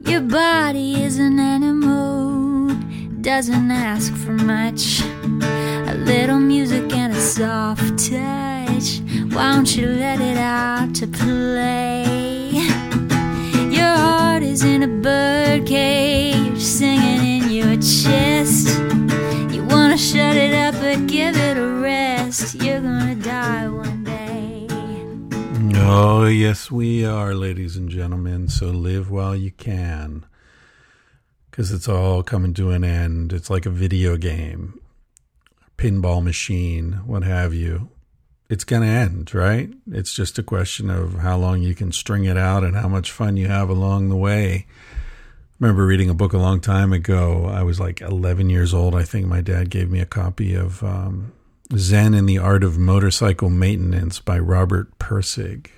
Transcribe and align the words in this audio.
Your 0.00 0.20
body 0.20 1.02
is 1.02 1.18
an 1.18 1.40
animal, 1.40 2.72
doesn't 3.20 3.70
ask 3.70 4.14
for 4.14 4.30
much. 4.30 5.02
A 5.02 5.94
little 5.96 6.38
music 6.38 6.92
and 6.92 7.12
a 7.12 7.20
soft 7.20 7.98
touch. 7.98 9.00
Why 9.32 9.54
don't 9.54 9.76
you 9.76 9.88
let 9.88 10.20
it 10.20 10.38
out 10.38 10.94
to 10.96 11.08
play? 11.08 12.04
Your 13.70 13.96
heart 13.96 14.44
is 14.44 14.62
in 14.62 14.84
a 14.84 14.88
bird 14.88 15.66
cage, 15.66 16.60
singing 16.60 17.42
in 17.42 17.50
your 17.50 17.74
chest. 17.76 18.78
You 19.52 19.64
wanna 19.64 19.98
shut 19.98 20.36
it 20.36 20.54
up, 20.54 20.74
but 20.80 21.08
give 21.08 21.36
it 21.36 21.56
a 21.56 21.66
rest. 21.66 22.54
You're 22.54 22.80
gonna 22.80 23.16
die 23.16 23.68
one. 23.68 23.87
Oh, 25.90 26.26
yes, 26.26 26.70
we 26.70 27.06
are, 27.06 27.34
ladies 27.34 27.74
and 27.74 27.88
gentlemen. 27.88 28.48
So 28.48 28.66
live 28.66 29.10
while 29.10 29.34
you 29.34 29.50
can. 29.50 30.26
Because 31.50 31.72
it's 31.72 31.88
all 31.88 32.22
coming 32.22 32.52
to 32.54 32.72
an 32.72 32.84
end. 32.84 33.32
It's 33.32 33.48
like 33.48 33.64
a 33.64 33.70
video 33.70 34.18
game, 34.18 34.78
pinball 35.78 36.22
machine, 36.22 37.00
what 37.06 37.22
have 37.22 37.54
you. 37.54 37.88
It's 38.50 38.64
going 38.64 38.82
to 38.82 38.88
end, 38.88 39.32
right? 39.32 39.70
It's 39.90 40.12
just 40.12 40.38
a 40.38 40.42
question 40.42 40.90
of 40.90 41.20
how 41.20 41.38
long 41.38 41.62
you 41.62 41.74
can 41.74 41.90
string 41.90 42.26
it 42.26 42.36
out 42.36 42.64
and 42.64 42.76
how 42.76 42.88
much 42.88 43.10
fun 43.10 43.38
you 43.38 43.48
have 43.48 43.70
along 43.70 44.10
the 44.10 44.16
way. 44.16 44.66
I 44.68 44.94
remember 45.58 45.86
reading 45.86 46.10
a 46.10 46.14
book 46.14 46.34
a 46.34 46.38
long 46.38 46.60
time 46.60 46.92
ago. 46.92 47.46
I 47.46 47.62
was 47.62 47.80
like 47.80 48.02
11 48.02 48.50
years 48.50 48.74
old. 48.74 48.94
I 48.94 49.04
think 49.04 49.26
my 49.26 49.40
dad 49.40 49.70
gave 49.70 49.90
me 49.90 50.00
a 50.00 50.06
copy 50.06 50.54
of 50.54 50.84
um, 50.84 51.32
Zen 51.74 52.12
and 52.12 52.28
the 52.28 52.36
Art 52.36 52.62
of 52.62 52.76
Motorcycle 52.76 53.48
Maintenance 53.48 54.20
by 54.20 54.38
Robert 54.38 54.98
Pirsig. 54.98 55.68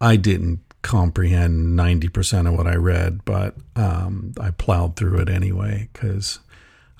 I 0.00 0.16
didn't 0.16 0.60
comprehend 0.82 1.76
90% 1.78 2.46
of 2.46 2.54
what 2.54 2.66
I 2.66 2.74
read, 2.74 3.24
but 3.24 3.56
um, 3.74 4.32
I 4.40 4.50
plowed 4.50 4.96
through 4.96 5.18
it 5.18 5.28
anyway 5.28 5.88
because 5.92 6.38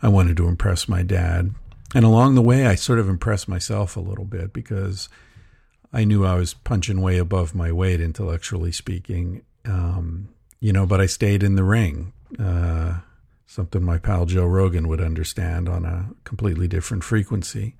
I 0.02 0.08
wanted 0.08 0.36
to 0.38 0.48
impress 0.48 0.88
my 0.88 1.02
dad. 1.02 1.54
And 1.94 2.04
along 2.04 2.34
the 2.34 2.42
way, 2.42 2.66
I 2.66 2.74
sort 2.74 2.98
of 2.98 3.08
impressed 3.08 3.48
myself 3.48 3.96
a 3.96 4.00
little 4.00 4.24
bit 4.24 4.52
because 4.52 5.08
I 5.92 6.04
knew 6.04 6.24
I 6.24 6.34
was 6.34 6.52
punching 6.52 7.00
way 7.00 7.18
above 7.18 7.54
my 7.54 7.70
weight, 7.70 8.00
intellectually 8.00 8.72
speaking. 8.72 9.42
Um, 9.64 10.30
you 10.60 10.72
know, 10.72 10.84
but 10.84 11.00
I 11.00 11.06
stayed 11.06 11.42
in 11.42 11.54
the 11.54 11.64
ring. 11.64 12.12
Uh, 12.38 12.98
something 13.46 13.82
my 13.82 13.98
pal 13.98 14.26
Joe 14.26 14.46
Rogan 14.46 14.88
would 14.88 15.00
understand 15.00 15.68
on 15.68 15.84
a 15.84 16.10
completely 16.24 16.66
different 16.66 17.04
frequency. 17.04 17.76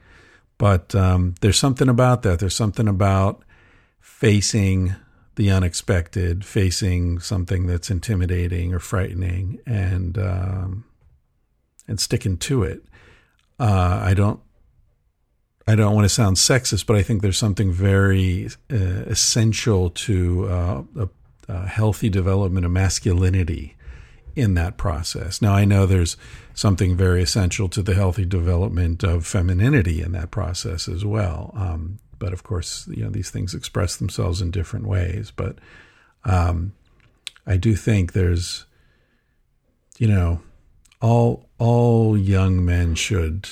But 0.56 0.94
um, 0.94 1.34
there's 1.40 1.58
something 1.58 1.88
about 1.88 2.22
that. 2.22 2.38
There's 2.38 2.54
something 2.54 2.88
about 2.88 3.42
facing 4.00 4.94
the 5.36 5.50
unexpected, 5.50 6.44
facing 6.44 7.20
something 7.20 7.66
that's 7.66 7.90
intimidating 7.90 8.74
or 8.74 8.78
frightening, 8.78 9.60
and 9.66 10.18
um, 10.18 10.84
and 11.86 12.00
sticking 12.00 12.36
to 12.38 12.62
it. 12.62 12.82
Uh, 13.58 14.00
I 14.02 14.14
don't. 14.14 14.40
I 15.68 15.74
don't 15.74 15.94
want 15.94 16.04
to 16.04 16.08
sound 16.08 16.36
sexist, 16.36 16.86
but 16.86 16.96
I 16.96 17.02
think 17.02 17.22
there's 17.22 17.38
something 17.38 17.72
very 17.72 18.48
uh, 18.70 18.76
essential 19.06 19.90
to 19.90 20.48
uh, 20.48 20.82
a, 20.96 21.08
a 21.48 21.66
healthy 21.66 22.08
development 22.08 22.64
of 22.64 22.70
masculinity 22.70 23.76
in 24.36 24.54
that 24.54 24.76
process. 24.76 25.42
Now, 25.42 25.54
I 25.54 25.64
know 25.64 25.86
there's 25.86 26.16
something 26.54 26.96
very 26.96 27.22
essential 27.22 27.68
to 27.70 27.82
the 27.82 27.94
healthy 27.94 28.24
development 28.24 29.02
of 29.02 29.26
femininity 29.26 30.02
in 30.02 30.12
that 30.12 30.30
process 30.30 30.88
as 30.88 31.04
well. 31.04 31.52
Um, 31.56 31.98
but 32.18 32.32
of 32.32 32.42
course, 32.42 32.88
you 32.88 33.04
know, 33.04 33.10
these 33.10 33.30
things 33.30 33.54
express 33.54 33.96
themselves 33.96 34.40
in 34.40 34.50
different 34.50 34.86
ways. 34.86 35.32
But 35.34 35.58
um, 36.24 36.72
I 37.46 37.56
do 37.56 37.74
think 37.74 38.12
there's, 38.12 38.66
you 39.98 40.08
know, 40.08 40.40
all 41.00 41.48
all 41.58 42.16
young 42.16 42.64
men 42.64 42.94
should 42.94 43.48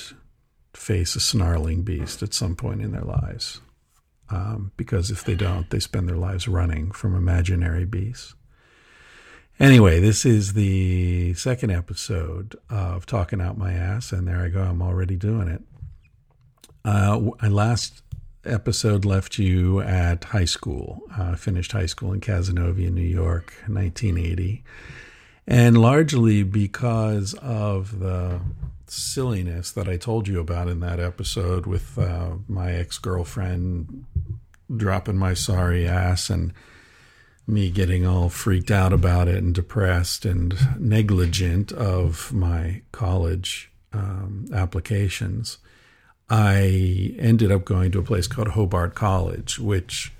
face 0.73 1.15
a 1.15 1.19
snarling 1.19 1.83
beast 1.83 2.21
at 2.21 2.33
some 2.33 2.55
point 2.55 2.81
in 2.81 2.91
their 2.91 3.01
lives. 3.01 3.61
Um, 4.29 4.71
because 4.75 5.11
if 5.11 5.23
they 5.23 5.35
don't, 5.35 5.69
they 5.69 5.79
spend 5.79 6.09
their 6.09 6.17
lives 6.17 6.47
running 6.47 6.91
from 6.91 7.15
imaginary 7.15 7.85
beasts. 7.85 8.33
Anyway, 9.59 9.99
this 9.99 10.25
is 10.25 10.53
the 10.53 11.33
second 11.35 11.69
episode 11.69 12.55
of 12.69 13.05
Talking 13.05 13.39
Out 13.39 13.57
My 13.57 13.71
Ass, 13.71 14.11
and 14.11 14.27
there 14.27 14.41
I 14.41 14.49
go. 14.49 14.61
I'm 14.63 14.81
already 14.81 15.15
doing 15.15 15.47
it. 15.47 15.61
Uh, 16.83 17.31
I 17.39 17.47
last 17.47 18.01
episode 18.45 19.05
left 19.05 19.37
you 19.37 19.81
at 19.81 20.25
high 20.25 20.45
school. 20.45 21.01
Uh, 21.17 21.35
finished 21.35 21.71
high 21.71 21.85
school 21.85 22.13
in 22.13 22.21
Cazenovia, 22.21 22.91
New 22.91 23.01
York, 23.01 23.53
1980. 23.67 24.63
And 25.47 25.77
largely 25.77 26.43
because 26.43 27.33
of 27.35 27.99
the 27.99 28.39
silliness 28.87 29.71
that 29.71 29.87
I 29.87 29.97
told 29.97 30.27
you 30.27 30.39
about 30.39 30.67
in 30.67 30.79
that 30.79 30.99
episode 30.99 31.65
with 31.65 31.97
uh, 31.97 32.35
my 32.47 32.71
ex 32.73 32.97
girlfriend 32.97 34.05
dropping 34.75 35.17
my 35.17 35.33
sorry 35.33 35.87
ass 35.87 36.29
and 36.29 36.53
me 37.47 37.69
getting 37.69 38.05
all 38.05 38.29
freaked 38.29 38.71
out 38.71 38.91
about 38.91 39.27
it 39.27 39.37
and 39.37 39.53
depressed 39.53 40.25
and 40.25 40.55
negligent 40.79 41.71
of 41.71 42.33
my 42.33 42.81
college 42.91 43.71
um, 43.93 44.47
applications, 44.53 45.59
I 46.29 47.15
ended 47.19 47.51
up 47.51 47.65
going 47.65 47.91
to 47.91 47.99
a 47.99 48.03
place 48.03 48.27
called 48.27 48.49
Hobart 48.49 48.95
College, 48.95 49.59
which 49.59 50.11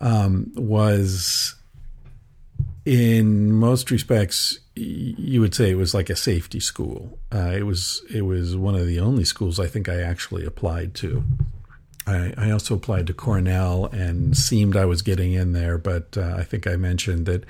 um, 0.00 0.52
was, 0.56 1.54
in 2.84 3.52
most 3.52 3.90
respects, 3.90 4.58
you 4.74 5.40
would 5.40 5.54
say 5.54 5.70
it 5.70 5.76
was 5.76 5.94
like 5.94 6.10
a 6.10 6.16
safety 6.16 6.60
school. 6.60 7.18
Uh, 7.32 7.52
it 7.54 7.62
was 7.62 8.02
it 8.12 8.22
was 8.22 8.56
one 8.56 8.74
of 8.74 8.86
the 8.86 9.00
only 9.00 9.24
schools 9.24 9.58
I 9.58 9.66
think 9.66 9.88
I 9.88 10.00
actually 10.00 10.44
applied 10.44 10.94
to. 10.96 11.24
I, 12.06 12.34
I 12.36 12.50
also 12.50 12.74
applied 12.74 13.06
to 13.08 13.14
Cornell 13.14 13.86
and 13.86 14.36
seemed 14.36 14.76
I 14.76 14.84
was 14.84 15.02
getting 15.02 15.32
in 15.32 15.52
there, 15.52 15.78
but 15.78 16.16
uh, 16.16 16.36
I 16.36 16.44
think 16.44 16.66
I 16.66 16.76
mentioned 16.76 17.26
that 17.26 17.44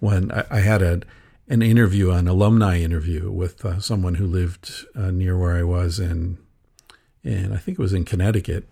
when 0.00 0.30
I, 0.30 0.44
I, 0.50 0.60
had 0.60 0.82
a 0.82 1.00
an 1.48 1.62
interview, 1.62 2.10
an 2.10 2.28
alumni 2.28 2.80
interview 2.80 3.30
with 3.30 3.64
uh, 3.64 3.80
someone 3.80 4.16
who 4.16 4.26
lived 4.26 4.84
uh, 4.94 5.10
near 5.10 5.38
where 5.38 5.56
I 5.56 5.62
was 5.62 5.98
in, 5.98 6.38
and 7.24 7.54
I 7.54 7.56
think 7.56 7.78
it 7.78 7.82
was 7.82 7.92
in 7.92 8.04
Connecticut, 8.04 8.68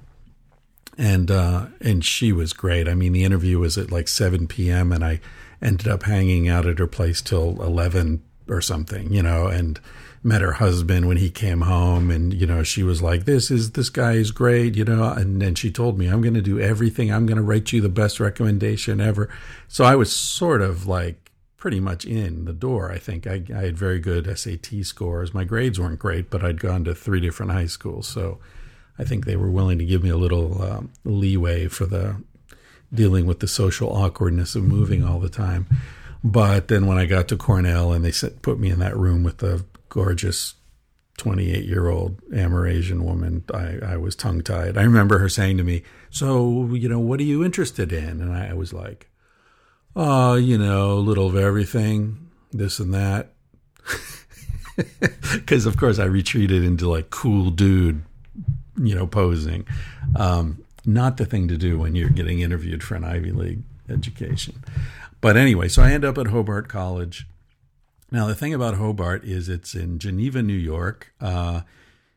and 0.98 1.30
uh, 1.30 1.66
and 1.80 2.04
she 2.04 2.32
was 2.32 2.52
great. 2.52 2.88
I 2.88 2.94
mean, 2.94 3.12
the 3.12 3.24
interview 3.24 3.58
was 3.58 3.78
at 3.78 3.90
like 3.90 4.08
seven 4.08 4.46
p.m. 4.46 4.92
and 4.92 5.04
I 5.04 5.20
ended 5.60 5.88
up 5.88 6.04
hanging 6.04 6.48
out 6.48 6.66
at 6.66 6.78
her 6.78 6.86
place 6.86 7.22
till 7.22 7.62
eleven 7.62 8.22
or 8.48 8.60
something, 8.60 9.12
you 9.12 9.22
know, 9.22 9.46
and 9.46 9.80
met 10.24 10.41
her 10.41 10.52
husband 10.52 11.08
when 11.08 11.16
he 11.16 11.30
came 11.30 11.62
home 11.62 12.10
and 12.10 12.32
you 12.32 12.46
know 12.46 12.62
she 12.62 12.82
was 12.82 13.02
like 13.02 13.24
this 13.24 13.50
is 13.50 13.72
this 13.72 13.91
guy 13.91 14.12
is 14.12 14.30
great 14.30 14.76
you 14.76 14.84
know 14.84 15.12
and 15.12 15.42
then 15.42 15.54
she 15.54 15.70
told 15.70 15.98
me 15.98 16.06
i'm 16.06 16.22
going 16.22 16.34
to 16.34 16.41
do 16.41 16.60
everything 16.60 17.12
i'm 17.12 17.26
going 17.26 17.36
to 17.36 17.42
write 17.42 17.72
you 17.72 17.80
the 17.80 17.88
best 17.88 18.20
recommendation 18.20 19.00
ever 19.00 19.28
so 19.66 19.84
i 19.84 19.96
was 19.96 20.14
sort 20.14 20.62
of 20.62 20.86
like 20.86 21.22
pretty 21.62 21.78
much 21.78 22.04
in 22.04 22.44
the 22.44 22.52
door 22.52 22.90
i 22.90 22.98
think 22.98 23.24
i, 23.24 23.40
I 23.54 23.62
had 23.66 23.78
very 23.78 24.00
good 24.00 24.26
sat 24.36 24.66
scores 24.82 25.32
my 25.32 25.44
grades 25.44 25.78
weren't 25.78 26.00
great 26.00 26.28
but 26.28 26.44
i'd 26.44 26.58
gone 26.58 26.82
to 26.84 26.92
three 26.92 27.20
different 27.20 27.52
high 27.52 27.66
schools 27.66 28.08
so 28.08 28.40
i 28.98 29.04
think 29.04 29.24
they 29.24 29.36
were 29.36 29.48
willing 29.48 29.78
to 29.78 29.84
give 29.84 30.02
me 30.02 30.10
a 30.10 30.16
little 30.16 30.60
um, 30.60 30.90
leeway 31.04 31.68
for 31.68 31.86
the 31.86 32.16
dealing 32.92 33.26
with 33.26 33.38
the 33.38 33.46
social 33.46 33.94
awkwardness 33.94 34.56
of 34.56 34.64
moving 34.64 35.04
all 35.04 35.20
the 35.20 35.28
time 35.28 35.68
but 36.24 36.68
then 36.68 36.86
when 36.86 36.98
I 36.98 37.06
got 37.06 37.28
to 37.28 37.36
Cornell 37.36 37.92
and 37.92 38.04
they 38.04 38.12
put 38.42 38.58
me 38.58 38.70
in 38.70 38.78
that 38.78 38.96
room 38.96 39.22
with 39.22 39.38
the 39.38 39.64
gorgeous 39.88 40.54
28 41.18 41.64
year 41.64 41.88
old 41.88 42.20
Amerasian 42.30 43.02
woman, 43.02 43.44
I, 43.52 43.78
I 43.84 43.96
was 43.96 44.14
tongue 44.14 44.40
tied. 44.42 44.78
I 44.78 44.82
remember 44.82 45.18
her 45.18 45.28
saying 45.28 45.56
to 45.58 45.64
me, 45.64 45.82
So, 46.10 46.72
you 46.74 46.88
know, 46.88 47.00
what 47.00 47.20
are 47.20 47.24
you 47.24 47.44
interested 47.44 47.92
in? 47.92 48.20
And 48.20 48.32
I 48.32 48.54
was 48.54 48.72
like, 48.72 49.08
Oh, 49.94 50.34
you 50.34 50.56
know, 50.56 50.92
a 50.92 51.00
little 51.00 51.26
of 51.26 51.36
everything, 51.36 52.30
this 52.53 52.78
and 52.78 52.94
that. 52.94 53.33
Because, 55.30 55.66
of 55.66 55.77
course, 55.77 55.98
I 55.98 56.04
retreated 56.04 56.65
into 56.65 56.89
like 56.89 57.10
cool 57.10 57.50
dude, 57.50 58.03
you 58.83 58.94
know, 58.94 59.06
posing. 59.06 59.66
Um, 60.16 60.65
not 60.86 61.18
the 61.18 61.27
thing 61.27 61.47
to 61.48 61.59
do 61.59 61.78
when 61.78 61.94
you're 61.94 62.09
getting 62.09 62.41
interviewed 62.41 62.83
for 62.83 62.94
an 62.94 63.04
Ivy 63.04 63.33
League 63.33 63.62
education. 63.91 64.62
But 65.21 65.36
anyway, 65.36 65.68
so 65.68 65.83
I 65.83 65.92
end 65.92 66.06
up 66.06 66.16
at 66.16 66.28
Hobart 66.28 66.68
College 66.68 67.27
now, 68.12 68.27
the 68.27 68.34
thing 68.34 68.53
about 68.53 68.74
Hobart 68.74 69.24
is 69.24 69.48
it's 69.48 69.74
in 69.74 69.98
Geneva, 69.98 70.42
New 70.42 70.53
York. 70.53 71.15
Uh, 71.18 71.62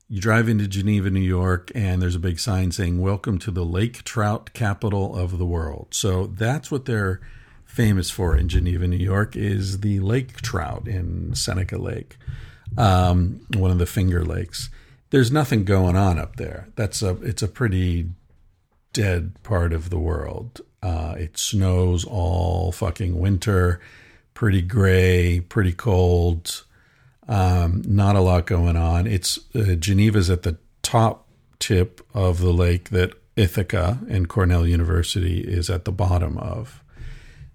you 0.10 0.20
drive 0.20 0.50
into 0.50 0.68
Geneva, 0.68 1.10
New 1.10 1.22
York, 1.22 1.72
and 1.74 2.02
there's 2.02 2.16
a 2.16 2.20
big 2.20 2.38
sign 2.38 2.74
saying, 2.74 3.00
Welcome 3.00 3.40
to 3.40 3.50
the 3.50 3.64
lake 3.64 4.04
trout 4.04 4.52
capital 4.54 5.16
of 5.16 5.38
the 5.38 5.46
world. 5.46 5.88
So 5.92 6.28
that's 6.28 6.70
what 6.70 6.84
they're 6.84 7.22
famous 7.66 8.10
for 8.10 8.36
in 8.36 8.48
Geneva, 8.48 8.88
New 8.88 8.98
York, 8.98 9.36
is 9.36 9.82
the 9.82 10.00
lake 10.00 10.42
trout 10.42 10.88
in 10.88 11.36
Seneca 11.36 11.78
Lake, 11.78 12.18
um, 12.78 13.46
one 13.56 13.72
of 13.72 13.80
the 13.80 13.86
Finger 13.86 14.24
Lakes. 14.24 14.70
There's 15.10 15.32
nothing 15.32 15.66
going 15.66 15.96
on 15.96 16.18
up 16.18 16.38
there. 16.38 16.70
That's 16.76 17.02
a 17.02 17.12
it's 17.22 17.44
a 17.44 17.48
pretty 17.48 18.10
dead 18.94 19.36
part 19.44 19.74
of 19.74 19.90
the 19.90 20.00
world. 20.00 20.62
Uh, 20.82 21.16
it 21.18 21.38
snows 21.38 22.06
all 22.06 22.72
fucking 22.72 23.20
winter 23.20 23.82
pretty 24.36 24.62
gray, 24.62 25.40
pretty 25.40 25.74
cold. 25.74 26.64
Um, 27.28 27.82
not 27.88 28.16
a 28.16 28.22
lot 28.22 28.46
going 28.46 28.78
on. 28.78 29.08
It's 29.08 29.40
uh, 29.56 29.74
Geneva's 29.74 30.30
at 30.30 30.44
the 30.44 30.60
top 30.84 31.28
tip 31.58 32.06
of 32.14 32.40
the 32.40 32.54
lake 32.54 32.90
that 32.90 33.14
Ithaca 33.36 34.00
and 34.08 34.30
Cornell 34.30 34.68
University 34.68 35.42
is 35.42 35.72
at 35.72 35.86
the 35.86 35.92
bottom 35.92 36.38
of. 36.38 36.84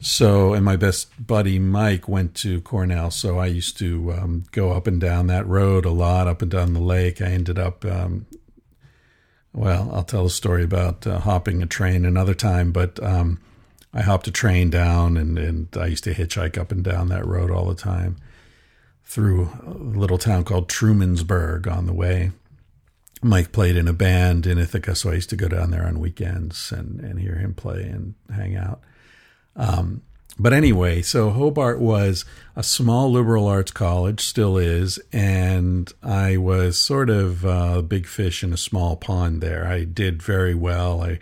So, 0.02 0.54
and 0.54 0.64
my 0.64 0.76
best 0.76 1.26
buddy 1.26 1.58
Mike 1.58 2.08
went 2.08 2.34
to 2.36 2.62
Cornell, 2.62 3.10
so 3.10 3.38
I 3.38 3.46
used 3.46 3.76
to 3.78 4.12
um, 4.12 4.44
go 4.50 4.72
up 4.72 4.86
and 4.86 4.98
down 4.98 5.26
that 5.26 5.46
road 5.46 5.84
a 5.84 5.90
lot, 5.90 6.26
up 6.26 6.40
and 6.40 6.50
down 6.50 6.72
the 6.72 6.80
lake. 6.80 7.20
I 7.20 7.26
ended 7.26 7.58
up, 7.58 7.84
um, 7.84 8.24
well, 9.52 9.90
I'll 9.92 10.04
tell 10.04 10.24
a 10.24 10.30
story 10.30 10.64
about 10.64 11.06
uh, 11.06 11.18
hopping 11.18 11.62
a 11.62 11.66
train 11.66 12.06
another 12.06 12.32
time, 12.32 12.72
but 12.72 13.02
um, 13.02 13.40
I 13.92 14.00
hopped 14.00 14.26
a 14.26 14.32
train 14.32 14.70
down, 14.70 15.18
and, 15.18 15.38
and 15.38 15.68
I 15.76 15.86
used 15.86 16.04
to 16.04 16.14
hitchhike 16.14 16.56
up 16.56 16.72
and 16.72 16.82
down 16.82 17.08
that 17.10 17.26
road 17.26 17.50
all 17.50 17.66
the 17.66 17.74
time 17.74 18.16
through 19.04 19.50
a 19.66 19.70
little 19.70 20.18
town 20.18 20.44
called 20.44 20.70
Trumansburg 20.70 21.70
on 21.70 21.84
the 21.84 21.92
way. 21.92 22.30
Mike 23.22 23.52
played 23.52 23.76
in 23.76 23.86
a 23.86 23.92
band 23.92 24.46
in 24.46 24.56
Ithaca, 24.56 24.94
so 24.94 25.10
I 25.10 25.14
used 25.14 25.28
to 25.28 25.36
go 25.36 25.48
down 25.48 25.72
there 25.72 25.84
on 25.84 26.00
weekends 26.00 26.72
and, 26.72 27.00
and 27.00 27.20
hear 27.20 27.34
him 27.34 27.52
play 27.52 27.82
and 27.82 28.14
hang 28.34 28.56
out. 28.56 28.80
Um, 29.56 30.02
but 30.38 30.54
anyway, 30.54 31.02
so 31.02 31.30
Hobart 31.30 31.80
was 31.80 32.24
a 32.56 32.62
small 32.62 33.10
liberal 33.10 33.46
arts 33.46 33.72
college, 33.72 34.20
still 34.20 34.56
is, 34.56 34.98
and 35.12 35.92
I 36.02 36.38
was 36.38 36.78
sort 36.78 37.10
of 37.10 37.44
a 37.44 37.82
big 37.82 38.06
fish 38.06 38.42
in 38.42 38.52
a 38.52 38.56
small 38.56 38.96
pond 38.96 39.42
there. 39.42 39.66
I 39.66 39.84
did 39.84 40.22
very 40.22 40.54
well. 40.54 41.02
I 41.02 41.18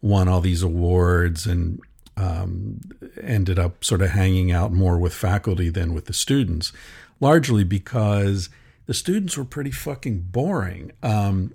won 0.00 0.26
all 0.26 0.40
these 0.40 0.62
awards 0.62 1.46
and 1.46 1.80
um, 2.16 2.80
ended 3.20 3.58
up 3.58 3.84
sort 3.84 4.00
of 4.00 4.10
hanging 4.10 4.50
out 4.52 4.72
more 4.72 4.98
with 4.98 5.14
faculty 5.14 5.68
than 5.68 5.92
with 5.92 6.06
the 6.06 6.12
students, 6.12 6.72
largely 7.20 7.64
because 7.64 8.48
the 8.86 8.94
students 8.94 9.36
were 9.36 9.44
pretty 9.44 9.70
fucking 9.70 10.28
boring. 10.30 10.92
Um, 11.02 11.52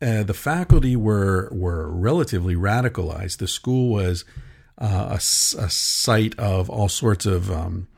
uh, 0.00 0.22
the 0.22 0.34
faculty 0.34 0.96
were 0.96 1.48
were 1.50 1.90
relatively 1.90 2.54
radicalized. 2.54 3.38
The 3.38 3.48
school 3.48 3.88
was 3.88 4.24
uh, 4.80 5.08
a, 5.10 5.14
a, 5.14 5.20
site 5.20 6.38
of 6.38 6.70
all 6.70 6.88
sorts 6.88 7.26
of 7.26 7.50
um, 7.50 7.88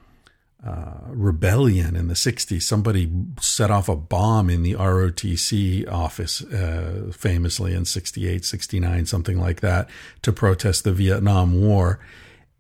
uh, 0.65 0.95
rebellion 1.09 1.97
in 1.97 2.09
the 2.09 2.15
60s. 2.15 2.63
Somebody 2.63 3.11
set 3.41 3.71
off 3.71 3.89
a 3.89 3.97
bomb 3.97 4.51
in 4.51 4.63
the 4.63 4.75
ROTC 4.75 5.91
office, 5.91 6.43
uh, 6.43 7.11
famously 7.13 7.75
in 7.75 7.85
68, 7.85 8.45
69, 8.45 9.07
something 9.07 9.39
like 9.39 9.61
that, 9.61 9.89
to 10.23 10.33
protest 10.33 10.85
the 10.85 10.93
Vietnam 10.93 11.61
War. 11.61 12.01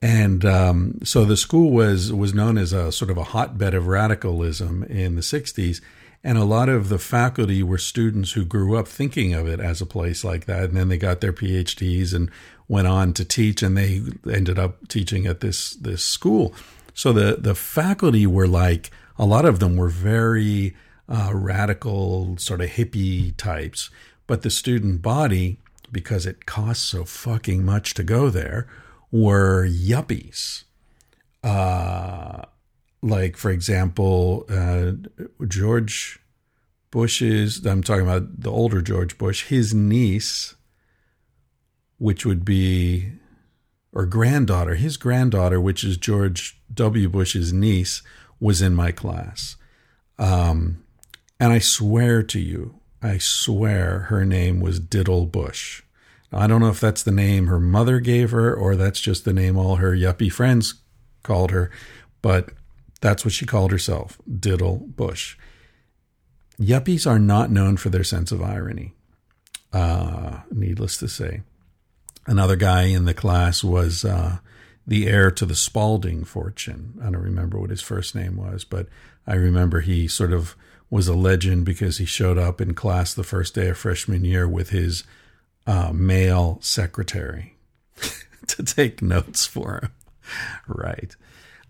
And 0.02 0.44
um, 0.44 0.98
so 1.04 1.24
the 1.24 1.36
school 1.36 1.70
was 1.70 2.12
was 2.12 2.32
known 2.32 2.56
as 2.56 2.72
a 2.72 2.90
sort 2.90 3.10
of 3.10 3.18
a 3.18 3.24
hotbed 3.24 3.74
of 3.74 3.86
radicalism 3.86 4.84
in 4.84 5.16
the 5.16 5.22
60s. 5.22 5.80
And 6.22 6.36
a 6.36 6.44
lot 6.44 6.68
of 6.68 6.90
the 6.90 6.98
faculty 6.98 7.62
were 7.62 7.78
students 7.78 8.32
who 8.32 8.44
grew 8.44 8.76
up 8.76 8.86
thinking 8.86 9.32
of 9.32 9.46
it 9.46 9.58
as 9.58 9.80
a 9.80 9.86
place 9.86 10.22
like 10.22 10.44
that. 10.46 10.64
And 10.64 10.76
then 10.76 10.88
they 10.88 10.98
got 10.98 11.20
their 11.20 11.32
PhDs 11.32 12.14
and 12.14 12.30
went 12.70 12.86
on 12.86 13.12
to 13.12 13.24
teach, 13.24 13.64
and 13.64 13.76
they 13.76 14.00
ended 14.32 14.56
up 14.56 14.86
teaching 14.86 15.26
at 15.26 15.40
this 15.40 15.72
this 15.72 16.04
school. 16.04 16.54
So 16.94 17.12
the 17.12 17.36
the 17.38 17.56
faculty 17.56 18.26
were 18.26 18.46
like 18.46 18.90
a 19.18 19.26
lot 19.26 19.44
of 19.44 19.58
them 19.58 19.76
were 19.76 19.88
very 19.88 20.76
uh, 21.08 21.32
radical, 21.34 22.38
sort 22.38 22.60
of 22.60 22.70
hippie 22.70 23.36
types, 23.36 23.90
but 24.28 24.42
the 24.42 24.50
student 24.50 25.02
body, 25.02 25.58
because 25.90 26.26
it 26.26 26.46
costs 26.46 26.84
so 26.84 27.04
fucking 27.04 27.64
much 27.64 27.92
to 27.94 28.04
go 28.04 28.30
there, 28.30 28.68
were 29.10 29.66
yuppies. 29.66 30.62
Uh, 31.42 32.42
like 33.02 33.36
for 33.36 33.50
example, 33.50 34.46
uh, 34.48 34.92
George 35.48 36.20
Bush's. 36.92 37.66
I'm 37.66 37.82
talking 37.82 38.04
about 38.06 38.42
the 38.42 38.52
older 38.52 38.80
George 38.80 39.18
Bush. 39.18 39.46
His 39.46 39.74
niece 39.74 40.54
which 42.00 42.24
would 42.24 42.46
be, 42.46 43.12
or 43.92 44.06
granddaughter, 44.06 44.74
his 44.74 44.96
granddaughter, 44.96 45.60
which 45.60 45.84
is 45.84 45.98
George 45.98 46.58
W. 46.72 47.10
Bush's 47.10 47.52
niece, 47.52 48.00
was 48.40 48.62
in 48.62 48.74
my 48.74 48.90
class. 48.90 49.56
Um, 50.18 50.82
and 51.38 51.52
I 51.52 51.58
swear 51.58 52.22
to 52.22 52.40
you, 52.40 52.80
I 53.02 53.18
swear 53.18 54.06
her 54.08 54.24
name 54.24 54.60
was 54.60 54.80
Diddle 54.80 55.26
Bush. 55.26 55.82
I 56.32 56.46
don't 56.46 56.62
know 56.62 56.70
if 56.70 56.80
that's 56.80 57.02
the 57.02 57.12
name 57.12 57.48
her 57.48 57.60
mother 57.60 58.00
gave 58.00 58.30
her 58.30 58.54
or 58.54 58.76
that's 58.76 59.00
just 59.00 59.26
the 59.26 59.34
name 59.34 59.58
all 59.58 59.76
her 59.76 59.92
yuppie 59.92 60.32
friends 60.32 60.76
called 61.22 61.50
her, 61.50 61.70
but 62.22 62.48
that's 63.02 63.26
what 63.26 63.34
she 63.34 63.44
called 63.44 63.72
herself 63.72 64.18
Diddle 64.26 64.86
Bush. 64.86 65.36
Yuppies 66.58 67.06
are 67.06 67.18
not 67.18 67.50
known 67.50 67.76
for 67.76 67.90
their 67.90 68.04
sense 68.04 68.32
of 68.32 68.42
irony, 68.42 68.94
uh, 69.74 70.38
needless 70.50 70.96
to 70.96 71.08
say. 71.08 71.42
Another 72.30 72.54
guy 72.54 72.82
in 72.84 73.06
the 73.06 73.12
class 73.12 73.64
was 73.64 74.04
uh, 74.04 74.38
the 74.86 75.08
heir 75.08 75.32
to 75.32 75.44
the 75.44 75.56
Spalding 75.56 76.22
fortune. 76.22 76.96
I 77.02 77.06
don't 77.06 77.16
remember 77.16 77.58
what 77.58 77.70
his 77.70 77.82
first 77.82 78.14
name 78.14 78.36
was, 78.36 78.62
but 78.62 78.86
I 79.26 79.34
remember 79.34 79.80
he 79.80 80.06
sort 80.06 80.32
of 80.32 80.54
was 80.90 81.08
a 81.08 81.16
legend 81.16 81.64
because 81.64 81.98
he 81.98 82.04
showed 82.04 82.38
up 82.38 82.60
in 82.60 82.74
class 82.74 83.12
the 83.12 83.24
first 83.24 83.56
day 83.56 83.66
of 83.70 83.78
freshman 83.78 84.24
year 84.24 84.46
with 84.46 84.70
his 84.70 85.02
uh, 85.66 85.90
male 85.92 86.58
secretary 86.62 87.56
to 88.46 88.62
take 88.62 89.02
notes 89.02 89.44
for 89.44 89.80
him. 89.82 89.90
right. 90.68 91.16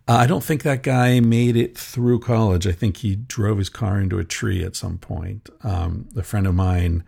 Uh, 0.07 0.17
I 0.17 0.27
don't 0.27 0.45
think 0.45 0.63
that 0.65 0.83
guy 0.83 1.21
made 1.21 1.57
it 1.57 1.79
through 1.79 2.21
college. 2.21 2.67
I 2.67 2.73
think 2.73 2.99
he 2.99 3.17
drove 3.17 3.57
his 3.57 3.71
car 3.71 3.99
into 3.99 4.19
a 4.19 4.25
tree 4.25 4.63
at 4.63 4.77
some 4.77 4.99
point. 4.99 5.49
Um, 5.65 6.11
a 6.15 6.23
friend 6.23 6.47
of 6.47 6.55
mine 6.55 7.03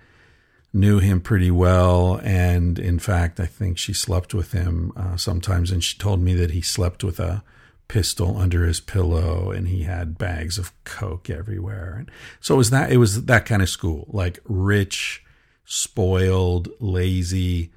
knew 0.73 0.99
him 0.99 1.21
pretty 1.21 1.51
well. 1.51 2.21
And 2.23 2.79
in 2.79 2.99
fact, 2.99 3.39
I 3.39 3.47
think 3.47 3.79
she 3.79 3.93
slept 3.93 4.35
with 4.35 4.53
him 4.53 4.93
uh, 4.97 5.17
sometimes. 5.17 5.71
And 5.71 5.85
she 5.85 5.99
told 5.99 6.21
me 6.21 6.35
that 6.35 6.53
he 6.53 6.63
slept 6.63 7.05
with 7.05 7.21
a 7.21 7.43
pistol 7.89 8.39
under 8.39 8.65
his 8.65 8.81
pillow 8.81 9.51
and 9.51 9.69
he 9.69 9.83
had 9.83 10.17
bags 10.17 10.57
of 10.57 10.73
coke 10.85 11.29
everywhere. 11.29 11.97
And 11.99 12.11
so 12.41 12.55
it 12.55 12.59
was 12.59 12.71
that, 12.71 12.91
it 12.91 12.97
was 12.97 13.27
that 13.27 13.45
kind 13.45 13.61
of 13.61 13.69
school, 13.69 14.07
like 14.09 14.41
rich, 14.45 15.23
spoiled, 15.65 16.69
lazy 16.81 17.71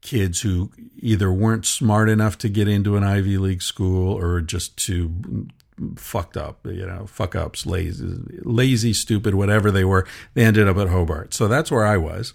kids 0.00 0.40
who 0.40 0.70
either 0.98 1.32
weren't 1.32 1.66
smart 1.66 2.08
enough 2.08 2.36
to 2.38 2.48
get 2.48 2.68
into 2.68 2.96
an 2.96 3.04
Ivy 3.04 3.38
League 3.38 3.62
school 3.62 4.12
or 4.12 4.40
just 4.40 4.76
too 4.76 5.46
fucked 5.96 6.36
up, 6.36 6.66
you 6.66 6.86
know, 6.86 7.06
fuck 7.06 7.34
ups, 7.34 7.66
lazy, 7.66 8.18
lazy, 8.42 8.92
stupid, 8.92 9.34
whatever 9.34 9.70
they 9.70 9.84
were. 9.84 10.06
They 10.34 10.44
ended 10.44 10.68
up 10.68 10.76
at 10.76 10.88
Hobart. 10.88 11.34
So 11.34 11.48
that's 11.48 11.70
where 11.70 11.84
I 11.84 11.96
was. 11.96 12.34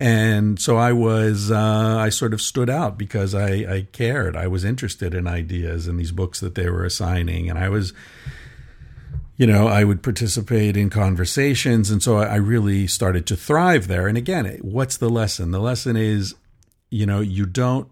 And 0.00 0.60
so 0.60 0.76
I 0.78 0.92
was, 0.92 1.50
uh, 1.52 1.96
I 1.98 2.08
sort 2.08 2.34
of 2.34 2.40
stood 2.40 2.68
out 2.68 2.98
because 2.98 3.34
I, 3.34 3.50
I 3.50 3.86
cared. 3.92 4.36
I 4.36 4.48
was 4.48 4.64
interested 4.64 5.14
in 5.14 5.28
ideas 5.28 5.86
and 5.86 5.98
these 5.98 6.10
books 6.10 6.40
that 6.40 6.56
they 6.56 6.68
were 6.68 6.84
assigning. 6.84 7.48
And 7.48 7.56
I 7.56 7.68
was, 7.68 7.92
you 9.36 9.46
know, 9.46 9.68
I 9.68 9.84
would 9.84 10.02
participate 10.02 10.76
in 10.76 10.90
conversations. 10.90 11.90
And 11.90 12.02
so 12.02 12.16
I 12.16 12.36
really 12.36 12.88
started 12.88 13.26
to 13.26 13.36
thrive 13.36 13.86
there. 13.86 14.08
And 14.08 14.18
again, 14.18 14.58
what's 14.62 14.96
the 14.96 15.08
lesson? 15.08 15.52
The 15.52 15.60
lesson 15.60 15.96
is, 15.96 16.34
you 16.90 17.06
know, 17.06 17.20
you 17.20 17.46
don't 17.46 17.88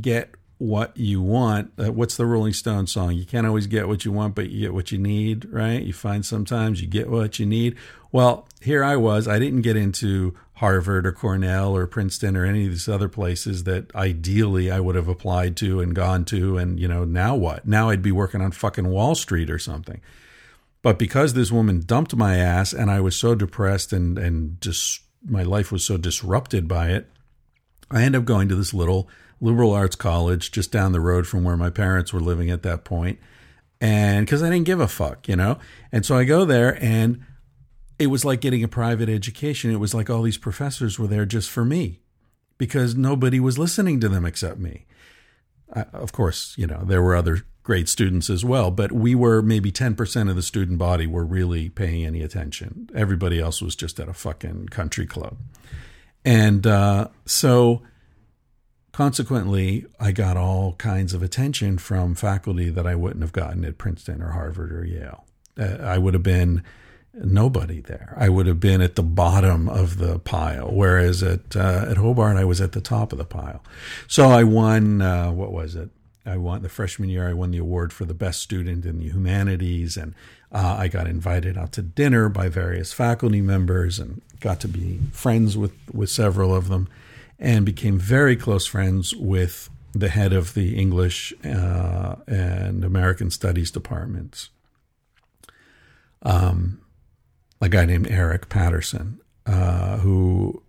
get 0.00 0.34
what 0.62 0.96
you 0.96 1.20
want. 1.20 1.72
Uh, 1.76 1.90
what's 1.90 2.16
the 2.16 2.24
Rolling 2.24 2.52
Stone 2.52 2.86
song? 2.86 3.16
You 3.16 3.26
can't 3.26 3.48
always 3.48 3.66
get 3.66 3.88
what 3.88 4.04
you 4.04 4.12
want, 4.12 4.36
but 4.36 4.48
you 4.48 4.60
get 4.60 4.72
what 4.72 4.92
you 4.92 4.98
need, 4.98 5.44
right? 5.46 5.82
You 5.82 5.92
find 5.92 6.24
sometimes 6.24 6.80
you 6.80 6.86
get 6.86 7.10
what 7.10 7.40
you 7.40 7.46
need. 7.46 7.76
Well, 8.12 8.46
here 8.60 8.84
I 8.84 8.94
was. 8.94 9.26
I 9.26 9.40
didn't 9.40 9.62
get 9.62 9.76
into 9.76 10.36
Harvard 10.54 11.04
or 11.04 11.10
Cornell 11.10 11.74
or 11.74 11.88
Princeton 11.88 12.36
or 12.36 12.44
any 12.44 12.66
of 12.66 12.70
these 12.70 12.88
other 12.88 13.08
places 13.08 13.64
that 13.64 13.92
ideally 13.96 14.70
I 14.70 14.78
would 14.78 14.94
have 14.94 15.08
applied 15.08 15.56
to 15.56 15.80
and 15.80 15.96
gone 15.96 16.24
to. 16.26 16.56
And, 16.58 16.78
you 16.78 16.86
know, 16.86 17.04
now 17.04 17.34
what? 17.34 17.66
Now 17.66 17.90
I'd 17.90 18.00
be 18.00 18.12
working 18.12 18.40
on 18.40 18.52
fucking 18.52 18.88
Wall 18.88 19.16
Street 19.16 19.50
or 19.50 19.58
something. 19.58 20.00
But 20.80 20.96
because 20.96 21.34
this 21.34 21.50
woman 21.50 21.82
dumped 21.84 22.14
my 22.14 22.36
ass 22.36 22.72
and 22.72 22.88
I 22.88 23.00
was 23.00 23.16
so 23.16 23.34
depressed 23.34 23.92
and, 23.92 24.16
and 24.16 24.60
just 24.60 25.00
my 25.28 25.42
life 25.42 25.72
was 25.72 25.84
so 25.84 25.96
disrupted 25.96 26.68
by 26.68 26.90
it, 26.90 27.10
I 27.90 28.04
end 28.04 28.14
up 28.14 28.24
going 28.24 28.48
to 28.48 28.54
this 28.54 28.72
little 28.72 29.08
liberal 29.42 29.72
arts 29.72 29.96
college 29.96 30.52
just 30.52 30.70
down 30.70 30.92
the 30.92 31.00
road 31.00 31.26
from 31.26 31.42
where 31.42 31.56
my 31.56 31.68
parents 31.68 32.12
were 32.12 32.20
living 32.20 32.48
at 32.48 32.62
that 32.62 32.84
point. 32.84 33.18
And 33.80 34.24
because 34.24 34.42
I 34.42 34.48
didn't 34.48 34.66
give 34.66 34.80
a 34.80 34.86
fuck, 34.86 35.28
you 35.28 35.34
know? 35.34 35.58
And 35.90 36.06
so 36.06 36.16
I 36.16 36.22
go 36.22 36.44
there 36.44 36.82
and 36.82 37.24
it 37.98 38.06
was 38.06 38.24
like 38.24 38.40
getting 38.40 38.62
a 38.62 38.68
private 38.68 39.08
education. 39.08 39.72
It 39.72 39.80
was 39.80 39.92
like 39.92 40.08
all 40.08 40.22
these 40.22 40.38
professors 40.38 40.98
were 40.98 41.08
there 41.08 41.26
just 41.26 41.50
for 41.50 41.64
me 41.64 42.00
because 42.56 42.94
nobody 42.94 43.40
was 43.40 43.58
listening 43.58 43.98
to 44.00 44.08
them 44.08 44.24
except 44.24 44.58
me. 44.58 44.86
Of 45.72 46.12
course, 46.12 46.54
you 46.56 46.68
know, 46.68 46.84
there 46.84 47.02
were 47.02 47.16
other 47.16 47.44
great 47.64 47.88
students 47.88 48.30
as 48.30 48.44
well, 48.44 48.70
but 48.70 48.92
we 48.92 49.16
were 49.16 49.42
maybe 49.42 49.72
10% 49.72 50.30
of 50.30 50.36
the 50.36 50.42
student 50.42 50.78
body 50.78 51.06
were 51.06 51.24
really 51.24 51.68
paying 51.68 52.04
any 52.04 52.22
attention. 52.22 52.88
Everybody 52.94 53.40
else 53.40 53.60
was 53.60 53.74
just 53.74 53.98
at 53.98 54.08
a 54.08 54.14
fucking 54.14 54.68
country 54.68 55.06
club. 55.06 55.38
And 56.24 56.64
uh, 56.66 57.08
so 57.24 57.82
consequently, 58.92 59.86
I 59.98 60.12
got 60.12 60.36
all 60.36 60.74
kinds 60.74 61.14
of 61.14 61.22
attention 61.22 61.78
from 61.78 62.14
faculty 62.14 62.70
that 62.70 62.86
I 62.86 62.94
wouldn't 62.94 63.22
have 63.22 63.32
gotten 63.32 63.64
at 63.64 63.78
Princeton 63.78 64.22
or 64.22 64.30
Harvard 64.30 64.72
or 64.72 64.84
Yale. 64.84 65.24
Uh, 65.58 65.78
I 65.82 65.98
would 65.98 66.14
have 66.14 66.22
been 66.22 66.62
nobody 67.14 67.80
there. 67.80 68.14
I 68.16 68.28
would 68.28 68.46
have 68.46 68.60
been 68.60 68.80
at 68.80 68.94
the 68.94 69.02
bottom 69.02 69.68
of 69.68 69.98
the 69.98 70.18
pile, 70.18 70.70
whereas 70.70 71.22
at 71.22 71.54
uh, 71.56 71.86
at 71.88 71.96
Hobart 71.96 72.36
I 72.36 72.44
was 72.44 72.60
at 72.60 72.72
the 72.72 72.80
top 72.80 73.12
of 73.12 73.18
the 73.18 73.24
pile. 73.24 73.62
So 74.08 74.30
I 74.30 74.44
won. 74.44 75.02
Uh, 75.02 75.30
what 75.32 75.52
was 75.52 75.74
it? 75.74 75.90
I 76.24 76.36
won 76.36 76.62
the 76.62 76.68
freshman 76.68 77.08
year. 77.08 77.28
I 77.28 77.32
won 77.32 77.50
the 77.50 77.58
award 77.58 77.92
for 77.92 78.04
the 78.04 78.14
best 78.14 78.40
student 78.40 78.86
in 78.86 79.00
the 79.00 79.08
humanities, 79.08 79.96
and 79.96 80.14
uh, 80.52 80.76
I 80.78 80.88
got 80.88 81.06
invited 81.06 81.58
out 81.58 81.72
to 81.72 81.82
dinner 81.82 82.28
by 82.28 82.48
various 82.48 82.92
faculty 82.92 83.40
members, 83.40 83.98
and 83.98 84.22
got 84.40 84.60
to 84.60 84.68
be 84.68 85.00
friends 85.12 85.56
with 85.56 85.72
with 85.92 86.10
several 86.10 86.54
of 86.54 86.68
them, 86.68 86.88
and 87.38 87.66
became 87.66 87.98
very 87.98 88.36
close 88.36 88.66
friends 88.66 89.14
with 89.14 89.68
the 89.92 90.08
head 90.08 90.32
of 90.32 90.54
the 90.54 90.76
English 90.78 91.32
uh, 91.44 92.16
and 92.26 92.84
American 92.84 93.30
Studies 93.30 93.70
departments. 93.70 94.50
Um, 96.22 96.80
a 97.60 97.68
guy 97.68 97.84
named 97.84 98.08
Eric 98.10 98.48
Patterson, 98.48 99.20
uh, 99.46 99.98
who 99.98 100.62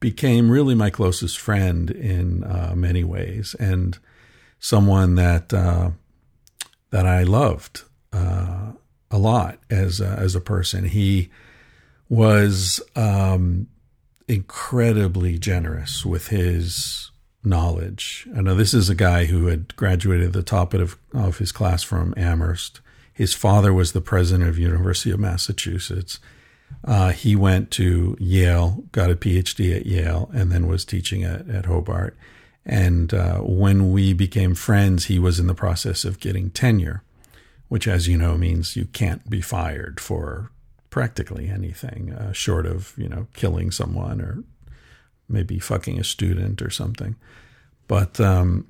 became 0.00 0.50
really 0.50 0.74
my 0.74 0.90
closest 0.90 1.38
friend 1.38 1.90
in 1.90 2.44
uh, 2.44 2.72
many 2.76 3.04
ways, 3.04 3.54
and 3.58 3.98
someone 4.58 5.16
that 5.16 5.52
uh, 5.52 5.90
that 6.90 7.06
I 7.06 7.24
loved 7.24 7.82
uh, 8.12 8.72
a 9.10 9.18
lot 9.18 9.58
as 9.70 10.00
a, 10.00 10.08
as 10.08 10.34
a 10.34 10.40
person. 10.40 10.84
He 10.84 11.30
was 12.08 12.80
um, 12.96 13.68
incredibly 14.28 15.38
generous 15.38 16.04
with 16.04 16.28
his 16.28 17.10
knowledge. 17.42 18.28
I 18.36 18.42
know 18.42 18.54
this 18.54 18.74
is 18.74 18.88
a 18.88 18.94
guy 18.94 19.24
who 19.24 19.46
had 19.46 19.74
graduated 19.76 20.28
at 20.28 20.32
the 20.32 20.42
top 20.42 20.74
of, 20.74 20.98
of 21.12 21.38
his 21.38 21.50
class 21.50 21.82
from 21.82 22.14
Amherst 22.16 22.80
his 23.18 23.34
father 23.34 23.74
was 23.74 23.90
the 23.90 24.00
president 24.00 24.48
of 24.48 24.60
University 24.60 25.10
of 25.10 25.18
Massachusetts. 25.18 26.20
Uh, 26.84 27.10
he 27.10 27.34
went 27.34 27.72
to 27.72 28.16
Yale, 28.20 28.84
got 28.92 29.10
a 29.10 29.16
PhD 29.16 29.74
at 29.74 29.86
Yale, 29.86 30.30
and 30.32 30.52
then 30.52 30.68
was 30.68 30.84
teaching 30.84 31.24
at, 31.24 31.50
at 31.50 31.66
Hobart. 31.66 32.16
And 32.64 33.12
uh, 33.12 33.38
when 33.38 33.90
we 33.90 34.12
became 34.12 34.54
friends, 34.54 35.06
he 35.06 35.18
was 35.18 35.40
in 35.40 35.48
the 35.48 35.54
process 35.54 36.04
of 36.04 36.20
getting 36.20 36.50
tenure, 36.50 37.02
which, 37.66 37.88
as 37.88 38.06
you 38.06 38.16
know, 38.16 38.38
means 38.38 38.76
you 38.76 38.84
can't 38.84 39.28
be 39.28 39.40
fired 39.40 39.98
for 39.98 40.52
practically 40.98 41.48
anything 41.48 42.12
uh, 42.12 42.32
short 42.32 42.66
of, 42.66 42.92
you 42.96 43.08
know, 43.08 43.28
killing 43.32 43.70
someone 43.70 44.20
or 44.20 44.42
maybe 45.28 45.60
fucking 45.60 45.96
a 46.00 46.02
student 46.02 46.60
or 46.60 46.70
something. 46.70 47.14
But 47.86 48.18
um, 48.18 48.66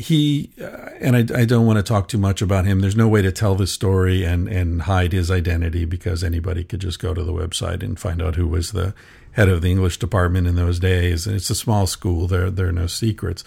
he 0.00 0.50
uh, 0.60 0.90
and 1.00 1.14
I, 1.14 1.42
I, 1.42 1.44
don't 1.44 1.64
want 1.64 1.76
to 1.76 1.84
talk 1.84 2.08
too 2.08 2.18
much 2.18 2.42
about 2.42 2.64
him. 2.64 2.80
There's 2.80 2.96
no 2.96 3.06
way 3.06 3.22
to 3.22 3.30
tell 3.30 3.54
this 3.54 3.70
story 3.70 4.24
and 4.24 4.48
and 4.48 4.82
hide 4.82 5.12
his 5.12 5.30
identity 5.30 5.84
because 5.84 6.24
anybody 6.24 6.64
could 6.64 6.80
just 6.80 6.98
go 6.98 7.14
to 7.14 7.22
the 7.22 7.32
website 7.32 7.84
and 7.84 8.00
find 8.00 8.20
out 8.20 8.34
who 8.34 8.48
was 8.48 8.72
the 8.72 8.92
head 9.30 9.48
of 9.48 9.62
the 9.62 9.70
English 9.70 10.00
department 10.00 10.48
in 10.48 10.56
those 10.56 10.80
days. 10.80 11.24
And 11.24 11.36
it's 11.36 11.50
a 11.50 11.54
small 11.54 11.86
school; 11.86 12.26
there 12.26 12.50
there 12.50 12.66
are 12.66 12.72
no 12.72 12.88
secrets. 12.88 13.44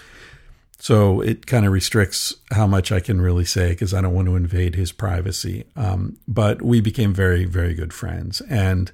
So 0.80 1.20
it 1.20 1.46
kind 1.46 1.66
of 1.66 1.74
restricts 1.74 2.36
how 2.52 2.66
much 2.66 2.92
I 2.92 3.02
can 3.02 3.22
really 3.22 3.44
say 3.44 3.70
because 3.70 3.94
I 3.94 4.00
don't 4.00 4.14
want 4.14 4.28
to 4.30 4.38
invade 4.38 4.76
his 4.76 4.94
privacy. 4.94 5.66
Um, 5.76 6.18
but 6.28 6.62
we 6.62 6.80
became 6.80 7.14
very 7.14 7.46
very 7.46 7.74
good 7.74 7.94
friends, 7.94 8.42
and 8.50 8.92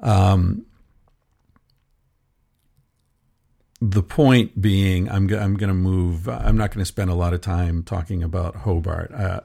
um, 0.00 0.64
the 3.80 4.02
point 4.02 4.60
being, 4.60 5.08
I'm 5.08 5.32
I'm 5.34 5.56
going 5.56 5.68
to 5.68 5.74
move. 5.74 6.28
I'm 6.28 6.56
not 6.56 6.70
going 6.70 6.82
to 6.82 6.84
spend 6.84 7.10
a 7.10 7.14
lot 7.14 7.34
of 7.34 7.40
time 7.40 7.82
talking 7.82 8.22
about 8.22 8.56
Hobart. 8.56 9.12
Uh, 9.12 9.40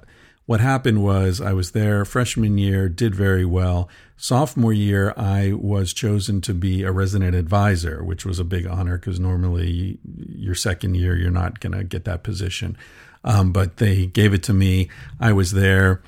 what 0.45 0.59
happened 0.59 1.03
was 1.03 1.39
I 1.39 1.53
was 1.53 1.71
there 1.71 2.03
freshman 2.03 2.57
year, 2.57 2.89
did 2.89 3.15
very 3.15 3.45
well. 3.45 3.89
Sophomore 4.17 4.73
year, 4.73 5.13
I 5.15 5.53
was 5.53 5.93
chosen 5.93 6.41
to 6.41 6.53
be 6.53 6.83
a 6.83 6.91
resident 6.91 7.35
advisor, 7.35 8.03
which 8.03 8.25
was 8.25 8.39
a 8.39 8.43
big 8.43 8.67
honor 8.67 8.97
because 8.97 9.19
normally 9.19 9.99
your 10.03 10.55
second 10.55 10.95
year 10.95 11.15
you're 11.15 11.31
not 11.31 11.59
going 11.59 11.73
to 11.73 11.83
get 11.83 12.05
that 12.05 12.23
position. 12.23 12.77
Um, 13.23 13.53
but 13.53 13.77
they 13.77 14.05
gave 14.05 14.33
it 14.33 14.43
to 14.43 14.53
me. 14.53 14.89
I 15.17 15.31
was 15.31 15.53
there, 15.53 16.01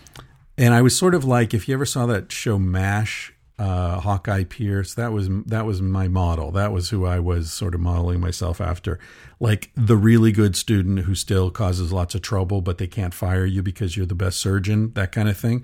and 0.57 0.73
I 0.73 0.81
was 0.81 0.97
sort 0.97 1.15
of 1.15 1.23
like 1.23 1.53
if 1.53 1.67
you 1.67 1.73
ever 1.73 1.85
saw 1.85 2.05
that 2.07 2.31
show 2.31 2.59
MASH 2.59 3.33
uh, 3.57 3.99
Hawkeye 3.99 4.43
Pierce. 4.43 4.93
That 4.93 5.11
was 5.11 5.29
that 5.45 5.65
was 5.65 5.81
my 5.81 6.07
model. 6.07 6.51
That 6.51 6.71
was 6.71 6.89
who 6.89 7.05
I 7.05 7.19
was 7.19 7.51
sort 7.51 7.75
of 7.75 7.81
modeling 7.81 8.19
myself 8.19 8.59
after, 8.59 8.99
like 9.39 9.71
the 9.75 9.95
really 9.97 10.31
good 10.31 10.55
student 10.55 10.99
who 10.99 11.15
still 11.15 11.49
causes 11.51 11.93
lots 11.93 12.15
of 12.15 12.21
trouble, 12.21 12.61
but 12.61 12.77
they 12.77 12.87
can't 12.87 13.13
fire 13.13 13.45
you 13.45 13.63
because 13.63 13.95
you're 13.95 14.05
the 14.05 14.15
best 14.15 14.39
surgeon. 14.39 14.91
That 14.93 15.11
kind 15.11 15.29
of 15.29 15.37
thing. 15.37 15.63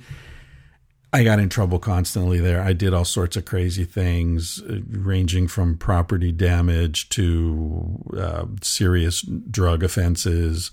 I 1.14 1.26
got 1.26 1.40
in 1.40 1.50
trouble 1.50 1.78
constantly 1.78 2.40
there. 2.40 2.62
I 2.62 2.72
did 2.72 2.94
all 2.94 3.04
sorts 3.04 3.36
of 3.36 3.44
crazy 3.44 3.84
things, 3.84 4.62
uh, 4.62 4.80
ranging 4.90 5.50
from 5.50 5.78
property 5.78 6.32
damage 6.32 7.10
to 7.10 8.02
uh, 8.18 8.46
serious 8.62 9.22
drug 9.22 9.84
offenses 9.84 10.72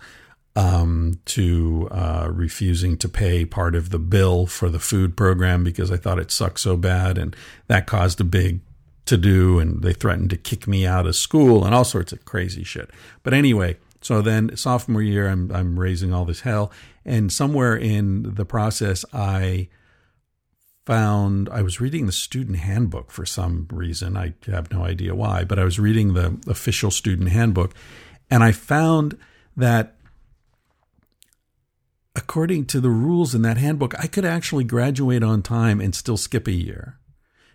um, 0.59 1.21
to 1.25 1.89
uh, 1.93 2.29
refusing 2.33 2.99
to 2.99 3.09
pay 3.09 3.45
part 3.45 3.77
of 3.77 3.91
the 3.91 3.99
bill 3.99 4.45
for 4.45 4.69
the 4.69 4.81
food 4.81 5.17
program 5.17 5.63
because 5.63 5.93
I 5.93 5.97
thought 5.97 6.19
it 6.19 6.33
sucked 6.33 6.59
so 6.59 6.77
bad, 6.77 7.17
and 7.17 7.37
that 7.69 7.87
caused 7.87 8.21
a 8.21 8.25
big 8.25 8.59
to 9.07 9.17
do, 9.17 9.61
and 9.61 9.83
they 9.83 9.93
threatened 9.93 10.31
to 10.31 10.37
kick 10.37 10.67
me 10.67 10.85
out 10.85 11.07
of 11.07 11.15
school 11.15 11.65
and 11.65 11.77
all 11.77 11.85
sorts 11.85 12.13
of 12.13 12.25
crazy 12.25 12.65
shit. 12.65 12.91
But 13.23 13.35
anyway, 13.35 13.77
so 14.01 14.21
then 14.21 14.57
sophomore 14.57 15.01
year, 15.01 15.29
I'm 15.29 15.53
I'm 15.53 15.79
raising 15.79 16.13
all 16.13 16.25
this 16.25 16.41
hell, 16.41 16.73
and 17.05 17.33
somewhere 17.33 17.77
in 17.77 18.35
the 18.35 18.45
process, 18.45 19.05
I 19.13 19.69
found 20.85 21.49
I 21.51 21.63
was 21.63 21.81
reading 21.81 22.07
the 22.07 22.13
student 22.13 22.59
handbook 22.59 23.13
for 23.13 23.25
some 23.25 23.69
reason. 23.71 24.17
I 24.17 24.35
have 24.47 24.73
no 24.73 24.83
idea 24.83 25.15
why, 25.15 25.45
but 25.45 25.61
I 25.61 25.65
was 25.65 25.79
reading 25.79 26.15
the 26.15 26.37
official 26.49 26.91
student 26.91 27.29
handbook, 27.29 27.75
and 28.29 28.43
I 28.43 28.51
found 28.51 29.17
that 29.57 29.98
according 32.15 32.67
to 32.67 32.81
the 32.81 32.91
rules 32.91 33.35
in 33.35 33.43
that 33.43 33.59
handbook, 33.59 33.99
I 33.99 34.07
could 34.07 34.25
actually 34.25 34.65
graduate 34.65 35.23
on 35.23 35.43
time 35.43 35.81
and 35.81 35.95
still 35.95 36.17
skip 36.17 36.47
a 36.47 36.53
year. 36.53 36.99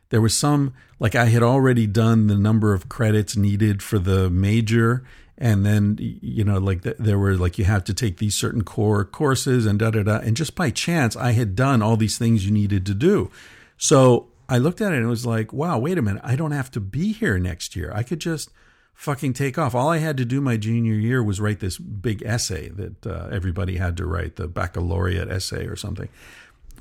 There 0.09 0.21
was 0.21 0.37
some, 0.37 0.73
like 0.99 1.15
I 1.15 1.25
had 1.25 1.43
already 1.43 1.87
done 1.87 2.27
the 2.27 2.37
number 2.37 2.73
of 2.73 2.87
credits 2.87 3.35
needed 3.35 3.81
for 3.81 3.97
the 3.97 4.29
major. 4.29 5.03
And 5.37 5.65
then, 5.65 5.97
you 5.99 6.43
know, 6.43 6.59
like 6.59 6.83
there 6.83 7.17
were 7.17 7.35
like 7.35 7.57
you 7.57 7.65
have 7.65 7.83
to 7.85 7.93
take 7.93 8.17
these 8.17 8.35
certain 8.35 8.63
core 8.63 9.03
courses 9.03 9.65
and 9.65 9.79
da 9.79 9.89
da 9.89 10.03
da. 10.03 10.17
And 10.17 10.37
just 10.37 10.55
by 10.55 10.69
chance, 10.69 11.15
I 11.15 11.31
had 11.31 11.55
done 11.55 11.81
all 11.81 11.97
these 11.97 12.17
things 12.17 12.45
you 12.45 12.51
needed 12.51 12.85
to 12.85 12.93
do. 12.93 13.31
So 13.77 14.27
I 14.47 14.59
looked 14.59 14.81
at 14.81 14.93
it 14.93 14.97
and 14.97 15.05
it 15.05 15.09
was 15.09 15.25
like, 15.25 15.51
wow, 15.51 15.79
wait 15.79 15.97
a 15.97 16.01
minute. 16.01 16.21
I 16.23 16.35
don't 16.35 16.51
have 16.51 16.69
to 16.71 16.79
be 16.79 17.11
here 17.11 17.39
next 17.39 17.75
year. 17.75 17.91
I 17.93 18.03
could 18.03 18.19
just 18.19 18.51
fucking 18.93 19.33
take 19.33 19.57
off. 19.57 19.75
All 19.75 19.89
I 19.89 19.97
had 19.97 20.17
to 20.17 20.25
do 20.25 20.39
my 20.41 20.57
junior 20.57 20.93
year 20.93 21.23
was 21.23 21.41
write 21.41 21.59
this 21.59 21.77
big 21.77 22.23
essay 22.23 22.69
that 22.69 23.05
uh, 23.05 23.29
everybody 23.31 23.77
had 23.77 23.97
to 23.97 24.05
write, 24.05 24.35
the 24.35 24.47
baccalaureate 24.47 25.29
essay 25.29 25.65
or 25.65 25.75
something. 25.75 26.09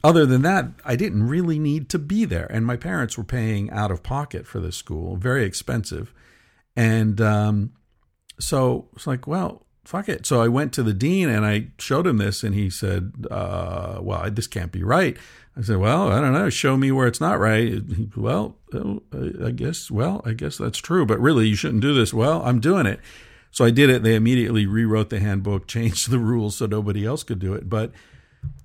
Other 0.04 0.26
than 0.26 0.42
that, 0.42 0.66
I 0.85 0.97
didn't 0.97 1.28
really 1.28 1.59
need 1.59 1.88
to 1.90 1.99
be 1.99 2.25
there. 2.25 2.47
And 2.50 2.66
my 2.66 2.76
parents 2.76 3.16
were 3.16 3.25
paying 3.25 3.71
out 3.71 3.90
of 3.90 4.02
pocket 4.02 4.47
for 4.47 4.59
this 4.61 4.76
school, 4.76 5.16
very 5.16 5.45
expensive. 5.45 6.12
And 6.75 7.21
um, 7.21 7.73
so 8.40 8.88
it's 8.95 9.07
like, 9.07 9.26
well, 9.26 9.64
fuck 9.85 10.09
it. 10.09 10.26
So 10.26 10.42
I 10.42 10.49
went 10.49 10.73
to 10.75 10.83
the 10.83 10.92
dean 10.92 11.28
and 11.28 11.47
I 11.47 11.69
showed 11.78 12.07
him 12.07 12.19
this, 12.19 12.42
and 12.42 12.54
he 12.54 12.69
said, 12.71 13.26
uh, 13.31 13.99
well, 14.00 14.28
this 14.31 14.47
can't 14.47 14.73
be 14.73 14.83
right. 14.83 15.16
I 15.56 15.62
said, 15.62 15.76
well, 15.76 16.11
I 16.11 16.21
don't 16.21 16.32
know. 16.32 16.49
Show 16.49 16.76
me 16.76 16.90
where 16.92 17.06
it's 17.06 17.21
not 17.21 17.38
right. 17.38 17.82
Well, 18.16 18.56
I 19.44 19.50
guess, 19.50 19.90
well, 19.90 20.23
I 20.25 20.32
guess 20.32 20.56
that's 20.56 20.78
true, 20.78 21.04
but 21.04 21.21
really 21.21 21.47
you 21.49 21.54
shouldn't 21.54 21.82
do 21.82 21.92
this. 21.92 22.14
Well, 22.14 22.42
I'm 22.42 22.61
doing 22.61 22.87
it. 22.87 23.00
So 23.50 23.64
I 23.64 23.71
did 23.71 23.90
it. 23.90 24.02
They 24.02 24.14
immediately 24.14 24.66
rewrote 24.66 25.11
the 25.11 25.21
handbook, 25.21 25.66
changed 25.68 26.11
the 26.11 26.18
rules 26.18 26.56
so 26.56 26.66
nobody 26.66 27.04
else 27.04 27.23
could 27.23 27.38
do 27.38 27.52
it. 27.54 27.68
But 27.68 27.92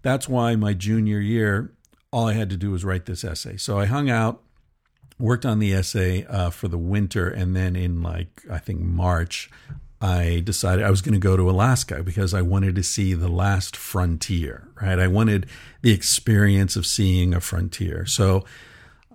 that's 0.01 0.29
why 0.29 0.55
my 0.55 0.73
junior 0.73 1.19
year, 1.19 1.73
all 2.11 2.27
I 2.27 2.33
had 2.33 2.49
to 2.51 2.57
do 2.57 2.71
was 2.71 2.85
write 2.85 3.05
this 3.05 3.23
essay. 3.23 3.57
So 3.57 3.77
I 3.77 3.85
hung 3.85 4.09
out, 4.09 4.41
worked 5.19 5.45
on 5.45 5.59
the 5.59 5.73
essay 5.73 6.25
uh, 6.25 6.49
for 6.51 6.67
the 6.69 6.77
winter, 6.77 7.27
and 7.29 7.55
then 7.55 7.75
in 7.75 8.01
like, 8.01 8.43
I 8.49 8.59
think 8.59 8.79
March, 8.79 9.49
I 9.99 10.41
decided 10.43 10.85
I 10.85 10.91
was 10.91 11.01
going 11.01 11.13
to 11.13 11.19
go 11.19 11.35
to 11.35 11.49
Alaska 11.49 12.03
because 12.03 12.33
I 12.33 12.41
wanted 12.41 12.75
to 12.75 12.83
see 12.83 13.13
the 13.13 13.29
last 13.29 13.75
frontier, 13.75 14.67
right? 14.79 14.99
I 14.99 15.07
wanted 15.07 15.47
the 15.81 15.91
experience 15.91 16.75
of 16.75 16.85
seeing 16.85 17.33
a 17.33 17.41
frontier. 17.41 18.05
So 18.05 18.45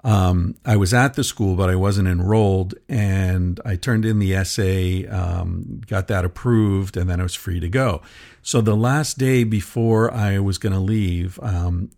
um, 0.05 0.57
I 0.65 0.77
was 0.77 0.93
at 0.93 1.15
the 1.15 1.23
school, 1.23 1.55
but 1.55 1.71
I 1.71 1.77
wasn't 1.77 2.09
enrolled, 2.09 2.75
and 2.89 3.61
I 3.65 3.77
turned 3.77 4.05
in 4.05 4.19
the 4.19 4.35
essay, 4.35 5.07
um, 5.07 5.81
got 5.87 6.09
that 6.09 6.25
approved, 6.25 6.97
and 6.97 7.09
then 7.09 7.21
I 7.21 7.23
was 7.23 7.37
free 7.37 7.61
to 7.61 7.69
go. 7.69 8.03
So 8.43 8.61
the 8.61 8.77
last 8.77 9.19
day 9.19 9.45
before 9.45 10.13
I 10.13 10.41
was 10.41 10.59
going 10.59 10.73
to 10.73 10.81
leave, 10.81 11.39
um, 11.41 11.91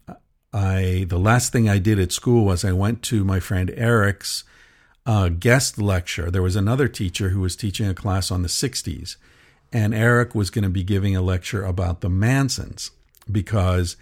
I 0.53 1.07
the 1.09 1.19
last 1.19 1.51
thing 1.53 1.69
I 1.69 1.79
did 1.79 1.99
at 1.99 2.13
school 2.13 2.45
was 2.45 2.65
I 2.65 2.73
went 2.73 3.03
to 3.05 3.25
my 3.25 3.41
friend 3.41 3.73
Eric's 3.75 4.45
uh, 5.07 5.29
guest 5.29 5.79
lecture. 5.79 6.31
There 6.31 6.43
was 6.43 6.57
another 6.57 6.89
teacher 6.89 7.31
who 7.31 7.41
was 7.41 7.57
teaching 7.57 7.89
a 7.89 7.95
class 7.95 8.31
on 8.31 8.43
the 8.43 8.49
60s, 8.49 9.17
and 9.73 9.95
Eric 9.95 10.35
was 10.35 10.51
going 10.51 10.63
to 10.65 10.71
be 10.71 10.85
giving 10.85 11.17
a 11.17 11.23
lecture 11.23 11.65
about 11.65 12.01
the 12.01 12.09
Mansons 12.09 12.91
because 13.31 13.97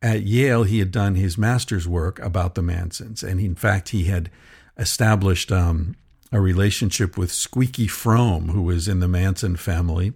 at 0.00 0.22
Yale 0.22 0.62
he 0.62 0.78
had 0.78 0.90
done 0.90 1.14
his 1.14 1.36
master's 1.36 1.88
work 1.88 2.18
about 2.20 2.54
the 2.54 2.62
Mansons, 2.62 3.22
and 3.22 3.40
in 3.40 3.54
fact 3.54 3.90
he 3.90 4.04
had 4.04 4.30
established 4.76 5.50
um, 5.50 5.96
a 6.30 6.40
relationship 6.40 7.16
with 7.16 7.32
Squeaky 7.32 7.86
Fromme, 7.86 8.50
who 8.50 8.62
was 8.62 8.86
in 8.86 9.00
the 9.00 9.08
Manson 9.08 9.56
family 9.56 10.12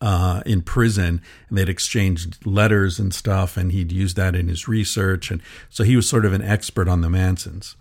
uh, 0.00 0.42
in 0.46 0.62
prison, 0.62 1.20
and 1.48 1.58
they'd 1.58 1.68
exchanged 1.68 2.44
letters 2.46 2.98
and 2.98 3.14
stuff, 3.14 3.56
and 3.56 3.72
he'd 3.72 3.92
used 3.92 4.16
that 4.16 4.36
in 4.36 4.48
his 4.48 4.68
research, 4.68 5.30
and 5.30 5.42
so 5.70 5.84
he 5.84 5.96
was 5.96 6.08
sort 6.08 6.24
of 6.24 6.32
an 6.32 6.42
expert 6.42 6.88
on 6.88 7.00
the 7.00 7.10
Mansons. 7.10 7.76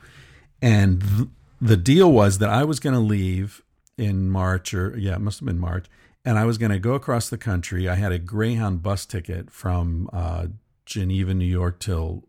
And 0.62 1.02
th- 1.02 1.30
the 1.66 1.78
deal 1.78 2.12
was 2.12 2.38
that 2.40 2.50
I 2.50 2.64
was 2.64 2.80
going 2.80 2.96
to 2.96 3.00
leave 3.00 3.62
in 3.98 4.30
March, 4.30 4.74
or 4.74 4.98
yeah, 4.98 5.16
it 5.16 5.22
must 5.22 5.40
have 5.40 5.48
been 5.48 5.60
March, 5.60 5.86
and 6.24 6.38
I 6.38 6.46
was 6.46 6.58
going 6.58 6.72
to 6.72 6.80
go 6.80 6.94
across 6.94 7.30
the 7.30 7.38
country. 7.38 7.88
I 7.88 7.96
had 7.96 8.12
a 8.12 8.20
Greyhound 8.20 8.84
bus 8.84 9.06
ticket 9.06 9.52
from 9.52 10.10
uh, 10.12 10.48
Geneva, 10.86 11.34
New 11.34 11.46
York, 11.46 11.80
till 11.80 12.24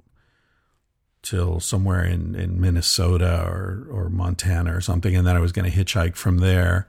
till 1.23 1.59
somewhere 1.59 2.05
in, 2.05 2.37
in 2.37 2.61
Minnesota 2.61 3.45
or 3.47 3.87
or 3.91 4.09
Montana 4.09 4.77
or 4.77 4.81
something, 4.81 5.15
and 5.17 5.27
then 5.27 5.37
I 5.37 5.41
was 5.41 5.53
going 5.53 5.71
to 5.71 5.77
hitchhike 5.77 6.17
from 6.17 6.39
there 6.39 6.87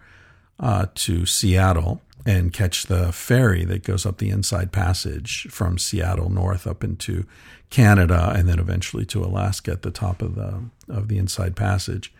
uh, 0.59 0.87
to 0.95 1.25
Seattle 1.25 2.01
and 2.25 2.51
catch 2.51 2.87
the 2.87 3.11
ferry 3.13 3.63
that 3.63 3.83
goes 3.83 4.05
up 4.05 4.17
the 4.17 4.29
Inside 4.29 4.71
Passage 4.71 5.47
from 5.49 5.77
Seattle 5.77 6.29
north 6.29 6.67
up 6.67 6.83
into 6.83 7.25
Canada 7.69 8.33
and 8.35 8.49
then 8.49 8.59
eventually 8.59 9.05
to 9.05 9.23
Alaska 9.23 9.71
at 9.71 9.81
the 9.81 9.91
top 9.91 10.21
of 10.21 10.35
the 10.35 10.65
of 10.87 11.07
the 11.07 11.17
Inside 11.17 11.55
Passage. 11.55 12.13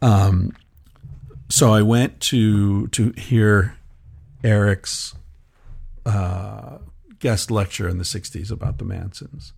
Um, 0.00 0.52
so 1.48 1.72
I 1.72 1.82
went 1.82 2.20
to 2.20 2.88
to 2.88 3.12
hear 3.12 3.76
Eric's 4.44 5.14
uh, 6.06 6.78
guest 7.18 7.50
lecture 7.50 7.88
in 7.88 7.98
the 7.98 8.04
'60s 8.04 8.50
about 8.50 8.78
the 8.78 8.84
Mansons, 8.84 9.52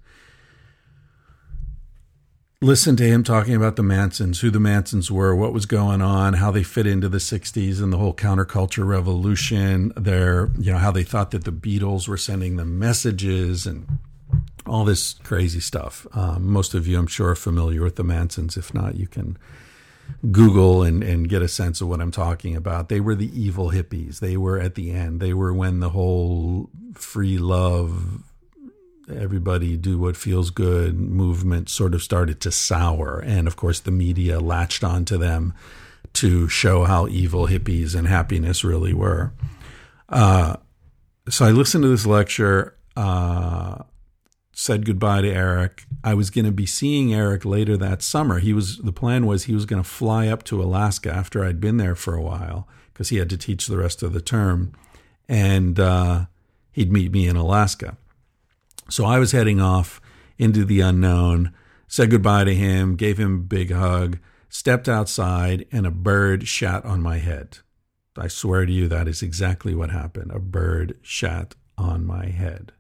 listen 2.62 2.94
to 2.94 3.04
him 3.04 3.24
talking 3.24 3.54
about 3.54 3.76
the 3.76 3.82
Mansons, 3.82 4.40
who 4.40 4.50
the 4.50 4.60
Mansons 4.60 5.10
were, 5.10 5.34
what 5.34 5.52
was 5.52 5.66
going 5.66 6.02
on, 6.02 6.34
how 6.34 6.50
they 6.50 6.62
fit 6.62 6.86
into 6.86 7.08
the 7.08 7.18
60s 7.18 7.82
and 7.82 7.92
the 7.92 7.96
whole 7.96 8.14
counterculture 8.14 8.86
revolution, 8.86 9.92
their, 9.96 10.50
you 10.58 10.72
know, 10.72 10.78
how 10.78 10.90
they 10.90 11.02
thought 11.02 11.30
that 11.30 11.44
the 11.44 11.52
Beatles 11.52 12.06
were 12.06 12.18
sending 12.18 12.56
them 12.56 12.78
messages 12.78 13.66
and 13.66 13.86
all 14.66 14.84
this 14.84 15.14
crazy 15.24 15.60
stuff. 15.60 16.06
Um, 16.12 16.46
most 16.50 16.74
of 16.74 16.86
you, 16.86 16.98
I'm 16.98 17.06
sure, 17.06 17.30
are 17.30 17.34
familiar 17.34 17.82
with 17.82 17.96
the 17.96 18.04
Mansons. 18.04 18.56
If 18.56 18.74
not, 18.74 18.96
you 18.96 19.06
can 19.06 19.38
Google 20.30 20.82
and, 20.82 21.02
and 21.02 21.28
get 21.28 21.42
a 21.42 21.48
sense 21.48 21.80
of 21.80 21.88
what 21.88 22.00
I'm 22.00 22.10
talking 22.10 22.56
about. 22.56 22.88
They 22.88 23.00
were 23.00 23.14
the 23.14 23.30
evil 23.38 23.70
hippies. 23.70 24.20
They 24.20 24.36
were 24.36 24.58
at 24.58 24.74
the 24.74 24.90
end. 24.90 25.20
They 25.20 25.34
were 25.34 25.52
when 25.52 25.80
the 25.80 25.90
whole 25.90 26.70
free 26.94 27.38
love, 27.38 28.22
everybody 29.08 29.76
do 29.76 29.98
what 29.98 30.16
feels 30.16 30.50
good 30.50 30.98
movement 30.98 31.68
sort 31.68 31.94
of 31.94 32.02
started 32.02 32.40
to 32.42 32.52
sour. 32.52 33.22
And 33.24 33.46
of 33.46 33.56
course, 33.56 33.80
the 33.80 33.90
media 33.90 34.40
latched 34.40 34.84
onto 34.84 35.18
them 35.18 35.54
to 36.14 36.48
show 36.48 36.84
how 36.84 37.06
evil 37.08 37.46
hippies 37.46 37.94
and 37.94 38.06
happiness 38.08 38.64
really 38.64 38.94
were. 38.94 39.32
Uh, 40.08 40.56
so 41.28 41.44
I 41.44 41.50
listened 41.50 41.82
to 41.84 41.88
this 41.88 42.06
lecture, 42.06 42.76
uh, 42.96 43.82
said 44.60 44.84
goodbye 44.84 45.22
to 45.22 45.32
Eric. 45.32 45.86
I 46.04 46.12
was 46.12 46.28
going 46.28 46.44
to 46.44 46.52
be 46.52 46.66
seeing 46.66 47.14
Eric 47.14 47.46
later 47.46 47.78
that 47.78 48.02
summer. 48.02 48.40
He 48.40 48.52
was 48.52 48.76
the 48.76 48.92
plan 48.92 49.24
was 49.24 49.44
he 49.44 49.54
was 49.54 49.64
going 49.64 49.82
to 49.82 49.88
fly 49.88 50.28
up 50.28 50.42
to 50.44 50.62
Alaska 50.62 51.10
after 51.10 51.42
I'd 51.42 51.62
been 51.62 51.78
there 51.78 51.94
for 51.94 52.14
a 52.14 52.20
while 52.20 52.68
because 52.92 53.08
he 53.08 53.16
had 53.16 53.30
to 53.30 53.38
teach 53.38 53.66
the 53.66 53.78
rest 53.78 54.02
of 54.02 54.12
the 54.12 54.20
term, 54.20 54.72
and 55.30 55.80
uh, 55.80 56.26
he'd 56.72 56.92
meet 56.92 57.10
me 57.10 57.26
in 57.26 57.36
Alaska. 57.36 57.96
So 58.90 59.06
I 59.06 59.18
was 59.18 59.32
heading 59.32 59.62
off 59.62 59.98
into 60.36 60.66
the 60.66 60.80
unknown, 60.82 61.54
said 61.88 62.10
goodbye 62.10 62.44
to 62.44 62.54
him, 62.54 62.96
gave 62.96 63.16
him 63.16 63.36
a 63.36 63.38
big 63.38 63.70
hug, 63.70 64.18
stepped 64.50 64.90
outside, 64.90 65.64
and 65.72 65.86
a 65.86 65.90
bird 65.90 66.46
shat 66.46 66.84
on 66.84 67.00
my 67.00 67.16
head. 67.16 67.60
I 68.14 68.28
swear 68.28 68.66
to 68.66 68.72
you, 68.72 68.88
that 68.88 69.08
is 69.08 69.22
exactly 69.22 69.74
what 69.74 69.88
happened. 69.88 70.32
A 70.32 70.38
bird 70.38 70.98
shat 71.00 71.54
on 71.78 72.04
my 72.04 72.26
head. 72.26 72.72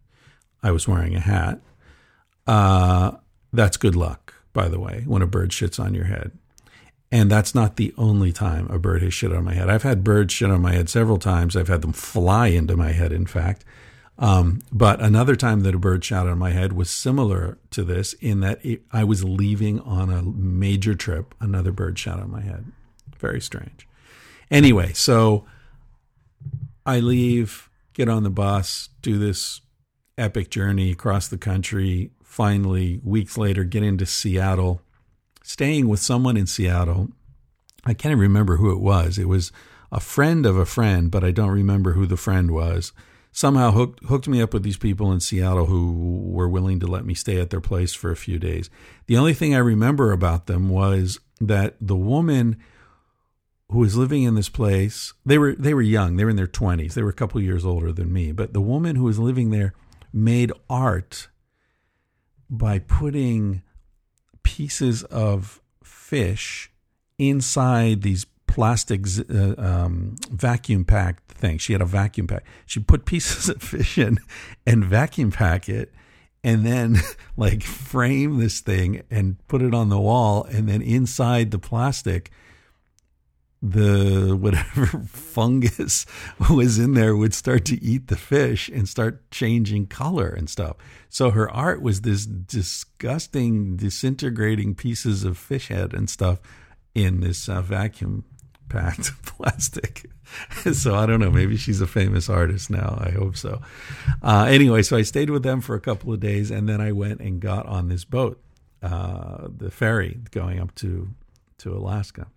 I 0.62 0.72
was 0.72 0.86
wearing 0.86 1.16
a 1.16 1.20
hat. 1.20 1.62
Uh, 2.46 3.12
that's 3.52 3.76
good 3.76 3.96
luck, 3.96 4.34
by 4.52 4.68
the 4.68 4.80
way, 4.80 5.04
when 5.06 5.22
a 5.22 5.26
bird 5.26 5.50
shits 5.50 5.78
on 5.78 5.94
your 5.94 6.04
head. 6.04 6.32
And 7.12 7.30
that's 7.30 7.54
not 7.54 7.76
the 7.76 7.92
only 7.98 8.32
time 8.32 8.70
a 8.70 8.78
bird 8.78 9.02
has 9.02 9.12
shit 9.12 9.32
on 9.32 9.44
my 9.44 9.54
head. 9.54 9.68
I've 9.68 9.82
had 9.82 10.04
birds 10.04 10.32
shit 10.32 10.50
on 10.50 10.62
my 10.62 10.72
head 10.72 10.88
several 10.88 11.18
times. 11.18 11.56
I've 11.56 11.68
had 11.68 11.82
them 11.82 11.92
fly 11.92 12.48
into 12.48 12.76
my 12.76 12.92
head, 12.92 13.12
in 13.12 13.26
fact. 13.26 13.64
Um, 14.20 14.60
but 14.70 15.00
another 15.00 15.34
time 15.34 15.62
that 15.62 15.74
a 15.74 15.78
bird 15.78 16.04
shot 16.04 16.28
on 16.28 16.38
my 16.38 16.50
head 16.50 16.74
was 16.74 16.90
similar 16.90 17.58
to 17.70 17.82
this 17.82 18.12
in 18.14 18.40
that 18.40 18.64
it, 18.64 18.82
I 18.92 19.02
was 19.02 19.24
leaving 19.24 19.80
on 19.80 20.10
a 20.10 20.22
major 20.22 20.94
trip. 20.94 21.34
Another 21.40 21.72
bird 21.72 21.98
shot 21.98 22.20
on 22.20 22.30
my 22.30 22.42
head. 22.42 22.70
Very 23.18 23.40
strange. 23.40 23.88
Anyway, 24.50 24.92
so 24.92 25.46
I 26.84 27.00
leave, 27.00 27.70
get 27.94 28.08
on 28.08 28.22
the 28.22 28.30
bus, 28.30 28.90
do 29.00 29.18
this 29.18 29.62
epic 30.18 30.50
journey 30.50 30.92
across 30.92 31.26
the 31.28 31.38
country. 31.38 32.10
Finally, 32.30 33.00
weeks 33.02 33.36
later, 33.36 33.64
get 33.64 33.82
into 33.82 34.06
Seattle, 34.06 34.80
staying 35.42 35.88
with 35.88 35.98
someone 35.98 36.36
in 36.36 36.46
Seattle. 36.46 37.08
I 37.84 37.92
can't 37.92 38.12
even 38.12 38.20
remember 38.20 38.56
who 38.56 38.70
it 38.70 38.78
was. 38.78 39.18
It 39.18 39.26
was 39.26 39.50
a 39.90 39.98
friend 39.98 40.46
of 40.46 40.56
a 40.56 40.64
friend, 40.64 41.10
but 41.10 41.24
I 41.24 41.32
don't 41.32 41.50
remember 41.50 41.94
who 41.94 42.06
the 42.06 42.16
friend 42.16 42.52
was 42.52 42.92
somehow 43.32 43.72
hooked 43.72 44.04
hooked 44.04 44.28
me 44.28 44.40
up 44.40 44.54
with 44.54 44.62
these 44.62 44.76
people 44.76 45.10
in 45.10 45.18
Seattle 45.18 45.66
who 45.66 46.22
were 46.24 46.48
willing 46.48 46.78
to 46.80 46.86
let 46.86 47.04
me 47.04 47.14
stay 47.14 47.40
at 47.40 47.50
their 47.50 47.60
place 47.60 47.92
for 47.94 48.12
a 48.12 48.16
few 48.16 48.38
days. 48.38 48.70
The 49.06 49.16
only 49.16 49.34
thing 49.34 49.52
I 49.52 49.58
remember 49.58 50.12
about 50.12 50.46
them 50.46 50.68
was 50.68 51.18
that 51.40 51.76
the 51.80 51.96
woman 51.96 52.56
who 53.70 53.78
was 53.80 53.96
living 53.96 54.22
in 54.22 54.36
this 54.36 54.48
place, 54.48 55.14
they 55.26 55.36
were 55.36 55.54
they 55.54 55.74
were 55.74 55.82
young, 55.82 56.16
they 56.16 56.24
were 56.24 56.30
in 56.30 56.36
their 56.36 56.46
20s. 56.46 56.94
They 56.94 57.02
were 57.02 57.10
a 57.10 57.14
couple 57.14 57.40
years 57.40 57.64
older 57.64 57.92
than 57.92 58.12
me, 58.12 58.30
but 58.30 58.52
the 58.52 58.60
woman 58.60 58.94
who 58.94 59.04
was 59.04 59.18
living 59.18 59.50
there 59.50 59.72
made 60.12 60.52
art 60.68 61.28
by 62.50 62.80
putting 62.80 63.62
pieces 64.42 65.04
of 65.04 65.60
fish 65.82 66.70
inside 67.18 68.02
these 68.02 68.26
plastic 68.46 69.06
uh, 69.32 69.54
um, 69.58 70.16
vacuum 70.30 70.84
packed 70.84 71.30
thing. 71.32 71.58
She 71.58 71.72
had 71.72 71.80
a 71.80 71.86
vacuum 71.86 72.26
pack. 72.26 72.44
She 72.66 72.80
put 72.80 73.04
pieces 73.04 73.48
of 73.54 73.62
fish 73.62 73.96
in 73.96 74.18
and 74.66 74.84
vacuum 74.84 75.30
pack 75.30 75.68
it 75.68 75.92
and 76.42 76.66
then 76.66 76.98
like 77.36 77.62
frame 77.62 78.38
this 78.38 78.60
thing 78.60 79.02
and 79.10 79.36
put 79.46 79.62
it 79.62 79.74
on 79.74 79.88
the 79.88 80.00
wall 80.00 80.44
and 80.44 80.68
then 80.68 80.82
inside 80.82 81.50
the 81.50 81.58
plastic 81.58 82.30
the 83.62 84.36
whatever 84.40 84.86
fungus 85.06 86.06
was 86.50 86.78
in 86.78 86.94
there 86.94 87.14
would 87.14 87.34
start 87.34 87.64
to 87.66 87.82
eat 87.82 88.08
the 88.08 88.16
fish 88.16 88.68
and 88.68 88.88
start 88.88 89.30
changing 89.30 89.86
color 89.86 90.28
and 90.28 90.48
stuff. 90.48 90.76
So 91.08 91.30
her 91.30 91.50
art 91.50 91.82
was 91.82 92.00
this 92.00 92.24
disgusting, 92.24 93.76
disintegrating 93.76 94.74
pieces 94.74 95.24
of 95.24 95.36
fish 95.36 95.68
head 95.68 95.92
and 95.92 96.08
stuff 96.08 96.40
in 96.94 97.20
this 97.20 97.48
uh, 97.48 97.60
vacuum 97.60 98.24
packed 98.68 99.10
plastic. 99.24 100.06
so 100.72 100.94
I 100.94 101.06
don't 101.06 101.20
know. 101.20 101.30
Maybe 101.30 101.56
she's 101.56 101.80
a 101.80 101.86
famous 101.86 102.28
artist 102.28 102.70
now. 102.70 102.98
I 103.00 103.10
hope 103.10 103.36
so. 103.36 103.60
Uh, 104.22 104.46
anyway, 104.48 104.82
so 104.82 104.96
I 104.96 105.02
stayed 105.02 105.28
with 105.28 105.42
them 105.42 105.60
for 105.60 105.74
a 105.74 105.80
couple 105.80 106.12
of 106.12 106.20
days, 106.20 106.50
and 106.50 106.68
then 106.68 106.80
I 106.80 106.92
went 106.92 107.20
and 107.20 107.40
got 107.40 107.66
on 107.66 107.88
this 107.88 108.04
boat, 108.04 108.40
uh, 108.82 109.48
the 109.54 109.70
ferry 109.70 110.20
going 110.30 110.60
up 110.60 110.74
to 110.76 111.10
to 111.58 111.76
Alaska. 111.76 112.28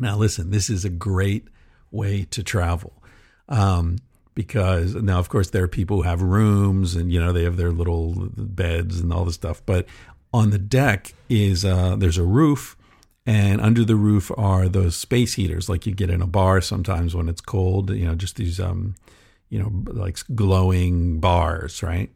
Now, 0.00 0.16
listen, 0.16 0.50
this 0.50 0.70
is 0.70 0.84
a 0.84 0.90
great 0.90 1.48
way 1.90 2.24
to 2.30 2.42
travel. 2.42 2.92
Um, 3.48 3.98
because 4.34 4.94
now, 4.94 5.18
of 5.18 5.28
course, 5.28 5.50
there 5.50 5.64
are 5.64 5.68
people 5.68 5.96
who 5.96 6.02
have 6.02 6.22
rooms 6.22 6.94
and 6.94 7.12
you 7.12 7.18
know 7.18 7.32
they 7.32 7.42
have 7.42 7.56
their 7.56 7.72
little 7.72 8.28
beds 8.36 9.00
and 9.00 9.12
all 9.12 9.24
this 9.24 9.34
stuff. 9.34 9.62
But 9.66 9.86
on 10.32 10.50
the 10.50 10.58
deck 10.58 11.12
is 11.28 11.64
uh, 11.64 11.96
there's 11.96 12.18
a 12.18 12.24
roof 12.24 12.76
and 13.28 13.60
under 13.60 13.84
the 13.84 13.94
roof 13.94 14.30
are 14.38 14.70
those 14.70 14.96
space 14.96 15.34
heaters 15.34 15.68
like 15.68 15.86
you 15.86 15.94
get 15.94 16.08
in 16.08 16.22
a 16.22 16.26
bar 16.26 16.62
sometimes 16.62 17.14
when 17.14 17.28
it's 17.28 17.42
cold 17.42 17.90
you 17.90 18.06
know 18.06 18.14
just 18.14 18.36
these 18.36 18.58
um 18.58 18.94
you 19.50 19.58
know 19.58 19.70
like 19.92 20.18
glowing 20.34 21.20
bars 21.20 21.82
right 21.82 22.10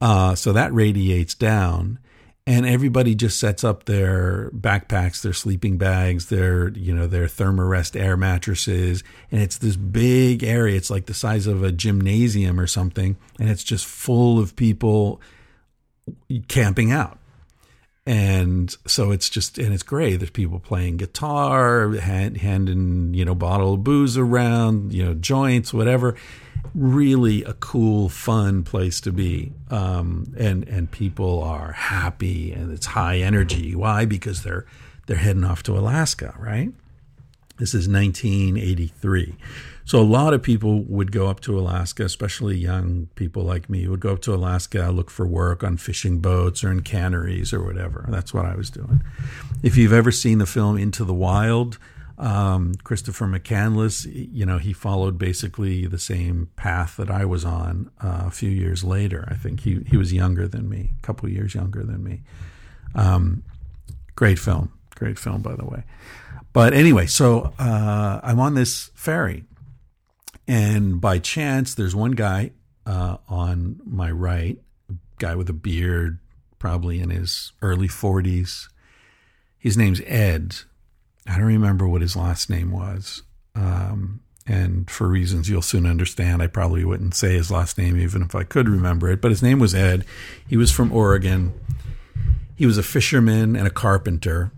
uh 0.00 0.34
so 0.34 0.52
that 0.52 0.74
radiates 0.74 1.34
down 1.34 2.00
and 2.46 2.66
everybody 2.66 3.14
just 3.14 3.40
sets 3.40 3.64
up 3.64 3.84
their 3.84 4.50
backpacks 4.50 5.22
their 5.22 5.32
sleeping 5.32 5.78
bags 5.78 6.26
their 6.26 6.68
you 6.70 6.94
know 6.94 7.06
their 7.06 7.26
Therm-a-Rest 7.26 7.96
air 7.96 8.16
mattresses 8.16 9.02
and 9.30 9.40
it's 9.40 9.58
this 9.58 9.76
big 9.76 10.42
area 10.42 10.76
it's 10.76 10.90
like 10.90 11.06
the 11.06 11.14
size 11.14 11.46
of 11.46 11.62
a 11.62 11.72
gymnasium 11.72 12.60
or 12.60 12.66
something 12.66 13.16
and 13.38 13.48
it's 13.48 13.64
just 13.64 13.86
full 13.86 14.38
of 14.38 14.56
people 14.56 15.20
camping 16.48 16.92
out 16.92 17.18
and 18.06 18.76
so 18.86 19.12
it's 19.12 19.30
just 19.30 19.56
and 19.58 19.72
it's 19.72 19.82
great. 19.82 20.16
There's 20.16 20.30
people 20.30 20.58
playing 20.58 20.98
guitar, 20.98 21.92
hand, 21.92 22.36
handing 22.36 23.14
you 23.14 23.24
know 23.24 23.34
bottle 23.34 23.74
of 23.74 23.84
booze 23.84 24.18
around, 24.18 24.92
you 24.92 25.04
know 25.04 25.14
joints, 25.14 25.72
whatever. 25.72 26.14
Really 26.74 27.44
a 27.44 27.54
cool, 27.54 28.08
fun 28.08 28.62
place 28.62 29.00
to 29.02 29.12
be, 29.12 29.52
um, 29.70 30.32
and 30.36 30.66
and 30.68 30.90
people 30.90 31.42
are 31.42 31.72
happy 31.72 32.52
and 32.52 32.72
it's 32.72 32.86
high 32.86 33.18
energy. 33.18 33.74
Why? 33.74 34.04
Because 34.04 34.42
they're 34.42 34.66
they're 35.06 35.16
heading 35.16 35.44
off 35.44 35.62
to 35.64 35.78
Alaska, 35.78 36.34
right? 36.38 36.72
This 37.58 37.72
is 37.74 37.88
1983. 37.88 39.36
So 39.84 40.00
a 40.00 40.02
lot 40.02 40.34
of 40.34 40.42
people 40.42 40.80
would 40.84 41.12
go 41.12 41.28
up 41.28 41.40
to 41.40 41.58
Alaska, 41.58 42.04
especially 42.04 42.56
young 42.56 43.08
people 43.14 43.42
like 43.42 43.68
me, 43.68 43.86
would 43.86 44.00
go 44.00 44.14
up 44.14 44.22
to 44.22 44.34
Alaska, 44.34 44.90
look 44.90 45.10
for 45.10 45.26
work 45.26 45.62
on 45.62 45.76
fishing 45.76 46.18
boats 46.18 46.64
or 46.64 46.72
in 46.72 46.80
canneries 46.80 47.52
or 47.52 47.62
whatever. 47.62 48.06
That's 48.08 48.32
what 48.34 48.46
I 48.46 48.56
was 48.56 48.70
doing. 48.70 49.04
If 49.62 49.76
you've 49.76 49.92
ever 49.92 50.10
seen 50.10 50.38
the 50.38 50.46
film 50.46 50.78
Into 50.78 51.04
the 51.04 51.14
Wild, 51.14 51.78
um, 52.18 52.74
Christopher 52.84 53.26
McCandless, 53.26 54.06
you 54.32 54.46
know, 54.46 54.58
he 54.58 54.72
followed 54.72 55.18
basically 55.18 55.86
the 55.86 55.98
same 55.98 56.48
path 56.56 56.96
that 56.96 57.10
I 57.10 57.24
was 57.24 57.44
on 57.44 57.90
uh, 58.02 58.24
a 58.26 58.30
few 58.30 58.50
years 58.50 58.84
later. 58.84 59.26
I 59.30 59.34
think 59.34 59.60
he, 59.60 59.80
he 59.88 59.96
was 59.96 60.12
younger 60.12 60.46
than 60.46 60.68
me, 60.68 60.92
a 60.98 61.06
couple 61.06 61.28
years 61.28 61.54
younger 61.54 61.82
than 61.82 62.04
me. 62.04 62.22
Um, 62.94 63.42
great 64.14 64.38
film. 64.38 64.72
Great 64.94 65.18
film, 65.18 65.42
by 65.42 65.56
the 65.56 65.64
way. 65.64 65.82
But 66.52 66.72
anyway, 66.72 67.06
so 67.06 67.52
uh, 67.58 68.20
I'm 68.22 68.38
on 68.38 68.54
this 68.54 68.90
ferry 68.94 69.44
and 70.46 71.00
by 71.00 71.18
chance, 71.18 71.74
there's 71.74 71.94
one 71.94 72.12
guy 72.12 72.52
uh, 72.86 73.18
on 73.28 73.80
my 73.84 74.10
right, 74.10 74.58
guy 75.18 75.34
with 75.34 75.48
a 75.48 75.54
beard, 75.54 76.18
probably 76.58 77.00
in 77.00 77.10
his 77.10 77.52
early 77.62 77.88
40s. 77.88 78.68
His 79.58 79.76
name's 79.76 80.02
Ed. 80.02 80.56
I 81.26 81.36
don't 81.36 81.46
remember 81.46 81.88
what 81.88 82.02
his 82.02 82.16
last 82.16 82.50
name 82.50 82.70
was. 82.70 83.22
Um, 83.54 84.20
and 84.46 84.90
for 84.90 85.08
reasons 85.08 85.48
you'll 85.48 85.62
soon 85.62 85.86
understand, 85.86 86.42
I 86.42 86.48
probably 86.48 86.84
wouldn't 86.84 87.14
say 87.14 87.34
his 87.34 87.50
last 87.50 87.78
name 87.78 87.98
even 87.98 88.22
if 88.22 88.34
I 88.34 88.44
could 88.44 88.68
remember 88.68 89.10
it. 89.10 89.20
But 89.20 89.30
his 89.30 89.42
name 89.42 89.58
was 89.58 89.74
Ed. 89.74 90.04
He 90.46 90.56
was 90.56 90.70
from 90.70 90.92
Oregon. 90.92 91.54
He 92.56 92.66
was 92.66 92.78
a 92.78 92.82
fisherman 92.82 93.56
and 93.56 93.66
a 93.66 93.70
carpenter. 93.70 94.52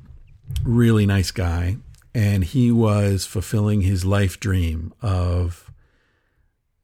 Really 0.64 1.06
nice 1.06 1.30
guy. 1.30 1.76
And 2.14 2.44
he 2.44 2.72
was 2.72 3.26
fulfilling 3.26 3.82
his 3.82 4.04
life 4.04 4.40
dream 4.40 4.92
of 5.02 5.70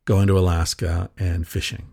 going 0.04 0.26
to 0.28 0.38
Alaska 0.38 1.10
and 1.18 1.46
fishing. 1.46 1.91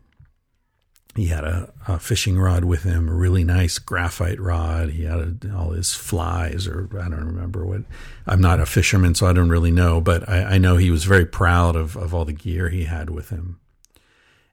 He 1.20 1.28
had 1.28 1.44
a, 1.44 1.72
a, 1.88 2.00
fishing 2.00 2.40
rod 2.40 2.66
with 2.66 2.84
him, 2.84 3.10
a 3.10 3.14
really 3.14 3.44
nice 3.44 3.78
graphite 3.78 4.40
rod. 4.40 4.90
He 4.90 5.04
had 5.04 5.20
a, 5.20 5.56
all 5.56 5.72
his 5.72 5.94
flies, 5.94 6.68
or 6.68 6.90
I 7.00 7.10
don't 7.10 7.26
remember 7.26 7.66
what. 7.66 7.82
I'm 8.26 8.42
not 8.42 8.60
a 8.60 8.66
fisherman, 8.66 9.16
so 9.16 9.28
I 9.28 9.34
don't 9.34 9.50
really 9.50 9.72
know, 9.72 10.02
but 10.02 10.28
I, 10.28 10.44
I 10.44 10.58
know 10.58 10.78
he 10.78 10.92
was 10.92 11.04
very 11.04 11.26
proud 11.26 11.76
of, 11.76 11.96
of 11.96 12.14
all 12.14 12.26
the 12.26 12.34
gear 12.34 12.70
he 12.70 12.86
had 12.86 13.10
with 13.10 13.30
him. 13.30 13.60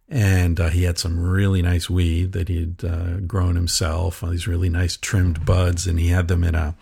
And 0.08 0.60
uh, 0.60 0.68
he 0.68 0.84
had 0.84 0.98
some 0.98 1.18
really 1.18 1.62
nice 1.62 1.90
weed 1.90 2.32
that 2.32 2.48
he'd 2.48 2.84
uh, 2.84 3.18
grown 3.20 3.56
himself, 3.56 4.20
these 4.20 4.46
really 4.46 4.68
nice 4.68 4.96
trimmed 4.96 5.44
buds, 5.44 5.86
and 5.86 5.98
he 5.98 6.08
had 6.08 6.28
them 6.28 6.44
in 6.44 6.54
a 6.54 6.76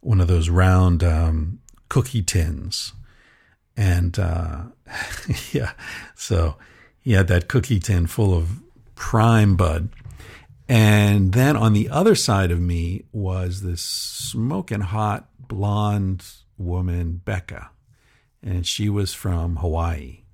one 0.00 0.20
of 0.20 0.28
those 0.28 0.48
round 0.48 1.02
um, 1.02 1.58
cookie 1.88 2.22
tins 2.22 2.92
and 3.78 4.18
uh, 4.18 4.62
yeah, 5.52 5.72
so 6.16 6.56
he 6.98 7.12
had 7.12 7.28
that 7.28 7.48
cookie 7.48 7.78
tin 7.78 8.08
full 8.08 8.34
of 8.34 8.60
prime 8.98 9.56
bud. 9.56 9.88
And 10.68 11.32
then 11.32 11.56
on 11.56 11.72
the 11.72 11.88
other 11.88 12.14
side 12.14 12.50
of 12.50 12.60
me 12.60 13.04
was 13.12 13.62
this 13.62 13.80
smoking 13.80 14.82
hot 14.82 15.28
blonde 15.38 16.24
woman, 16.58 17.22
Becca. 17.24 17.70
And 18.42 18.66
she 18.66 18.90
was 18.90 19.14
from 19.14 19.56
Hawaii. 19.56 20.24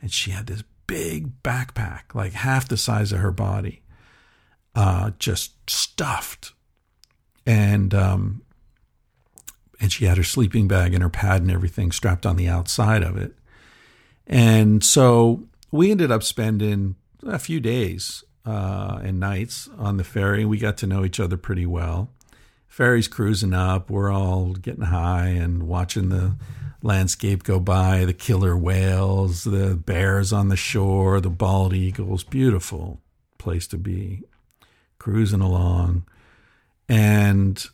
And 0.00 0.12
she 0.12 0.30
had 0.30 0.46
this 0.46 0.62
big 0.86 1.42
backpack, 1.42 2.14
like 2.14 2.32
half 2.32 2.68
the 2.68 2.76
size 2.76 3.10
of 3.10 3.18
her 3.18 3.32
body, 3.32 3.82
uh, 4.74 5.10
just 5.18 5.68
stuffed. 5.68 6.52
And 7.44 7.92
um, 7.94 8.42
and 9.80 9.90
she 9.92 10.04
had 10.04 10.16
her 10.16 10.22
sleeping 10.22 10.68
bag 10.68 10.94
and 10.94 11.02
her 11.02 11.08
pad 11.08 11.42
and 11.42 11.50
everything 11.50 11.92
strapped 11.92 12.26
on 12.26 12.36
the 12.36 12.48
outside 12.48 13.02
of 13.02 13.16
it. 13.16 13.32
And 14.26 14.84
so 14.84 15.48
we 15.70 15.90
ended 15.90 16.10
up 16.12 16.22
spending 16.22 16.96
a 17.30 17.38
few 17.38 17.60
days 17.60 18.24
uh, 18.44 19.00
and 19.02 19.20
nights 19.20 19.68
on 19.78 19.96
the 19.96 20.04
ferry. 20.04 20.44
We 20.44 20.58
got 20.58 20.76
to 20.78 20.86
know 20.86 21.04
each 21.04 21.20
other 21.20 21.36
pretty 21.36 21.66
well. 21.66 22.10
Ferry's 22.66 23.08
cruising 23.08 23.54
up. 23.54 23.90
We're 23.90 24.12
all 24.12 24.52
getting 24.52 24.84
high 24.84 25.28
and 25.28 25.64
watching 25.64 26.08
the 26.10 26.36
landscape 26.82 27.42
go 27.42 27.58
by 27.58 28.04
the 28.04 28.12
killer 28.12 28.56
whales, 28.56 29.44
the 29.44 29.74
bears 29.76 30.32
on 30.32 30.48
the 30.48 30.56
shore, 30.56 31.20
the 31.20 31.30
bald 31.30 31.72
eagles. 31.72 32.22
Beautiful 32.22 33.00
place 33.38 33.66
to 33.68 33.78
be. 33.78 34.22
Cruising 34.98 35.40
along. 35.40 36.04
And 36.88 37.64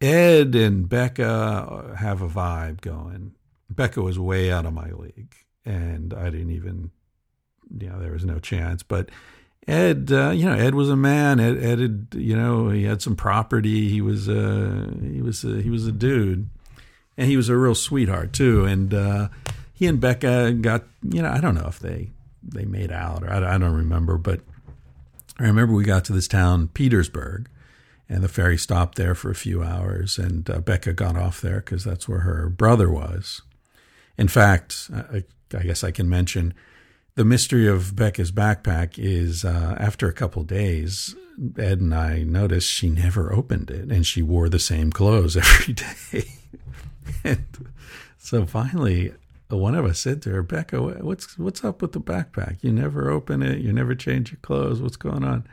Ed 0.00 0.54
and 0.54 0.88
Becca 0.88 1.96
have 1.98 2.22
a 2.22 2.28
vibe 2.28 2.80
going. 2.80 3.34
Becca 3.68 4.00
was 4.00 4.18
way 4.18 4.50
out 4.50 4.66
of 4.66 4.72
my 4.72 4.90
league, 4.90 5.34
and 5.64 6.14
I 6.14 6.30
didn't 6.30 6.50
even, 6.50 6.90
you 7.78 7.88
know, 7.88 8.00
there 8.00 8.12
was 8.12 8.24
no 8.24 8.38
chance. 8.38 8.82
But 8.82 9.08
Ed, 9.66 10.10
uh, 10.12 10.30
you 10.30 10.46
know, 10.46 10.56
Ed 10.56 10.74
was 10.74 10.90
a 10.90 10.96
man. 10.96 11.40
Ed, 11.40 11.62
Ed 11.62 11.78
had, 11.78 12.06
you 12.14 12.36
know, 12.36 12.70
he 12.70 12.84
had 12.84 13.02
some 13.02 13.16
property. 13.16 13.88
He 13.88 14.00
was 14.00 14.28
a, 14.28 14.90
he 15.02 15.22
was 15.22 15.44
a, 15.44 15.60
he 15.62 15.70
was 15.70 15.86
a 15.86 15.92
dude, 15.92 16.48
and 17.16 17.28
he 17.28 17.36
was 17.36 17.48
a 17.48 17.56
real 17.56 17.74
sweetheart 17.74 18.32
too. 18.32 18.64
And 18.64 18.92
uh, 18.94 19.28
he 19.72 19.86
and 19.86 20.00
Becca 20.00 20.52
got, 20.52 20.84
you 21.02 21.22
know, 21.22 21.30
I 21.30 21.40
don't 21.40 21.54
know 21.54 21.66
if 21.68 21.78
they 21.78 22.10
they 22.42 22.64
made 22.64 22.90
out 22.90 23.22
or 23.22 23.30
I, 23.30 23.54
I 23.54 23.58
don't 23.58 23.74
remember, 23.74 24.16
but 24.16 24.40
I 25.38 25.44
remember 25.44 25.74
we 25.74 25.84
got 25.84 26.04
to 26.06 26.12
this 26.12 26.28
town, 26.28 26.68
Petersburg 26.68 27.48
and 28.10 28.24
the 28.24 28.28
ferry 28.28 28.58
stopped 28.58 28.96
there 28.96 29.14
for 29.14 29.30
a 29.30 29.36
few 29.36 29.62
hours, 29.62 30.18
and 30.18 30.50
uh, 30.50 30.58
Becca 30.58 30.92
got 30.94 31.16
off 31.16 31.40
there 31.40 31.60
because 31.60 31.84
that's 31.84 32.08
where 32.08 32.20
her 32.20 32.48
brother 32.48 32.90
was. 32.90 33.40
In 34.18 34.26
fact, 34.26 34.90
I, 34.92 35.22
I, 35.56 35.62
guess 35.62 35.84
I 35.84 35.92
can 35.92 36.08
mention 36.08 36.52
the 37.20 37.24
mystery 37.26 37.68
of 37.68 37.94
Becca's 37.94 38.32
backpack 38.32 38.94
is 38.96 39.44
uh, 39.44 39.76
after 39.78 40.08
a 40.08 40.12
couple 40.14 40.42
days, 40.42 41.14
Ed 41.58 41.78
and 41.78 41.94
I 41.94 42.22
noticed 42.22 42.72
she 42.72 42.88
never 42.88 43.30
opened 43.30 43.70
it, 43.70 43.92
and 43.92 44.06
she 44.06 44.22
wore 44.22 44.48
the 44.48 44.58
same 44.58 44.90
clothes 44.90 45.36
every 45.36 45.74
day. 45.74 46.24
and 47.22 47.44
so 48.16 48.46
finally, 48.46 49.12
one 49.50 49.74
of 49.74 49.84
us 49.84 49.98
said 49.98 50.22
to 50.22 50.30
her, 50.30 50.42
"Becca, 50.42 50.80
what's 50.80 51.36
what's 51.36 51.62
up 51.62 51.82
with 51.82 51.92
the 51.92 52.00
backpack? 52.00 52.56
You 52.62 52.72
never 52.72 53.10
open 53.10 53.42
it. 53.42 53.58
You 53.58 53.74
never 53.74 53.94
change 53.94 54.32
your 54.32 54.40
clothes. 54.40 54.80
What's 54.80 54.96
going 54.96 55.22
on?" 55.22 55.46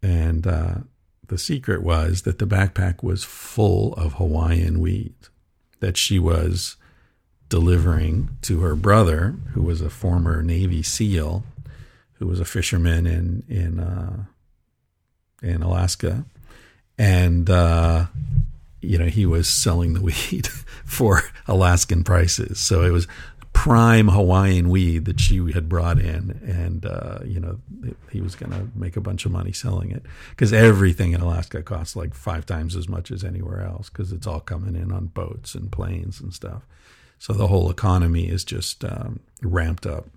And 0.00 0.46
uh, 0.46 0.74
the 1.26 1.38
secret 1.38 1.82
was 1.82 2.22
that 2.22 2.38
the 2.38 2.46
backpack 2.46 3.02
was 3.02 3.24
full 3.24 3.94
of 3.94 4.12
Hawaiian 4.12 4.78
weed 4.78 5.16
that 5.80 5.96
she 5.96 6.20
was 6.20 6.76
delivering 7.52 8.30
to 8.40 8.60
her 8.60 8.74
brother, 8.74 9.34
who 9.52 9.60
was 9.60 9.82
a 9.82 9.90
former 9.90 10.42
Navy 10.42 10.82
SEAL, 10.82 11.44
who 12.14 12.26
was 12.26 12.40
a 12.40 12.46
fisherman 12.46 13.06
in 13.06 13.44
in 13.46 13.78
uh, 13.78 14.24
in 15.42 15.62
Alaska, 15.62 16.24
and 16.96 17.50
uh, 17.50 18.06
you 18.80 18.96
know 18.96 19.04
he 19.04 19.26
was 19.26 19.48
selling 19.48 19.92
the 19.92 20.00
weed 20.08 20.48
for 20.86 21.24
Alaskan 21.46 22.04
prices. 22.04 22.58
So 22.58 22.84
it 22.84 22.90
was 22.90 23.06
prime 23.52 24.08
Hawaiian 24.08 24.70
weed 24.70 25.04
that 25.04 25.20
she 25.20 25.52
had 25.52 25.68
brought 25.68 25.98
in, 25.98 26.40
and 26.46 26.86
uh, 26.86 27.18
you 27.22 27.38
know 27.38 27.58
he 28.10 28.22
was 28.22 28.34
going 28.34 28.52
to 28.52 28.70
make 28.74 28.96
a 28.96 29.02
bunch 29.02 29.26
of 29.26 29.30
money 29.30 29.52
selling 29.52 29.90
it 29.90 30.04
because 30.30 30.54
everything 30.54 31.12
in 31.12 31.20
Alaska 31.20 31.62
costs 31.62 31.96
like 31.96 32.14
five 32.14 32.46
times 32.46 32.76
as 32.76 32.88
much 32.88 33.10
as 33.10 33.22
anywhere 33.22 33.60
else 33.60 33.90
because 33.90 34.10
it's 34.10 34.26
all 34.26 34.40
coming 34.40 34.74
in 34.74 34.90
on 34.90 35.08
boats 35.08 35.54
and 35.54 35.70
planes 35.70 36.18
and 36.18 36.32
stuff. 36.32 36.62
So 37.22 37.32
the 37.32 37.46
whole 37.46 37.70
economy 37.70 38.28
is 38.28 38.42
just 38.42 38.84
um, 38.84 39.20
ramped 39.42 39.86
up. 39.86 40.08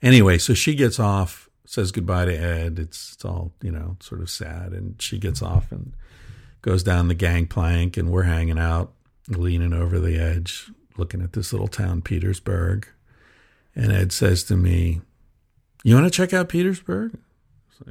Anyway, 0.00 0.38
so 0.38 0.54
she 0.54 0.76
gets 0.76 1.00
off, 1.00 1.50
says 1.66 1.90
goodbye 1.90 2.26
to 2.26 2.32
Ed. 2.32 2.78
It's, 2.78 3.14
it's 3.14 3.24
all 3.24 3.50
you 3.60 3.72
know, 3.72 3.96
sort 3.98 4.20
of 4.20 4.30
sad, 4.30 4.70
and 4.70 5.02
she 5.02 5.18
gets 5.18 5.42
off 5.42 5.72
and 5.72 5.94
goes 6.60 6.84
down 6.84 7.08
the 7.08 7.14
gangplank, 7.14 7.96
and 7.96 8.12
we're 8.12 8.22
hanging 8.22 8.56
out, 8.56 8.92
leaning 9.26 9.72
over 9.72 9.98
the 9.98 10.16
edge 10.16 10.70
looking 10.96 11.20
at 11.22 11.32
this 11.32 11.52
little 11.52 11.66
town, 11.66 12.02
Petersburg. 12.02 12.86
And 13.74 13.90
Ed 13.90 14.12
says 14.12 14.44
to 14.44 14.56
me, 14.56 15.00
You 15.82 15.96
want 15.96 16.06
to 16.06 16.16
check 16.16 16.32
out 16.32 16.50
Petersburg? 16.50 17.18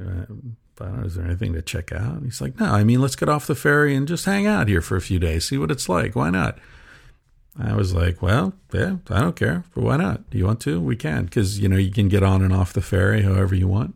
don't 0.00 0.56
know, 0.78 1.04
is 1.04 1.16
there 1.16 1.26
anything 1.26 1.52
to 1.52 1.60
check 1.60 1.92
out? 1.92 2.22
He's 2.22 2.40
like, 2.40 2.58
No, 2.58 2.64
I 2.64 2.82
mean, 2.82 3.02
let's 3.02 3.16
get 3.16 3.28
off 3.28 3.46
the 3.46 3.54
ferry 3.54 3.94
and 3.94 4.08
just 4.08 4.24
hang 4.24 4.46
out 4.46 4.68
here 4.68 4.80
for 4.80 4.96
a 4.96 5.02
few 5.02 5.18
days, 5.18 5.44
see 5.44 5.58
what 5.58 5.70
it's 5.70 5.90
like. 5.90 6.16
Why 6.16 6.30
not? 6.30 6.58
I 7.58 7.74
was 7.74 7.94
like, 7.94 8.22
Well, 8.22 8.54
yeah, 8.72 8.96
I 9.10 9.20
don't 9.20 9.36
care. 9.36 9.64
But 9.74 9.84
why 9.84 9.96
not? 9.96 10.30
Do 10.30 10.38
you 10.38 10.46
want 10.46 10.60
to? 10.60 10.80
We 10.80 10.96
can, 10.96 11.24
because, 11.24 11.58
you 11.58 11.68
know, 11.68 11.76
you 11.76 11.90
can 11.90 12.08
get 12.08 12.22
on 12.22 12.42
and 12.42 12.52
off 12.52 12.72
the 12.72 12.80
ferry 12.80 13.22
however 13.22 13.54
you 13.54 13.68
want. 13.68 13.94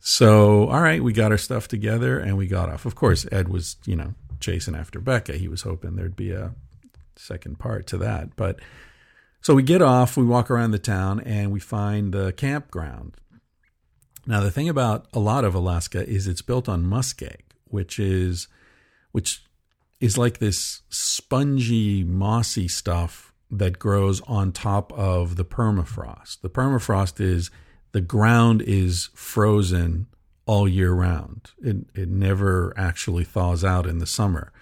So, 0.00 0.68
all 0.68 0.82
right, 0.82 1.02
we 1.02 1.12
got 1.12 1.32
our 1.32 1.38
stuff 1.38 1.68
together 1.68 2.18
and 2.18 2.36
we 2.36 2.46
got 2.46 2.68
off. 2.68 2.84
Of 2.84 2.94
course, 2.94 3.26
Ed 3.32 3.48
was, 3.48 3.76
you 3.86 3.96
know, 3.96 4.14
chasing 4.40 4.76
after 4.76 5.00
Becca. 5.00 5.36
He 5.36 5.48
was 5.48 5.62
hoping 5.62 5.96
there'd 5.96 6.14
be 6.16 6.32
a 6.32 6.54
second 7.16 7.58
part 7.58 7.86
to 7.88 7.98
that. 7.98 8.36
But 8.36 8.60
so 9.40 9.54
we 9.54 9.62
get 9.62 9.82
off, 9.82 10.16
we 10.16 10.24
walk 10.24 10.50
around 10.50 10.72
the 10.72 10.78
town, 10.78 11.20
and 11.20 11.50
we 11.50 11.60
find 11.60 12.12
the 12.12 12.32
campground. 12.32 13.16
Now, 14.26 14.40
the 14.40 14.50
thing 14.50 14.68
about 14.68 15.06
a 15.12 15.20
lot 15.20 15.44
of 15.44 15.54
Alaska 15.54 16.06
is 16.06 16.26
it's 16.26 16.42
built 16.42 16.68
on 16.68 16.84
muskeg, 16.84 17.40
which 17.68 17.98
is 17.98 18.48
which 19.12 19.44
is 20.00 20.18
like 20.18 20.38
this 20.38 20.82
spongy, 20.88 22.04
mossy 22.04 22.68
stuff 22.68 23.32
that 23.50 23.78
grows 23.78 24.20
on 24.22 24.52
top 24.52 24.92
of 24.92 25.36
the 25.36 25.44
permafrost. 25.44 26.40
The 26.40 26.50
permafrost 26.50 27.20
is 27.20 27.50
the 27.92 28.00
ground 28.00 28.62
is 28.62 29.08
frozen 29.14 30.06
all 30.44 30.68
year 30.68 30.92
round. 30.92 31.50
It 31.62 31.86
it 31.94 32.08
never 32.08 32.72
actually 32.76 33.24
thaws 33.24 33.64
out 33.64 33.86
in 33.86 33.98
the 33.98 34.06
summer. 34.06 34.52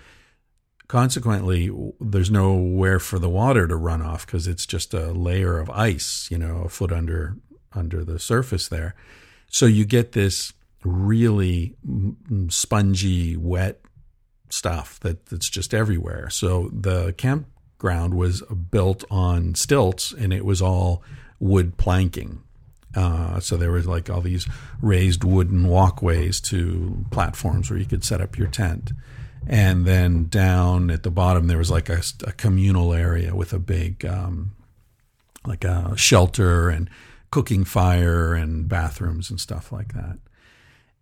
Consequently, 0.87 1.71
there's 1.99 2.31
nowhere 2.31 2.99
for 2.99 3.19
the 3.19 3.31
water 3.31 3.67
to 3.67 3.77
run 3.77 4.03
off 4.03 4.27
because 4.27 4.47
it's 4.47 4.67
just 4.67 4.93
a 4.93 5.13
layer 5.13 5.59
of 5.59 5.71
ice, 5.71 6.29
you 6.31 6.39
know, 6.39 6.63
a 6.65 6.69
foot 6.69 6.93
under 6.93 7.37
under 7.73 8.05
the 8.05 8.19
surface 8.19 8.69
there. 8.69 8.95
So 9.49 9.67
you 9.67 9.85
get 9.85 10.13
this 10.13 10.53
really 10.85 11.75
spongy, 12.49 13.37
wet 13.37 13.84
stuff 14.55 15.01
that, 15.01 15.27
that's 15.27 15.49
just 15.49 15.75
everywhere. 15.75 16.31
So 16.31 16.71
the 16.73 17.13
campground 17.15 18.15
was 18.15 18.43
built 18.43 19.05
on 19.11 19.55
stilts 19.55 20.13
and 20.13 20.33
it 20.33 20.45
was 20.45 20.63
all 20.63 21.03
wood 21.41 21.77
planking. 21.77 22.43
Uh, 22.95 23.41
so 23.41 23.57
there 23.57 23.73
was 23.73 23.87
like 23.87 24.09
all 24.09 24.21
these 24.21 24.47
raised 24.81 25.25
wooden 25.25 25.67
walkways 25.67 26.41
to 26.41 27.05
platforms 27.11 27.69
where 27.69 27.79
you 27.79 27.87
could 27.87 28.05
set 28.05 28.21
up 28.21 28.39
your 28.39 28.47
tent. 28.49 28.93
And 29.47 29.85
then 29.85 30.29
down 30.29 30.91
at 30.91 31.03
the 31.03 31.11
bottom, 31.11 31.49
there 31.49 31.59
was 31.59 31.71
like 31.71 31.89
a, 31.89 32.03
a 32.25 32.33
communal 32.33 32.95
area 32.95 33.35
with 33.35 33.53
a 33.53 33.59
big, 33.59 34.07
um, 34.07 34.53
like 35.45 35.65
a 35.65 35.97
shelter 35.97 36.71
and 36.71 36.89
cooking 37.31 37.65
fire 37.65 38.33
and 38.33 38.69
bathrooms 38.69 39.29
and 39.29 39.41
stuff 39.41 39.73
like 39.73 39.93
that. 39.93 40.19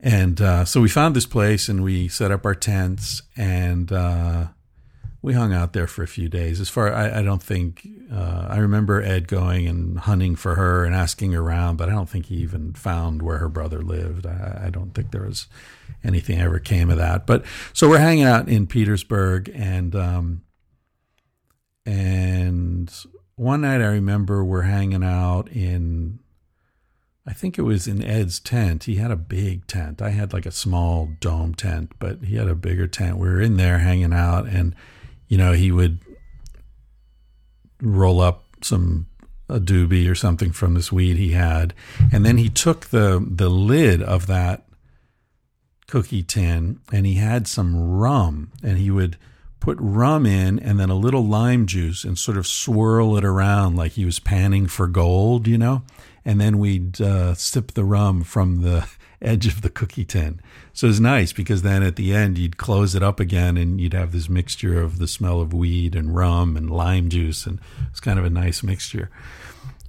And 0.02 0.40
uh, 0.40 0.64
so 0.64 0.80
we 0.80 0.88
found 0.88 1.14
this 1.14 1.26
place 1.26 1.68
and 1.68 1.84
we 1.84 2.08
set 2.08 2.32
up 2.32 2.44
our 2.44 2.56
tents 2.56 3.22
and 3.36 3.92
uh, 3.92 4.46
we 5.22 5.34
hung 5.34 5.52
out 5.52 5.72
there 5.72 5.86
for 5.86 6.02
a 6.02 6.08
few 6.08 6.28
days. 6.28 6.60
As 6.60 6.68
far 6.68 6.92
I, 6.92 7.20
I 7.20 7.22
don't 7.22 7.42
think 7.42 7.86
uh, 8.12 8.48
I 8.50 8.56
remember 8.58 9.00
Ed 9.00 9.28
going 9.28 9.68
and 9.68 10.00
hunting 10.00 10.34
for 10.34 10.56
her 10.56 10.84
and 10.84 10.92
asking 10.92 11.36
around, 11.36 11.76
but 11.76 11.88
I 11.88 11.92
don't 11.92 12.08
think 12.08 12.26
he 12.26 12.36
even 12.36 12.74
found 12.74 13.22
where 13.22 13.38
her 13.38 13.48
brother 13.48 13.80
lived. 13.80 14.26
I, 14.26 14.64
I 14.64 14.70
don't 14.70 14.92
think 14.92 15.12
there 15.12 15.22
was 15.22 15.46
anything 16.02 16.40
ever 16.40 16.58
came 16.58 16.90
of 16.90 16.96
that. 16.96 17.24
But 17.24 17.44
so 17.72 17.88
we're 17.88 17.98
hanging 17.98 18.24
out 18.24 18.48
in 18.48 18.66
Petersburg 18.66 19.52
and 19.54 19.94
um, 19.94 20.42
and 21.86 22.92
one 23.36 23.60
night 23.60 23.80
I 23.80 23.86
remember 23.86 24.44
we're 24.44 24.62
hanging 24.62 25.04
out 25.04 25.48
in 25.48 26.18
I 27.26 27.32
think 27.32 27.56
it 27.56 27.62
was 27.62 27.86
in 27.86 28.02
Ed's 28.02 28.40
tent. 28.40 28.84
He 28.84 28.96
had 28.96 29.12
a 29.12 29.16
big 29.16 29.66
tent. 29.68 30.02
I 30.02 30.10
had 30.10 30.32
like 30.32 30.46
a 30.46 30.50
small 30.50 31.08
dome 31.20 31.54
tent, 31.54 31.92
but 32.00 32.24
he 32.24 32.36
had 32.36 32.48
a 32.48 32.54
bigger 32.54 32.88
tent. 32.88 33.18
We 33.18 33.28
were 33.28 33.40
in 33.40 33.56
there 33.56 33.78
hanging 33.78 34.12
out, 34.12 34.48
and 34.48 34.74
you 35.28 35.38
know 35.38 35.52
he 35.52 35.70
would 35.70 36.00
roll 37.80 38.20
up 38.20 38.44
some 38.62 39.06
a 39.48 39.60
doobie 39.60 40.10
or 40.10 40.14
something 40.14 40.50
from 40.50 40.74
this 40.74 40.90
weed 40.90 41.16
he 41.16 41.30
had, 41.32 41.74
and 42.12 42.26
then 42.26 42.38
he 42.38 42.48
took 42.48 42.86
the 42.86 43.24
the 43.24 43.48
lid 43.48 44.02
of 44.02 44.26
that 44.26 44.66
cookie 45.86 46.22
tin 46.22 46.80
and 46.90 47.04
he 47.04 47.14
had 47.14 47.46
some 47.46 47.76
rum, 47.76 48.50
and 48.64 48.78
he 48.78 48.90
would 48.90 49.16
put 49.60 49.78
rum 49.78 50.26
in 50.26 50.58
and 50.58 50.80
then 50.80 50.90
a 50.90 50.94
little 50.94 51.24
lime 51.24 51.66
juice 51.66 52.02
and 52.02 52.18
sort 52.18 52.36
of 52.36 52.48
swirl 52.48 53.16
it 53.16 53.24
around 53.24 53.76
like 53.76 53.92
he 53.92 54.04
was 54.04 54.18
panning 54.18 54.66
for 54.66 54.88
gold, 54.88 55.46
you 55.46 55.56
know 55.56 55.82
and 56.24 56.40
then 56.40 56.58
we'd 56.58 57.00
uh, 57.00 57.34
sip 57.34 57.72
the 57.72 57.84
rum 57.84 58.22
from 58.22 58.62
the 58.62 58.88
edge 59.22 59.46
of 59.46 59.62
the 59.62 59.70
cookie 59.70 60.04
tin. 60.04 60.40
So 60.72 60.86
it 60.86 60.90
was 60.90 61.00
nice 61.00 61.32
because 61.32 61.62
then 61.62 61.82
at 61.82 61.96
the 61.96 62.12
end 62.12 62.38
you'd 62.38 62.56
close 62.56 62.94
it 62.94 63.02
up 63.02 63.20
again 63.20 63.56
and 63.56 63.80
you'd 63.80 63.94
have 63.94 64.12
this 64.12 64.28
mixture 64.28 64.80
of 64.80 64.98
the 64.98 65.06
smell 65.06 65.40
of 65.40 65.52
weed 65.52 65.94
and 65.94 66.14
rum 66.14 66.56
and 66.56 66.70
lime 66.70 67.08
juice, 67.08 67.46
and 67.46 67.60
it's 67.90 68.00
kind 68.00 68.18
of 68.18 68.24
a 68.24 68.30
nice 68.30 68.62
mixture. 68.62 69.10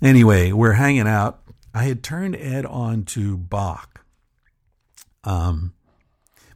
Anyway, 0.02 0.52
we're 0.52 0.74
hanging 0.74 1.08
out. 1.08 1.42
I 1.74 1.86
had 1.86 2.04
turned 2.04 2.36
Ed 2.36 2.66
on 2.66 3.04
to 3.06 3.38
Bach, 3.38 4.06
um, 5.24 5.74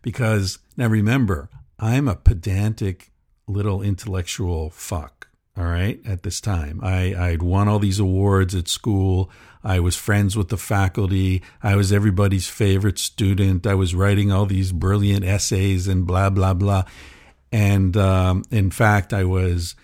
because 0.03 0.59
now 0.75 0.87
remember 0.87 1.49
I'm 1.79 2.07
a 2.07 2.15
pedantic 2.15 3.11
little 3.47 3.81
intellectual 3.81 4.69
fuck 4.69 5.16
all 5.57 5.65
right, 5.65 5.99
at 6.05 6.23
this 6.23 6.39
time. 6.39 6.79
I, 6.83 7.15
I'd 7.15 7.41
won 7.41 7.67
all 7.67 7.79
these 7.79 7.99
awards 7.99 8.53
at 8.53 8.67
school. 8.67 9.31
I 9.63 9.79
was 9.79 9.95
friends 9.95 10.37
with 10.37 10.49
the 10.49 10.57
faculty. 10.57 11.41
I 11.63 11.75
was 11.75 11.91
everybody's 11.91 12.47
favorite 12.47 12.99
student. 12.99 13.65
I 13.65 13.73
was 13.73 13.95
writing 13.95 14.31
all 14.31 14.45
these 14.45 14.71
brilliant 14.71 15.25
essays 15.25 15.87
and 15.87 16.05
blah, 16.05 16.29
blah, 16.29 16.53
blah. 16.53 16.83
And 17.51 17.97
um, 17.97 18.43
in 18.51 18.69
fact, 18.69 19.13
I 19.13 19.23
was 19.23 19.75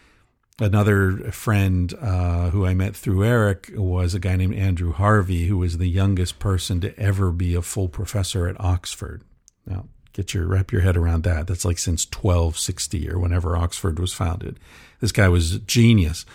another 0.59 1.31
friend 1.31 1.93
uh, 1.99 2.51
who 2.51 2.65
I 2.65 2.73
met 2.73 2.95
through 2.95 3.25
Eric 3.25 3.71
was 3.75 4.13
a 4.13 4.19
guy 4.19 4.35
named 4.35 4.55
Andrew 4.55 4.91
Harvey, 4.91 5.47
who 5.47 5.57
was 5.57 5.77
the 5.77 5.89
youngest 5.89 6.39
person 6.39 6.81
to 6.81 6.97
ever 6.99 7.31
be 7.31 7.55
a 7.55 7.61
full 7.61 7.89
professor 7.89 8.47
at 8.47 8.59
Oxford. 8.59 9.23
Now, 9.65 9.87
get 10.13 10.33
your 10.33 10.45
wrap 10.45 10.71
your 10.71 10.81
head 10.81 10.97
around 10.97 11.23
that. 11.23 11.47
That's 11.47 11.65
like 11.65 11.79
since 11.79 12.05
1260 12.05 13.09
or 13.09 13.19
whenever 13.19 13.57
Oxford 13.57 13.99
was 13.99 14.13
founded. 14.13 14.59
This 15.03 15.11
guy 15.11 15.27
was 15.27 15.55
a 15.55 15.59
genius. 15.59 16.25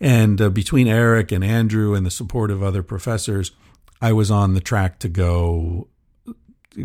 And 0.00 0.40
uh, 0.40 0.48
between 0.48 0.86
Eric 0.86 1.32
and 1.32 1.42
Andrew 1.42 1.96
and 1.96 2.06
the 2.06 2.10
support 2.12 2.52
of 2.52 2.62
other 2.62 2.84
professors, 2.84 3.50
I 4.00 4.12
was 4.12 4.30
on 4.30 4.54
the 4.54 4.60
track 4.60 5.00
to 5.00 5.08
go 5.08 5.88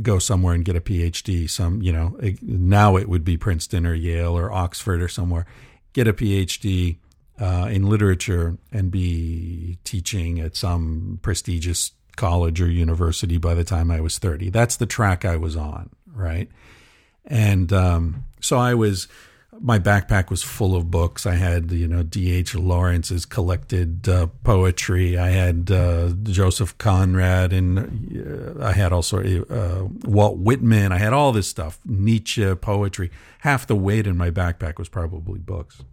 go 0.01 0.17
somewhere 0.17 0.55
and 0.55 0.65
get 0.65 0.75
a 0.75 0.81
PhD. 0.81 1.47
Some, 1.47 1.79
you 1.83 1.93
know, 1.93 2.17
now 2.41 2.95
it 2.95 3.07
would 3.07 3.23
be 3.23 3.37
Princeton 3.37 3.85
or 3.85 3.93
Yale 3.93 4.35
or 4.35 4.51
Oxford 4.51 4.99
or 4.99 5.07
somewhere. 5.07 5.45
Get 5.93 6.07
a 6.07 6.13
PhD 6.13 6.97
uh, 7.39 7.69
in 7.69 7.87
literature 7.87 8.57
and 8.71 8.89
be 8.89 9.77
teaching 9.83 10.39
at 10.39 10.55
some 10.55 11.19
prestigious 11.21 11.91
college 12.15 12.59
or 12.59 12.67
university 12.67 13.37
by 13.37 13.53
the 13.53 13.63
time 13.63 13.91
I 13.91 13.99
was 13.99 14.17
30. 14.17 14.49
That's 14.49 14.77
the 14.77 14.87
track 14.87 15.23
I 15.23 15.37
was 15.37 15.55
on, 15.55 15.91
right? 16.11 16.49
And 17.27 17.71
um, 17.71 18.23
so 18.41 18.57
I 18.57 18.73
was 18.73 19.07
my 19.59 19.79
backpack 19.79 20.29
was 20.29 20.43
full 20.43 20.75
of 20.75 20.91
books. 20.91 21.25
I 21.25 21.35
had, 21.35 21.71
you 21.71 21.87
know, 21.87 22.03
D.H. 22.03 22.55
Lawrence's 22.55 23.25
collected 23.25 24.07
uh, 24.07 24.27
poetry. 24.43 25.17
I 25.17 25.29
had 25.29 25.71
uh, 25.71 26.09
Joseph 26.23 26.77
Conrad, 26.77 27.53
and 27.53 28.57
uh, 28.59 28.63
I 28.63 28.73
had 28.73 28.91
also 28.91 29.19
uh, 29.45 29.87
Walt 30.07 30.37
Whitman. 30.37 30.91
I 30.91 30.97
had 30.97 31.13
all 31.13 31.31
this 31.31 31.47
stuff, 31.47 31.79
Nietzsche 31.85 32.55
poetry. 32.55 33.11
Half 33.39 33.67
the 33.67 33.75
weight 33.75 34.07
in 34.07 34.17
my 34.17 34.31
backpack 34.31 34.77
was 34.77 34.89
probably 34.89 35.39
books. 35.39 35.83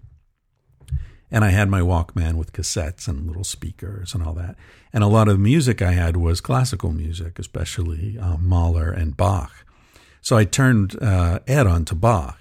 And 1.30 1.44
I 1.44 1.48
had 1.48 1.70
my 1.70 1.80
Walkman 1.80 2.34
with 2.34 2.52
cassettes 2.52 3.08
and 3.08 3.26
little 3.26 3.44
speakers 3.44 4.14
and 4.14 4.22
all 4.22 4.34
that. 4.34 4.56
And 4.92 5.02
a 5.02 5.06
lot 5.06 5.28
of 5.28 5.34
the 5.34 5.42
music 5.42 5.80
I 5.80 5.92
had 5.92 6.18
was 6.18 6.42
classical 6.42 6.92
music, 6.92 7.38
especially 7.38 8.18
uh, 8.18 8.36
Mahler 8.36 8.90
and 8.90 9.16
Bach. 9.16 9.50
So 10.20 10.36
I 10.36 10.44
turned 10.44 11.02
uh, 11.02 11.40
Ed 11.46 11.66
on 11.66 11.86
to 11.86 11.94
Bach 11.94 12.38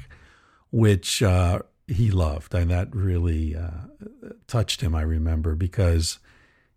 which 0.71 1.21
uh, 1.21 1.59
he 1.87 2.09
loved, 2.09 2.53
and 2.55 2.71
that 2.71 2.95
really 2.95 3.55
uh, 3.55 3.87
touched 4.47 4.81
him. 4.81 4.95
I 4.95 5.01
remember 5.01 5.55
because, 5.55 6.19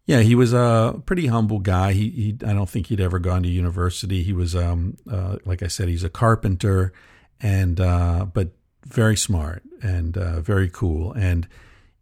yeah, 0.04 0.20
he 0.20 0.34
was 0.34 0.52
a 0.52 1.00
pretty 1.06 1.28
humble 1.28 1.60
guy. 1.60 1.92
He, 1.92 2.10
he 2.10 2.38
I 2.46 2.52
don't 2.52 2.68
think 2.68 2.88
he'd 2.88 3.00
ever 3.00 3.18
gone 3.18 3.42
to 3.44 3.48
university. 3.48 4.22
He 4.22 4.32
was, 4.32 4.54
um, 4.54 4.96
uh, 5.10 5.36
like 5.44 5.62
I 5.62 5.68
said, 5.68 5.88
he's 5.88 6.04
a 6.04 6.10
carpenter, 6.10 6.92
and 7.40 7.80
uh, 7.80 8.26
but 8.26 8.50
very 8.86 9.16
smart 9.16 9.62
and 9.82 10.16
uh, 10.16 10.40
very 10.40 10.68
cool. 10.68 11.12
And 11.12 11.46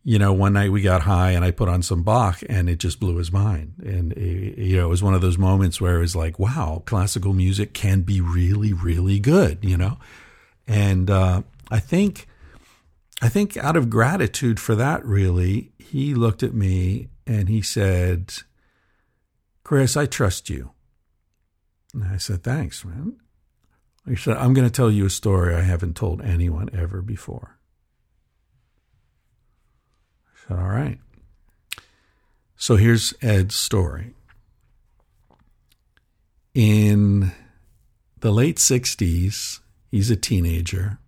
you 0.05 0.19
know, 0.19 0.33
one 0.33 0.55
night 0.55 0.73
we 0.73 0.83
got 0.83 1.03
high, 1.03 1.31
and 1.31 1.45
I 1.45 1.53
put 1.53 1.69
on 1.69 1.83
some 1.83 2.03
Bach, 2.03 2.43
and 2.49 2.69
it 2.69 2.79
just 2.79 2.99
blew 2.99 3.19
his 3.19 3.31
mind. 3.31 3.75
And 3.85 4.13
it, 4.15 4.59
you 4.59 4.79
know, 4.79 4.87
it 4.87 4.91
was 4.91 5.03
one 5.03 5.15
of 5.15 5.21
those 5.21 5.39
moments 5.39 5.81
where 5.81 5.97
it 5.97 6.01
was 6.01 6.17
like, 6.17 6.39
wow, 6.39 6.83
classical 6.87 7.33
music 7.33 7.73
can 7.73 8.01
be 8.01 8.21
really, 8.21 8.73
really 8.73 9.21
good. 9.21 9.59
You 9.63 9.77
know. 9.77 9.99
And 10.67 11.11
uh, 11.11 11.43
I 11.73 11.81
think 11.81 12.29
I 13.23 13.31
think 13.31 13.57
out 13.57 13.77
of 13.77 13.89
gratitude 13.89 14.61
for 14.61 14.75
that 14.75 15.03
really, 15.07 15.73
he 15.79 16.15
looked 16.15 16.43
at 16.43 16.53
me 16.53 17.09
and 17.27 17.49
he 17.49 17.63
said, 17.63 18.35
Chris, 19.65 19.97
I 19.97 20.05
trust 20.05 20.51
you. 20.51 20.73
And 21.95 22.05
I 22.05 22.19
said, 22.19 22.43
Thanks, 22.43 22.85
man. 22.85 23.17
He 24.07 24.17
said, 24.17 24.37
I'm 24.37 24.53
going 24.53 24.67
to 24.67 24.73
tell 24.73 24.91
you 24.91 25.07
a 25.07 25.11
story 25.11 25.55
I 25.55 25.63
haven't 25.63 25.97
told 25.97 26.21
anyone 26.21 26.69
ever 26.75 27.01
before. 27.01 27.57
I 30.27 30.49
said, 30.49 30.59
All 30.59 30.69
right. 30.69 30.99
So 32.57 32.77
here's 32.77 33.15
Ed's 33.23 33.55
story. 33.57 34.13
in 36.55 37.33
the 38.21 38.31
late 38.31 38.59
60s, 38.59 39.61
he's 39.91 40.11
a 40.11 40.17
teenager 40.17 40.99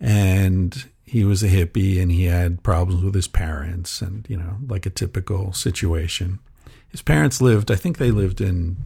and 0.00 0.88
he 1.04 1.24
was 1.24 1.42
a 1.42 1.48
hippie 1.48 2.00
and 2.00 2.10
he 2.10 2.24
had 2.24 2.62
problems 2.62 3.02
with 3.02 3.14
his 3.14 3.28
parents 3.28 4.00
and, 4.00 4.26
you 4.28 4.36
know, 4.36 4.56
like 4.68 4.86
a 4.86 4.90
typical 4.90 5.52
situation. 5.52 6.38
His 6.88 7.02
parents 7.02 7.40
lived, 7.40 7.70
I 7.70 7.76
think 7.76 7.98
they 7.98 8.10
lived 8.10 8.40
in 8.40 8.76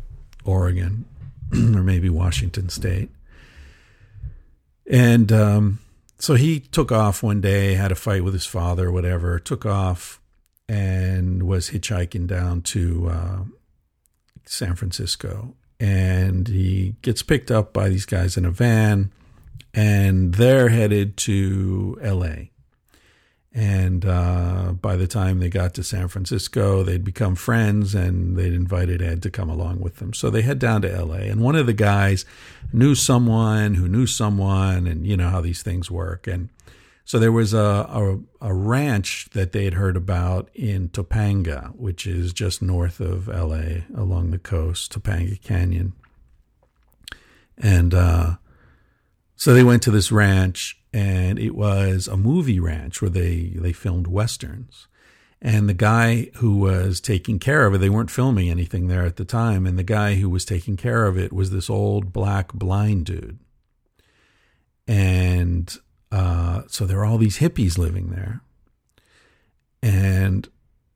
Oregon 0.45 1.05
or 1.53 1.83
maybe 1.83 2.09
Washington 2.09 2.69
State. 2.69 3.11
And 4.91 5.31
um, 5.33 5.81
so 6.19 6.35
he 6.35 6.61
took 6.61 6.91
off 6.91 7.23
one 7.23 7.41
day, 7.41 7.75
had 7.75 7.93
a 7.93 7.97
fight 7.97 8.25
with 8.25 8.35
his 8.35 8.47
father 8.47 8.91
whatever, 8.91 9.39
took 9.39 9.67
off 9.67 10.21
and 10.69 11.43
was 11.43 11.71
hitchhiking 11.71 12.27
down 12.27 12.63
to 12.63 13.09
uh, 13.11 13.39
San 14.47 14.75
Francisco. 14.77 15.55
And 15.79 16.49
he 16.49 16.97
gets 17.03 17.23
picked 17.23 17.51
up 17.51 17.73
by 17.73 17.89
these 17.89 18.07
guys 18.07 18.37
in 18.37 18.45
a 18.45 18.51
van, 18.51 19.13
and 19.75 20.35
they're 20.35 20.69
headed 20.69 21.17
to 21.17 21.99
LA. 22.03 22.49
And 23.57 24.05
uh, 24.05 24.73
by 24.81 24.97
the 24.97 25.07
time 25.07 25.39
they 25.39 25.49
got 25.49 25.75
to 25.75 25.85
San 25.85 26.09
Francisco, 26.09 26.83
they'd 26.83 27.05
become 27.05 27.37
friends 27.37 27.95
and 27.95 28.37
they'd 28.37 28.53
invited 28.53 29.01
Ed 29.01 29.23
to 29.23 29.31
come 29.31 29.49
along 29.49 29.81
with 29.81 29.97
them. 29.97 30.13
So 30.13 30.29
they 30.29 30.43
head 30.43 30.59
down 30.59 30.83
to 30.83 31.05
LA. 31.05 31.17
And 31.17 31.41
one 31.41 31.55
of 31.55 31.67
the 31.67 31.73
guys 31.73 32.25
knew 32.73 32.97
someone 32.97 33.75
who 33.75 33.87
knew 33.87 34.07
someone, 34.07 34.89
and 34.89 35.07
you 35.07 35.17
know 35.17 35.29
how 35.29 35.41
these 35.41 35.63
things 35.63 35.89
work. 35.89 36.27
And 36.27 36.49
so 37.05 37.21
there 37.21 37.31
was 37.31 37.55
a, 37.55 37.59
a, 37.61 38.19
a 38.41 38.53
ranch 38.53 39.29
that 39.35 39.53
they 39.53 39.65
had 39.65 39.75
heard 39.75 39.97
about 39.97 40.51
in 40.55 40.89
Topanga, 40.89 41.77
which 41.77 42.09
is 42.09 42.33
just 42.33 42.61
north 42.61 42.99
of 42.99 43.29
LA 43.29 43.85
along 43.97 44.33
the 44.33 44.39
coast, 44.39 44.93
Topanga 44.93 45.41
Canyon. 45.41 45.93
And 47.57 47.95
uh, 47.95 48.35
so 49.37 49.53
they 49.53 49.65
went 49.65 49.83
to 49.83 49.91
this 49.91 50.13
ranch 50.13 50.81
and 50.93 51.39
it 51.39 51.55
was 51.55 52.07
a 52.07 52.17
movie 52.17 52.61
ranch 52.61 53.03
where 53.03 53.11
they 53.11 53.53
they 53.57 53.73
filmed 53.73 54.07
westerns. 54.07 54.87
And 55.43 55.69
the 55.69 55.75
guy 55.75 56.31
who 56.37 56.57
was 56.57 57.01
taking 57.01 57.39
care 57.39 57.67
of 57.67 57.75
it 57.75 57.79
they 57.79 57.91
weren't 57.91 58.11
filming 58.11 58.49
anything 58.49 58.89
there 58.89 59.05
at 59.05 59.17
the 59.17 59.25
time 59.25 59.67
and 59.67 59.79
the 59.79 59.83
guy 59.83 60.15
who 60.15 60.31
was 60.31 60.45
taking 60.45 60.77
care 60.77 61.07
of 61.07 61.19
it 61.19 61.33
was 61.33 61.51
this 61.51 61.69
old 61.69 62.13
black 62.13 62.53
blind 62.53 63.07
dude. 63.07 63.39
And 64.87 65.77
uh, 66.13 66.63
so 66.69 66.87
there 66.87 67.01
are 67.01 67.05
all 67.05 67.19
these 67.19 67.39
hippies 67.39 67.77
living 67.77 68.11
there. 68.11 68.41
And 69.83 70.49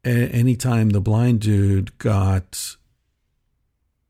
a- 0.05 0.31
anytime 0.31 0.91
the 0.91 1.01
blind 1.01 1.41
dude 1.41 1.99
got 1.99 2.77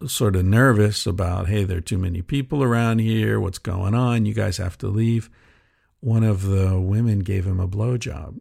sort 0.07 0.37
of 0.37 0.45
nervous 0.45 1.07
about 1.07 1.49
hey 1.49 1.65
there 1.65 1.79
are 1.79 1.81
too 1.81 1.99
many 1.99 2.23
people 2.23 2.63
around 2.63 3.01
here 3.01 3.41
what's 3.41 3.59
going 3.59 3.95
on 3.95 4.25
you 4.25 4.33
guys 4.33 4.59
have 4.59 4.79
to 4.79 4.87
leave 4.87 5.29
one 6.01 6.25
of 6.25 6.43
the 6.43 6.79
women 6.79 7.21
gave 7.21 7.47
him 7.47 7.61
a 7.61 7.69
blowjob, 7.69 8.41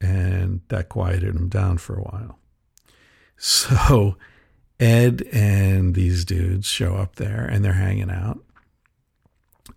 and 0.00 0.60
that 0.68 0.88
quieted 0.88 1.34
him 1.34 1.48
down 1.48 1.78
for 1.78 1.96
a 1.96 2.02
while. 2.02 2.38
So 3.38 4.16
Ed 4.80 5.28
and 5.30 5.94
these 5.94 6.24
dudes 6.24 6.66
show 6.66 6.94
up 6.96 7.16
there, 7.16 7.44
and 7.44 7.62
they're 7.62 7.74
hanging 7.74 8.10
out, 8.10 8.38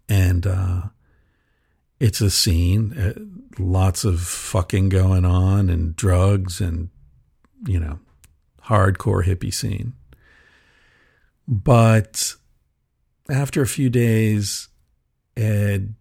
and 0.07 0.47
uh, 0.47 0.81
it's 1.99 2.21
a 2.21 2.29
scene. 2.29 2.97
Uh, 2.97 3.61
lots 3.61 4.05
of 4.05 4.21
fucking 4.21 4.87
going 4.87 5.25
on, 5.25 5.69
and 5.69 5.93
drugs, 5.93 6.61
and 6.61 6.87
you 7.67 7.81
know, 7.81 7.99
hardcore 8.63 9.25
hippie 9.25 9.53
scene. 9.53 9.91
But 11.51 12.35
after 13.27 13.63
a 13.63 13.67
few 13.67 13.89
days, 13.89 14.67
Ed 15.35 15.95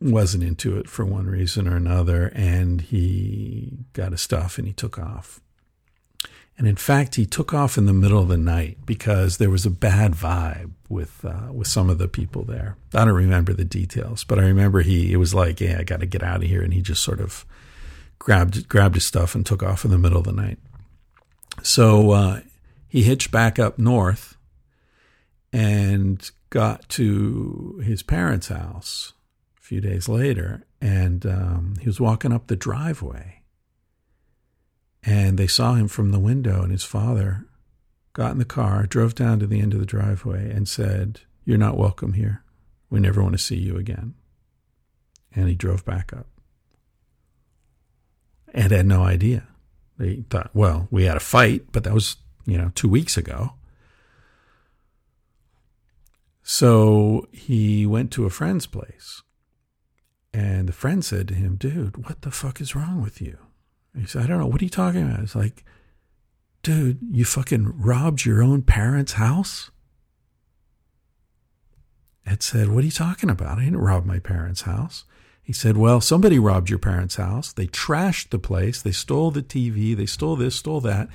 wasn't 0.00 0.44
into 0.44 0.78
it 0.78 0.88
for 0.88 1.04
one 1.04 1.26
reason 1.26 1.66
or 1.66 1.74
another, 1.74 2.30
and 2.32 2.80
he 2.80 3.78
got 3.92 4.12
his 4.12 4.20
stuff 4.20 4.56
and 4.56 4.68
he 4.68 4.72
took 4.72 4.96
off. 4.96 5.40
And 6.56 6.68
in 6.68 6.76
fact, 6.76 7.16
he 7.16 7.26
took 7.26 7.52
off 7.52 7.76
in 7.76 7.86
the 7.86 7.92
middle 7.92 8.20
of 8.20 8.28
the 8.28 8.38
night 8.38 8.78
because 8.86 9.38
there 9.38 9.50
was 9.50 9.66
a 9.66 9.70
bad 9.70 10.12
vibe 10.12 10.70
with 10.88 11.24
uh, 11.24 11.52
with 11.52 11.66
some 11.66 11.90
of 11.90 11.98
the 11.98 12.08
people 12.08 12.44
there. 12.44 12.76
I 12.94 13.04
don't 13.04 13.14
remember 13.14 13.52
the 13.52 13.64
details, 13.64 14.22
but 14.22 14.38
I 14.38 14.42
remember 14.42 14.82
he 14.82 15.12
it 15.12 15.16
was 15.16 15.34
like, 15.34 15.60
yeah, 15.60 15.78
I 15.80 15.82
got 15.82 16.00
to 16.00 16.06
get 16.06 16.22
out 16.22 16.42
of 16.42 16.48
here, 16.48 16.62
and 16.62 16.72
he 16.72 16.82
just 16.82 17.02
sort 17.02 17.20
of 17.20 17.44
grabbed 18.20 18.68
grabbed 18.68 18.94
his 18.94 19.04
stuff 19.04 19.34
and 19.34 19.44
took 19.44 19.64
off 19.64 19.84
in 19.84 19.90
the 19.90 19.98
middle 19.98 20.18
of 20.18 20.24
the 20.24 20.32
night. 20.32 20.58
So 21.64 22.12
uh, 22.12 22.40
he 22.88 23.02
hitched 23.02 23.32
back 23.32 23.58
up 23.58 23.78
north 23.78 24.36
and 25.52 26.30
got 26.50 26.88
to 26.90 27.80
his 27.84 28.02
parents' 28.02 28.48
house 28.48 29.12
a 29.58 29.62
few 29.62 29.80
days 29.80 30.08
later, 30.08 30.64
and 30.80 31.24
um, 31.26 31.74
he 31.80 31.86
was 31.86 32.00
walking 32.00 32.32
up 32.32 32.46
the 32.46 32.56
driveway. 32.56 33.42
And 35.02 35.38
they 35.38 35.46
saw 35.46 35.74
him 35.74 35.88
from 35.88 36.10
the 36.10 36.18
window, 36.18 36.62
and 36.62 36.72
his 36.72 36.84
father 36.84 37.46
got 38.12 38.32
in 38.32 38.38
the 38.38 38.44
car, 38.44 38.84
drove 38.84 39.14
down 39.14 39.38
to 39.38 39.46
the 39.46 39.60
end 39.60 39.72
of 39.72 39.80
the 39.80 39.86
driveway, 39.86 40.50
and 40.50 40.68
said, 40.68 41.20
You're 41.44 41.56
not 41.56 41.78
welcome 41.78 42.14
here. 42.14 42.42
We 42.90 43.00
never 43.00 43.22
want 43.22 43.34
to 43.34 43.38
see 43.38 43.56
you 43.56 43.76
again. 43.76 44.14
And 45.34 45.48
he 45.48 45.54
drove 45.54 45.84
back 45.84 46.12
up. 46.12 46.26
And 48.52 48.72
had 48.72 48.86
no 48.86 49.02
idea. 49.02 49.46
They 49.98 50.24
thought, 50.30 50.50
well, 50.54 50.88
we 50.90 51.04
had 51.04 51.16
a 51.16 51.20
fight, 51.20 51.66
but 51.72 51.84
that 51.84 51.92
was, 51.92 52.16
you 52.46 52.56
know, 52.56 52.70
two 52.74 52.88
weeks 52.88 53.16
ago. 53.16 53.52
So 56.50 57.28
he 57.30 57.84
went 57.84 58.10
to 58.12 58.24
a 58.24 58.30
friend's 58.30 58.66
place 58.66 59.22
and 60.32 60.66
the 60.66 60.72
friend 60.72 61.04
said 61.04 61.28
to 61.28 61.34
him, 61.34 61.56
Dude, 61.56 62.06
what 62.06 62.22
the 62.22 62.30
fuck 62.30 62.58
is 62.62 62.74
wrong 62.74 63.02
with 63.02 63.20
you? 63.20 63.36
he 63.94 64.06
said, 64.06 64.22
I 64.22 64.26
don't 64.26 64.38
know. 64.38 64.46
What 64.46 64.62
are 64.62 64.64
you 64.64 64.70
talking 64.70 65.02
about? 65.02 65.20
It's 65.20 65.34
like, 65.34 65.62
Dude, 66.62 67.00
you 67.10 67.26
fucking 67.26 67.78
robbed 67.78 68.24
your 68.24 68.42
own 68.42 68.62
parents' 68.62 69.12
house? 69.12 69.70
Ed 72.24 72.42
said, 72.42 72.70
What 72.70 72.82
are 72.82 72.86
you 72.86 72.92
talking 72.92 73.28
about? 73.28 73.58
I 73.58 73.64
didn't 73.64 73.76
rob 73.76 74.06
my 74.06 74.18
parents' 74.18 74.62
house. 74.62 75.04
He 75.42 75.52
said, 75.52 75.76
Well, 75.76 76.00
somebody 76.00 76.38
robbed 76.38 76.70
your 76.70 76.78
parents' 76.78 77.16
house. 77.16 77.52
They 77.52 77.66
trashed 77.66 78.30
the 78.30 78.38
place. 78.38 78.80
They 78.80 78.92
stole 78.92 79.30
the 79.30 79.42
TV. 79.42 79.94
They 79.94 80.06
stole 80.06 80.36
this, 80.36 80.56
stole 80.56 80.80
that. 80.80 81.10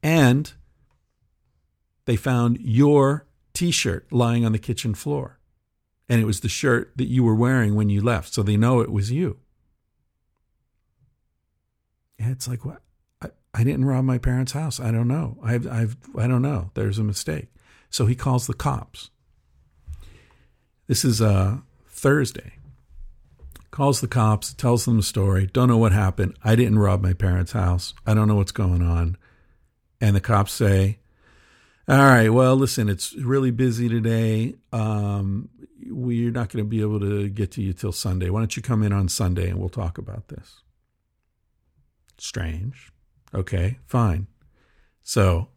And 0.00 0.52
they 2.04 2.14
found 2.14 2.60
your 2.60 3.25
t 3.56 3.70
shirt 3.70 4.06
lying 4.12 4.44
on 4.44 4.52
the 4.52 4.58
kitchen 4.58 4.94
floor 4.94 5.38
and 6.08 6.20
it 6.20 6.24
was 6.24 6.40
the 6.40 6.48
shirt 6.48 6.92
that 6.96 7.08
you 7.08 7.24
were 7.24 7.34
wearing 7.34 7.74
when 7.74 7.88
you 7.88 8.00
left, 8.00 8.32
so 8.32 8.42
they 8.42 8.56
know 8.56 8.80
it 8.80 8.92
was 8.92 9.10
you. 9.10 9.38
It's 12.18 12.48
like 12.48 12.64
what? 12.64 12.82
I, 13.20 13.28
I 13.54 13.64
didn't 13.64 13.84
rob 13.84 14.04
my 14.04 14.18
parents' 14.18 14.52
house. 14.52 14.80
I 14.80 14.90
don't 14.90 15.08
know. 15.08 15.38
I've 15.42 15.66
I've 15.66 15.96
I 16.16 16.26
don't 16.26 16.42
know. 16.42 16.70
There's 16.74 16.98
a 16.98 17.04
mistake. 17.04 17.48
So 17.90 18.06
he 18.06 18.14
calls 18.14 18.46
the 18.46 18.54
cops. 18.54 19.10
This 20.86 21.04
is 21.04 21.20
uh, 21.20 21.58
Thursday. 21.88 22.52
Calls 23.70 24.00
the 24.00 24.08
cops, 24.08 24.54
tells 24.54 24.84
them 24.84 24.96
the 24.96 25.02
story. 25.02 25.46
Don't 25.52 25.68
know 25.68 25.76
what 25.76 25.92
happened. 25.92 26.36
I 26.42 26.54
didn't 26.54 26.78
rob 26.78 27.02
my 27.02 27.12
parents' 27.12 27.52
house. 27.52 27.94
I 28.06 28.14
don't 28.14 28.28
know 28.28 28.36
what's 28.36 28.52
going 28.52 28.82
on. 28.82 29.16
And 30.00 30.14
the 30.14 30.20
cops 30.20 30.52
say, 30.52 30.98
all 31.88 31.98
right. 31.98 32.28
Well, 32.28 32.56
listen, 32.56 32.88
it's 32.88 33.14
really 33.14 33.50
busy 33.50 33.88
today. 33.88 34.56
Um, 34.72 35.48
we're 35.88 36.32
not 36.32 36.48
going 36.48 36.64
to 36.64 36.68
be 36.68 36.80
able 36.80 37.00
to 37.00 37.28
get 37.28 37.52
to 37.52 37.62
you 37.62 37.72
till 37.72 37.92
Sunday. 37.92 38.28
Why 38.30 38.40
don't 38.40 38.56
you 38.56 38.62
come 38.62 38.82
in 38.82 38.92
on 38.92 39.08
Sunday 39.08 39.48
and 39.48 39.58
we'll 39.58 39.68
talk 39.68 39.98
about 39.98 40.28
this? 40.28 40.62
Strange. 42.18 42.90
Okay, 43.34 43.78
fine. 43.86 44.26
So, 45.02 45.48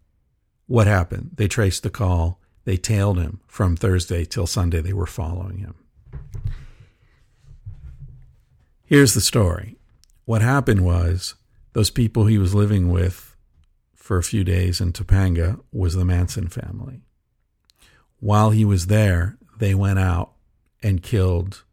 what 0.68 0.86
happened? 0.86 1.32
They 1.36 1.48
traced 1.48 1.82
the 1.84 1.90
call. 1.90 2.40
They 2.66 2.78
tailed 2.78 3.18
him 3.18 3.40
from 3.48 3.76
Thursday 3.76 4.26
till 4.26 4.46
Sunday. 4.46 4.82
They 4.82 4.94
were 4.94 5.08
following 5.08 5.58
him. 5.58 5.76
Here's 8.86 9.14
the 9.14 9.22
story. 9.22 9.78
What 10.26 10.42
happened 10.42 10.82
was 10.82 11.36
those 11.74 11.90
people 11.90 12.26
he 12.26 12.38
was 12.38 12.54
living 12.54 12.90
with 12.90 13.29
for 14.10 14.18
a 14.18 14.24
few 14.24 14.44
days 14.44 14.82
in 14.82 14.92
Topanga 14.92 15.60
was 15.72 15.94
the 15.94 16.04
Manson 16.04 16.48
family. 16.48 17.02
While 18.20 18.50
he 18.50 18.66
was 18.66 18.88
there, 18.88 19.38
they 19.60 19.76
went 19.76 20.00
out 20.00 20.32
and 20.82 21.04
killed 21.04 21.64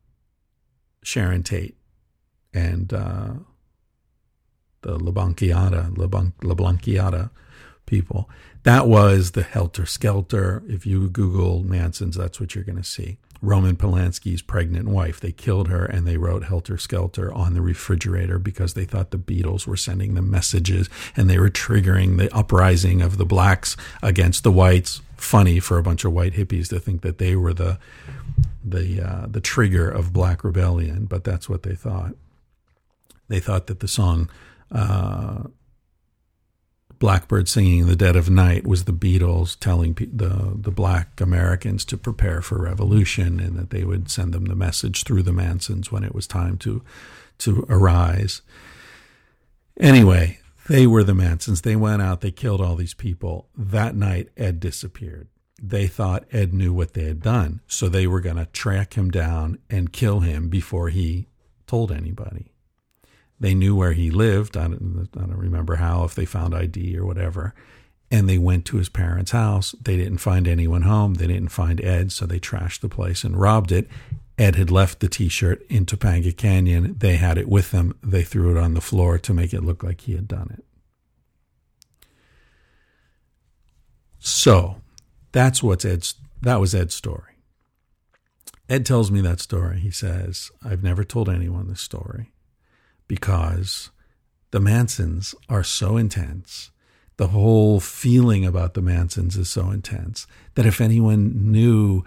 Sharon 1.02 1.42
Tate 1.42 1.78
and 2.52 2.92
uh, 2.92 3.32
the 4.82 4.98
LaBlanchiata, 4.98 5.96
LaBlanchiata 5.96 7.30
people. 7.86 8.28
That 8.64 8.86
was 8.86 9.30
the 9.30 9.42
helter 9.42 9.86
skelter. 9.86 10.62
If 10.68 10.84
you 10.84 11.08
Google 11.08 11.62
Manson's, 11.64 12.16
that's 12.16 12.38
what 12.38 12.54
you're 12.54 12.64
going 12.64 12.76
to 12.76 12.84
see. 12.84 13.16
Roman 13.42 13.76
Polanski's 13.76 14.42
pregnant 14.42 14.88
wife. 14.88 15.20
They 15.20 15.32
killed 15.32 15.68
her 15.68 15.84
and 15.84 16.06
they 16.06 16.16
wrote 16.16 16.44
Helter 16.44 16.78
Skelter 16.78 17.32
on 17.32 17.54
the 17.54 17.62
refrigerator 17.62 18.38
because 18.38 18.74
they 18.74 18.84
thought 18.84 19.10
the 19.10 19.18
Beatles 19.18 19.66
were 19.66 19.76
sending 19.76 20.14
them 20.14 20.30
messages 20.30 20.88
and 21.16 21.28
they 21.28 21.38
were 21.38 21.50
triggering 21.50 22.18
the 22.18 22.34
uprising 22.34 23.02
of 23.02 23.18
the 23.18 23.26
blacks 23.26 23.76
against 24.02 24.42
the 24.42 24.52
whites. 24.52 25.00
funny 25.16 25.58
for 25.58 25.78
a 25.78 25.82
bunch 25.82 26.04
of 26.04 26.12
white 26.12 26.34
hippies 26.34 26.68
to 26.68 26.78
think 26.78 27.00
that 27.00 27.18
they 27.18 27.34
were 27.34 27.54
the 27.54 27.78
the 28.62 29.00
uh, 29.00 29.26
the 29.28 29.40
trigger 29.40 29.88
of 29.88 30.12
black 30.12 30.44
rebellion, 30.44 31.06
but 31.06 31.24
that's 31.24 31.48
what 31.48 31.62
they 31.62 31.74
thought. 31.74 32.14
They 33.28 33.40
thought 33.40 33.66
that 33.66 33.80
the 33.80 33.88
song 33.88 34.28
uh, 34.70 35.44
"Blackbird 36.98 37.48
Singing 37.48 37.80
in 37.80 37.86
the 37.86 37.96
Dead 37.96 38.16
of 38.16 38.30
Night" 38.30 38.66
was 38.66 38.84
the 38.84 38.92
Beatles 38.92 39.58
telling 39.58 39.94
pe- 39.94 40.06
the 40.06 40.56
the 40.56 40.70
black 40.70 41.20
Americans 41.20 41.84
to 41.86 41.96
prepare 41.96 42.42
for 42.42 42.62
revolution, 42.62 43.40
and 43.40 43.56
that 43.56 43.70
they 43.70 43.84
would 43.84 44.10
send 44.10 44.32
them 44.32 44.46
the 44.46 44.54
message 44.54 45.04
through 45.04 45.22
the 45.22 45.32
Mansons 45.32 45.92
when 45.92 46.04
it 46.04 46.14
was 46.14 46.26
time 46.26 46.56
to 46.58 46.82
to 47.38 47.66
arise. 47.68 48.42
Anyway, 49.78 50.38
they 50.68 50.86
were 50.86 51.04
the 51.04 51.14
Mansons. 51.14 51.62
They 51.62 51.76
went 51.76 52.02
out, 52.02 52.20
they 52.20 52.30
killed 52.30 52.60
all 52.60 52.76
these 52.76 52.94
people. 52.94 53.48
That 53.56 53.94
night, 53.94 54.30
Ed 54.36 54.58
disappeared. 54.58 55.28
They 55.62 55.86
thought 55.86 56.24
Ed 56.32 56.52
knew 56.52 56.72
what 56.72 56.94
they 56.94 57.04
had 57.04 57.20
done, 57.20 57.60
so 57.66 57.88
they 57.88 58.06
were 58.06 58.20
going 58.20 58.36
to 58.36 58.46
track 58.46 58.94
him 58.94 59.10
down 59.10 59.58
and 59.70 59.92
kill 59.92 60.20
him 60.20 60.48
before 60.48 60.88
he 60.90 61.28
told 61.66 61.90
anybody. 61.90 62.52
They 63.38 63.54
knew 63.54 63.76
where 63.76 63.92
he 63.92 64.10
lived. 64.10 64.56
I 64.56 64.68
don't, 64.68 65.08
I 65.16 65.20
don't 65.20 65.36
remember 65.36 65.76
how, 65.76 66.04
if 66.04 66.14
they 66.14 66.24
found 66.24 66.54
ID 66.54 66.96
or 66.96 67.04
whatever. 67.04 67.54
And 68.10 68.28
they 68.28 68.38
went 68.38 68.64
to 68.66 68.76
his 68.76 68.88
parents' 68.88 69.32
house. 69.32 69.74
They 69.80 69.96
didn't 69.96 70.18
find 70.18 70.46
anyone 70.46 70.82
home. 70.82 71.14
They 71.14 71.26
didn't 71.26 71.48
find 71.50 71.80
Ed, 71.80 72.12
so 72.12 72.24
they 72.24 72.38
trashed 72.38 72.80
the 72.80 72.88
place 72.88 73.24
and 73.24 73.38
robbed 73.38 73.72
it. 73.72 73.88
Ed 74.38 74.56
had 74.56 74.70
left 74.70 75.00
the 75.00 75.08
t 75.08 75.28
shirt 75.28 75.62
in 75.68 75.86
Topanga 75.86 76.34
Canyon. 76.36 76.96
They 76.98 77.16
had 77.16 77.38
it 77.38 77.48
with 77.48 77.72
them. 77.72 77.98
They 78.02 78.22
threw 78.22 78.56
it 78.56 78.60
on 78.60 78.74
the 78.74 78.80
floor 78.80 79.18
to 79.18 79.34
make 79.34 79.52
it 79.52 79.64
look 79.64 79.82
like 79.82 80.02
he 80.02 80.12
had 80.12 80.28
done 80.28 80.54
it. 80.56 80.64
So 84.18 84.80
that's 85.32 85.62
what's 85.62 85.84
Ed's 85.84 86.14
that 86.42 86.60
was 86.60 86.74
Ed's 86.74 86.94
story. 86.94 87.32
Ed 88.68 88.84
tells 88.84 89.10
me 89.10 89.20
that 89.22 89.40
story. 89.40 89.80
He 89.80 89.90
says, 89.90 90.50
I've 90.62 90.82
never 90.82 91.02
told 91.04 91.28
anyone 91.28 91.68
this 91.68 91.80
story 91.80 92.32
because 93.08 93.90
the 94.50 94.60
Mansons 94.60 95.34
are 95.48 95.64
so 95.64 95.96
intense. 95.96 96.70
The 97.16 97.28
whole 97.28 97.80
feeling 97.80 98.44
about 98.44 98.74
the 98.74 98.82
Mansons 98.82 99.36
is 99.36 99.48
so 99.48 99.70
intense 99.70 100.26
that 100.54 100.66
if 100.66 100.80
anyone 100.80 101.50
knew 101.50 102.04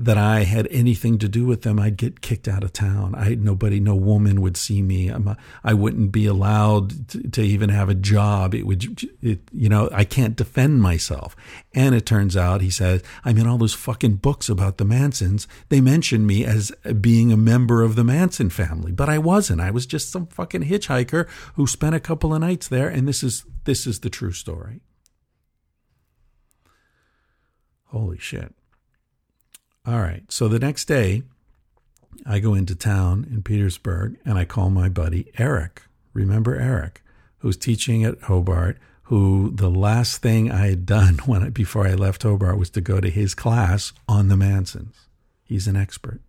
that 0.00 0.16
I 0.16 0.44
had 0.44 0.66
anything 0.70 1.18
to 1.18 1.28
do 1.28 1.44
with 1.44 1.60
them, 1.60 1.78
I'd 1.78 1.98
get 1.98 2.22
kicked 2.22 2.48
out 2.48 2.64
of 2.64 2.72
town. 2.72 3.14
I 3.14 3.34
nobody, 3.34 3.80
no 3.80 3.94
woman 3.94 4.40
would 4.40 4.56
see 4.56 4.80
me. 4.80 5.08
I'm 5.08 5.36
I 5.62 5.74
wouldn't 5.74 6.10
be 6.10 6.24
allowed 6.24 7.08
to, 7.10 7.28
to, 7.28 7.42
even 7.42 7.68
have 7.68 7.90
a 7.90 7.94
job. 7.94 8.54
It 8.54 8.66
would, 8.66 8.82
it, 9.20 9.40
you 9.52 9.68
know, 9.68 9.90
I 9.92 10.04
can't 10.04 10.36
defend 10.36 10.80
myself. 10.80 11.36
And 11.74 11.94
it 11.94 12.06
turns 12.06 12.34
out, 12.34 12.62
he 12.62 12.70
says, 12.70 13.02
I'm 13.26 13.36
in 13.36 13.46
all 13.46 13.58
those 13.58 13.74
fucking 13.74 14.16
books 14.16 14.48
about 14.48 14.78
the 14.78 14.86
Mansons. 14.86 15.46
They 15.68 15.82
mention 15.82 16.26
me 16.26 16.46
as 16.46 16.72
being 17.00 17.30
a 17.30 17.36
member 17.36 17.82
of 17.82 17.94
the 17.94 18.04
Manson 18.04 18.48
family, 18.48 18.92
but 18.92 19.10
I 19.10 19.18
wasn't. 19.18 19.60
I 19.60 19.70
was 19.70 19.84
just 19.84 20.10
some 20.10 20.26
fucking 20.28 20.64
hitchhiker 20.64 21.28
who 21.56 21.66
spent 21.66 21.94
a 21.94 22.00
couple 22.00 22.32
of 22.32 22.40
nights 22.40 22.68
there. 22.68 22.88
And 22.88 23.06
this 23.06 23.22
is 23.22 23.44
this 23.64 23.86
is 23.86 24.00
the 24.00 24.08
true 24.08 24.32
story. 24.32 24.80
Holy 27.88 28.18
shit. 28.18 28.54
All 29.86 30.00
right. 30.00 30.22
So 30.28 30.48
the 30.48 30.58
next 30.58 30.86
day, 30.86 31.22
I 32.26 32.38
go 32.38 32.54
into 32.54 32.74
town 32.74 33.26
in 33.30 33.42
Petersburg 33.42 34.18
and 34.24 34.38
I 34.38 34.44
call 34.44 34.70
my 34.70 34.88
buddy 34.88 35.32
Eric. 35.38 35.82
Remember 36.12 36.54
Eric, 36.54 37.02
who's 37.38 37.56
teaching 37.56 38.04
at 38.04 38.20
Hobart, 38.22 38.78
who 39.04 39.50
the 39.54 39.70
last 39.70 40.20
thing 40.20 40.50
I 40.50 40.66
had 40.66 40.84
done 40.84 41.14
when 41.26 41.42
I, 41.42 41.48
before 41.48 41.86
I 41.86 41.94
left 41.94 42.22
Hobart 42.22 42.58
was 42.58 42.70
to 42.70 42.80
go 42.80 43.00
to 43.00 43.10
his 43.10 43.34
class 43.34 43.92
on 44.06 44.28
the 44.28 44.36
Mansons. 44.36 45.06
He's 45.44 45.66
an 45.66 45.76
expert. 45.76 46.20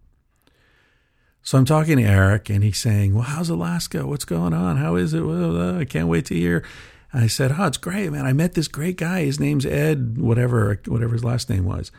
So 1.43 1.57
I'm 1.57 1.65
talking 1.65 1.97
to 1.97 2.03
Eric 2.03 2.49
and 2.49 2.63
he's 2.63 2.77
saying, 2.77 3.13
Well, 3.13 3.23
how's 3.23 3.49
Alaska? 3.49 4.05
What's 4.07 4.25
going 4.25 4.53
on? 4.53 4.77
How 4.77 4.95
is 4.95 5.13
it? 5.13 5.21
Well, 5.21 5.57
uh, 5.57 5.79
I 5.79 5.85
can't 5.85 6.07
wait 6.07 6.25
to 6.27 6.35
hear. 6.35 6.63
And 7.11 7.23
I 7.23 7.27
said, 7.27 7.55
Oh, 7.57 7.65
it's 7.65 7.77
great, 7.77 8.11
man. 8.11 8.25
I 8.25 8.33
met 8.33 8.53
this 8.53 8.67
great 8.67 8.95
guy. 8.97 9.25
His 9.25 9.39
name's 9.39 9.65
Ed, 9.65 10.17
whatever, 10.19 10.79
whatever 10.85 11.13
his 11.13 11.23
last 11.23 11.49
name 11.49 11.65
was 11.65 11.91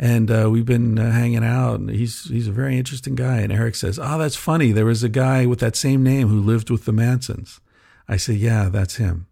and 0.00 0.30
uh, 0.30 0.48
we've 0.50 0.64
been 0.64 0.98
uh, 0.98 1.10
hanging 1.12 1.44
out. 1.44 1.78
And 1.78 1.90
he's 1.90 2.24
he's 2.24 2.48
a 2.48 2.52
very 2.52 2.78
interesting 2.78 3.14
guy. 3.14 3.40
And 3.40 3.52
Eric 3.52 3.76
says, 3.76 3.98
"Oh, 4.02 4.18
that's 4.18 4.34
funny. 4.34 4.72
There 4.72 4.86
was 4.86 5.04
a 5.04 5.10
guy 5.10 5.44
with 5.44 5.60
that 5.60 5.76
same 5.76 6.02
name 6.02 6.28
who 6.28 6.40
lived 6.40 6.70
with 6.70 6.86
the 6.86 6.92
Mansons." 6.92 7.60
I 8.08 8.16
say, 8.16 8.32
"Yeah, 8.32 8.70
that's 8.70 8.96
him." 8.96 9.26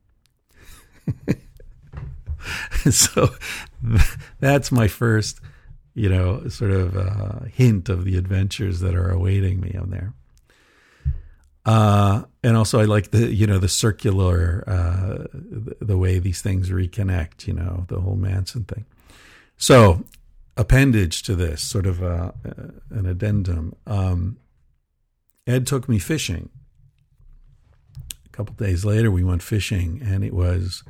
so 2.90 3.30
that's 4.40 4.70
my 4.70 4.88
first, 4.88 5.40
you 5.94 6.10
know, 6.10 6.46
sort 6.48 6.72
of 6.72 6.96
uh, 6.96 7.46
hint 7.46 7.88
of 7.88 8.04
the 8.04 8.18
adventures 8.18 8.80
that 8.80 8.94
are 8.94 9.10
awaiting 9.10 9.60
me 9.60 9.74
on 9.74 9.88
there. 9.88 10.12
Uh, 11.64 12.24
and 12.42 12.58
also, 12.58 12.78
I 12.78 12.84
like 12.84 13.10
the 13.10 13.32
you 13.32 13.46
know 13.46 13.58
the 13.58 13.68
circular 13.68 14.64
uh, 14.66 15.24
the, 15.32 15.76
the 15.80 15.96
way 15.96 16.18
these 16.18 16.42
things 16.42 16.68
reconnect. 16.68 17.46
You 17.46 17.54
know, 17.54 17.86
the 17.88 18.00
whole 18.00 18.16
Manson 18.16 18.64
thing. 18.64 18.84
So 19.56 20.04
appendage 20.58 21.22
to 21.22 21.36
this, 21.36 21.62
sort 21.62 21.86
of 21.86 22.02
a, 22.02 22.34
an 22.90 23.06
addendum. 23.06 23.74
Um, 23.86 24.38
Ed 25.46 25.66
took 25.66 25.88
me 25.88 25.98
fishing. 25.98 26.50
A 28.26 28.28
couple 28.30 28.54
days 28.54 28.84
later, 28.84 29.10
we 29.10 29.24
went 29.24 29.42
fishing, 29.42 30.02
and 30.04 30.24
it 30.24 30.34
was 30.34 30.82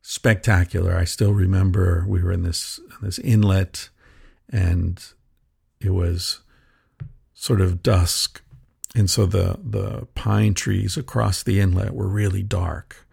spectacular. 0.00 0.96
I 0.96 1.04
still 1.04 1.32
remember 1.32 2.04
we 2.08 2.22
were 2.22 2.32
in 2.32 2.44
this 2.44 2.80
this 3.02 3.18
inlet, 3.18 3.90
and 4.48 5.04
it 5.80 5.90
was 5.90 6.40
sort 7.34 7.60
of 7.60 7.82
dusk, 7.82 8.42
and 8.94 9.10
so 9.10 9.26
the 9.26 9.58
the 9.62 10.06
pine 10.14 10.54
trees 10.54 10.96
across 10.96 11.42
the 11.42 11.60
inlet 11.60 11.94
were 11.94 12.08
really 12.08 12.42
dark 12.42 13.06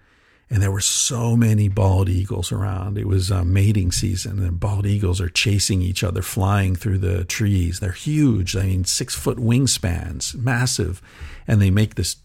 and 0.49 0.61
there 0.61 0.71
were 0.71 0.81
so 0.81 1.35
many 1.35 1.67
bald 1.67 2.07
eagles 2.07 2.51
around. 2.51 2.97
It 2.97 3.07
was 3.07 3.31
uh, 3.31 3.43
mating 3.43 3.91
season, 3.91 4.39
and 4.39 4.59
bald 4.59 4.85
eagles 4.85 5.19
are 5.19 5.29
chasing 5.29 5.81
each 5.81 6.03
other, 6.03 6.21
flying 6.21 6.75
through 6.75 6.99
the 6.99 7.25
trees. 7.25 7.79
They're 7.79 7.91
huge. 7.91 8.55
I 8.55 8.63
mean, 8.63 8.85
six 8.85 9.13
foot 9.13 9.37
wingspans, 9.37 10.35
massive, 10.35 11.01
and 11.47 11.61
they 11.61 11.69
make 11.69 11.95
this 11.95 12.17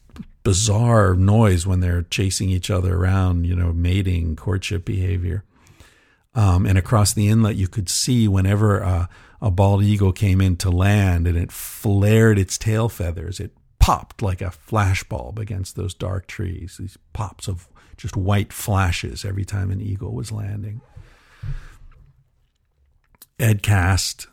bizarre 0.45 1.15
noise 1.15 1.67
when 1.67 1.81
they're 1.81 2.03
chasing 2.03 2.49
each 2.49 2.71
other 2.71 2.97
around. 2.97 3.47
You 3.47 3.57
know, 3.57 3.73
mating, 3.73 4.37
courtship 4.37 4.85
behavior. 4.85 5.45
Um, 6.35 6.65
and 6.65 6.79
across 6.79 7.13
the 7.13 7.29
inlet, 7.29 7.57
you 7.57 7.69
could 7.69 7.89
see 7.89 8.27
whenever 8.27 8.83
uh, 8.83 9.07
a 9.43 9.51
bald 9.51 9.83
eagle 9.83 10.13
came 10.13 10.41
in 10.41 10.57
to 10.59 10.71
land 10.71 11.27
and 11.27 11.37
it 11.37 11.53
flared 11.53 12.39
its 12.39 12.57
tail 12.57 12.89
feathers, 12.89 13.39
it 13.41 13.53
popped 13.79 14.23
like 14.23 14.41
a 14.41 14.53
flashbulb 14.69 15.39
against 15.39 15.77
those 15.77 15.93
dark 15.93 16.27
trees. 16.29 16.77
These 16.79 16.97
pops 17.13 17.49
of 17.49 17.69
just 18.03 18.17
white 18.17 18.53
flashes 18.53 19.25
every 19.25 19.45
time 19.45 19.71
an 19.71 19.81
eagle 19.81 20.13
was 20.13 20.33
landing. 20.33 20.81
Ed 23.39 23.63
cast 23.63 24.27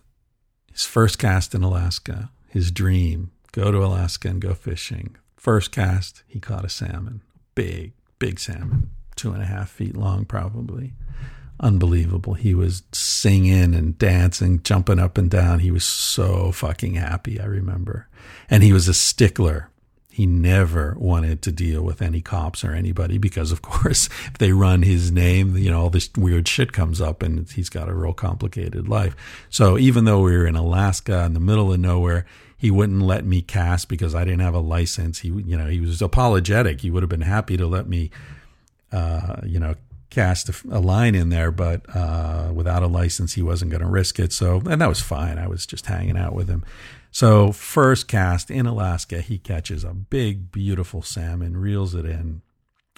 his 0.72 0.86
first 0.86 1.20
cast 1.20 1.54
in 1.54 1.62
Alaska, 1.62 2.32
his 2.48 2.72
dream 2.72 3.30
go 3.52 3.72
to 3.72 3.78
Alaska 3.78 4.28
and 4.28 4.42
go 4.42 4.56
fishing. 4.56 5.16
First 5.38 5.72
cast, 5.72 6.24
he 6.26 6.40
caught 6.40 6.66
a 6.66 6.70
salmon, 6.70 7.22
big, 7.54 7.94
big 8.18 8.40
salmon, 8.40 8.90
two 9.16 9.32
and 9.32 9.42
a 9.44 9.46
half 9.46 9.70
feet 9.70 9.96
long, 9.96 10.26
probably. 10.26 10.94
Unbelievable. 11.60 12.34
He 12.34 12.56
was 12.56 12.82
singing 12.92 13.76
and 13.76 14.00
dancing, 14.00 14.64
jumping 14.64 14.98
up 14.98 15.18
and 15.18 15.30
down. 15.30 15.60
He 15.60 15.70
was 15.70 15.84
so 15.84 16.52
fucking 16.52 16.96
happy, 16.96 17.40
I 17.40 17.46
remember. 17.46 18.08
And 18.50 18.64
he 18.64 18.74
was 18.74 18.88
a 18.88 18.94
stickler 18.96 19.70
he 20.20 20.26
never 20.26 20.98
wanted 21.00 21.42
to 21.42 21.50
deal 21.50 21.82
with 21.82 22.02
any 22.02 22.20
cops 22.20 22.66
or 22.66 22.74
anybody 22.74 23.18
because, 23.18 23.54
of 23.54 23.62
course, 23.72 24.08
if 24.26 24.38
they 24.38 24.52
run 24.52 24.82
his 24.82 25.14
name, 25.14 25.56
you 25.56 25.72
know, 25.72 25.84
all 25.84 25.90
this 25.90 26.10
weird 26.18 26.46
shit 26.46 26.74
comes 26.74 27.00
up 27.00 27.24
and 27.24 27.50
he's 27.50 27.70
got 27.70 27.88
a 27.88 27.94
real 27.94 28.12
complicated 28.12 28.90
life. 28.90 29.16
So 29.50 29.78
even 29.78 30.04
though 30.04 30.20
we 30.20 30.34
were 30.34 30.46
in 30.46 30.58
Alaska 30.58 31.24
in 31.24 31.36
the 31.36 31.40
middle 31.40 31.72
of 31.72 31.80
nowhere, 31.80 32.26
he 32.58 32.70
wouldn't 32.70 33.02
let 33.02 33.24
me 33.24 33.42
cast 33.42 33.88
because 33.88 34.14
I 34.14 34.26
didn't 34.26 34.42
have 34.42 34.54
a 34.54 34.60
license. 34.60 35.20
He, 35.20 35.30
you 35.30 35.56
know, 35.56 35.68
he 35.68 35.80
was 35.80 36.02
apologetic. 36.02 36.82
He 36.82 36.92
would 36.92 37.02
have 37.02 37.10
been 37.10 37.22
happy 37.22 37.56
to 37.56 37.66
let 37.66 37.88
me, 37.88 38.12
uh, 38.92 39.38
you 39.46 39.58
know, 39.58 39.76
cast 40.10 40.50
a, 40.50 40.54
a, 40.70 40.82
line 40.82 41.16
in 41.16 41.30
there, 41.30 41.50
but 41.50 41.86
uh, 41.96 42.52
without 42.54 42.84
a 42.84 42.88
license, 42.88 43.36
he 43.36 43.42
wasn't 43.42 43.72
going 43.72 43.84
to 43.84 43.88
risk 43.88 44.20
it. 44.20 44.34
So, 44.34 44.62
and 44.70 44.82
that 44.82 44.90
was 44.90 45.00
fine. 45.00 45.38
I 45.38 45.48
was 45.48 45.66
just 45.66 45.86
hanging 45.86 46.18
out 46.18 46.34
with 46.34 46.50
him. 46.50 46.66
So, 47.12 47.52
first 47.52 48.08
cast 48.08 48.52
in 48.52 48.66
Alaska, 48.66 49.22
he 49.22 49.40
catches 49.40 49.84
a 49.84 49.94
big, 49.94 50.52
beautiful 50.52 51.02
salmon, 51.02 51.58
reels 51.58 51.96
it 51.96 52.06
in, 52.06 52.42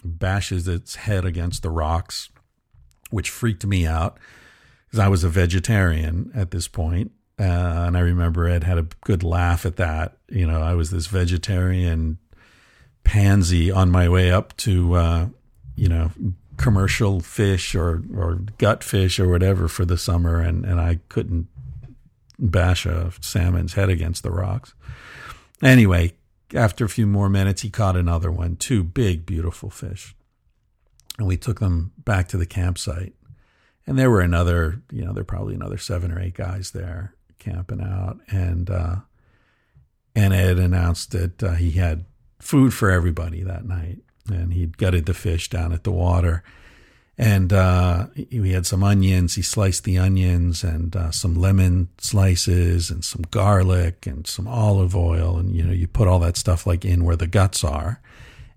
bashes 0.04 0.68
its 0.68 0.96
head 0.96 1.24
against 1.24 1.62
the 1.62 1.70
rocks, 1.70 2.28
which 3.10 3.30
freaked 3.30 3.64
me 3.64 3.86
out 3.86 4.18
because 4.86 4.98
I 4.98 5.08
was 5.08 5.24
a 5.24 5.28
vegetarian 5.28 6.30
at 6.34 6.50
this 6.50 6.68
point. 6.68 7.12
Uh, 7.38 7.86
and 7.86 7.96
I 7.96 8.00
remember 8.00 8.46
Ed 8.46 8.64
had 8.64 8.78
a 8.78 8.86
good 9.04 9.22
laugh 9.22 9.64
at 9.64 9.76
that. 9.76 10.18
You 10.28 10.46
know, 10.46 10.60
I 10.60 10.74
was 10.74 10.90
this 10.90 11.06
vegetarian 11.06 12.18
pansy 13.04 13.70
on 13.70 13.90
my 13.90 14.08
way 14.08 14.30
up 14.30 14.54
to, 14.58 14.94
uh, 14.94 15.26
you 15.74 15.88
know, 15.88 16.10
commercial 16.58 17.20
fish 17.20 17.74
or 17.74 18.02
or 18.14 18.34
gut 18.58 18.84
fish 18.84 19.18
or 19.18 19.28
whatever 19.28 19.66
for 19.66 19.84
the 19.84 19.96
summer, 19.96 20.40
and 20.40 20.64
and 20.64 20.78
I 20.78 21.00
couldn't 21.08 21.48
bash 22.42 22.84
a 22.84 23.12
salmon's 23.20 23.74
head 23.74 23.88
against 23.88 24.22
the 24.22 24.30
rocks. 24.30 24.74
Anyway, 25.62 26.12
after 26.54 26.84
a 26.84 26.88
few 26.88 27.06
more 27.06 27.28
minutes, 27.28 27.62
he 27.62 27.70
caught 27.70 27.96
another 27.96 28.30
one, 28.30 28.56
two 28.56 28.82
big, 28.82 29.24
beautiful 29.24 29.70
fish. 29.70 30.14
And 31.18 31.26
we 31.26 31.36
took 31.36 31.60
them 31.60 31.92
back 31.96 32.28
to 32.28 32.36
the 32.36 32.46
campsite. 32.46 33.14
And 33.86 33.98
there 33.98 34.10
were 34.10 34.20
another, 34.20 34.82
you 34.90 35.04
know, 35.04 35.12
there 35.12 35.22
were 35.22 35.26
probably 35.26 35.54
another 35.54 35.78
seven 35.78 36.10
or 36.10 36.20
eight 36.20 36.34
guys 36.34 36.72
there 36.72 37.14
camping 37.38 37.80
out. 37.80 38.18
And, 38.28 38.68
uh, 38.68 38.96
and 40.14 40.34
Ed 40.34 40.58
announced 40.58 41.12
that 41.12 41.42
uh, 41.42 41.52
he 41.52 41.72
had 41.72 42.04
food 42.40 42.74
for 42.74 42.90
everybody 42.90 43.42
that 43.42 43.64
night. 43.64 43.98
And 44.28 44.52
he'd 44.52 44.78
gutted 44.78 45.06
the 45.06 45.14
fish 45.14 45.48
down 45.48 45.72
at 45.72 45.84
the 45.84 45.92
water 45.92 46.42
and 47.22 47.52
uh, 47.52 48.08
we 48.32 48.50
had 48.50 48.66
some 48.66 48.82
onions. 48.82 49.36
He 49.36 49.42
sliced 49.42 49.84
the 49.84 49.96
onions 49.96 50.64
and 50.64 50.96
uh, 50.96 51.12
some 51.12 51.36
lemon 51.36 51.88
slices 51.98 52.90
and 52.90 53.04
some 53.04 53.22
garlic 53.30 54.08
and 54.08 54.26
some 54.26 54.48
olive 54.48 54.96
oil, 54.96 55.38
and 55.38 55.54
you 55.54 55.62
know 55.62 55.72
you 55.72 55.86
put 55.86 56.08
all 56.08 56.18
that 56.18 56.36
stuff 56.36 56.66
like 56.66 56.84
in 56.84 57.04
where 57.04 57.14
the 57.14 57.28
guts 57.28 57.62
are, 57.62 58.00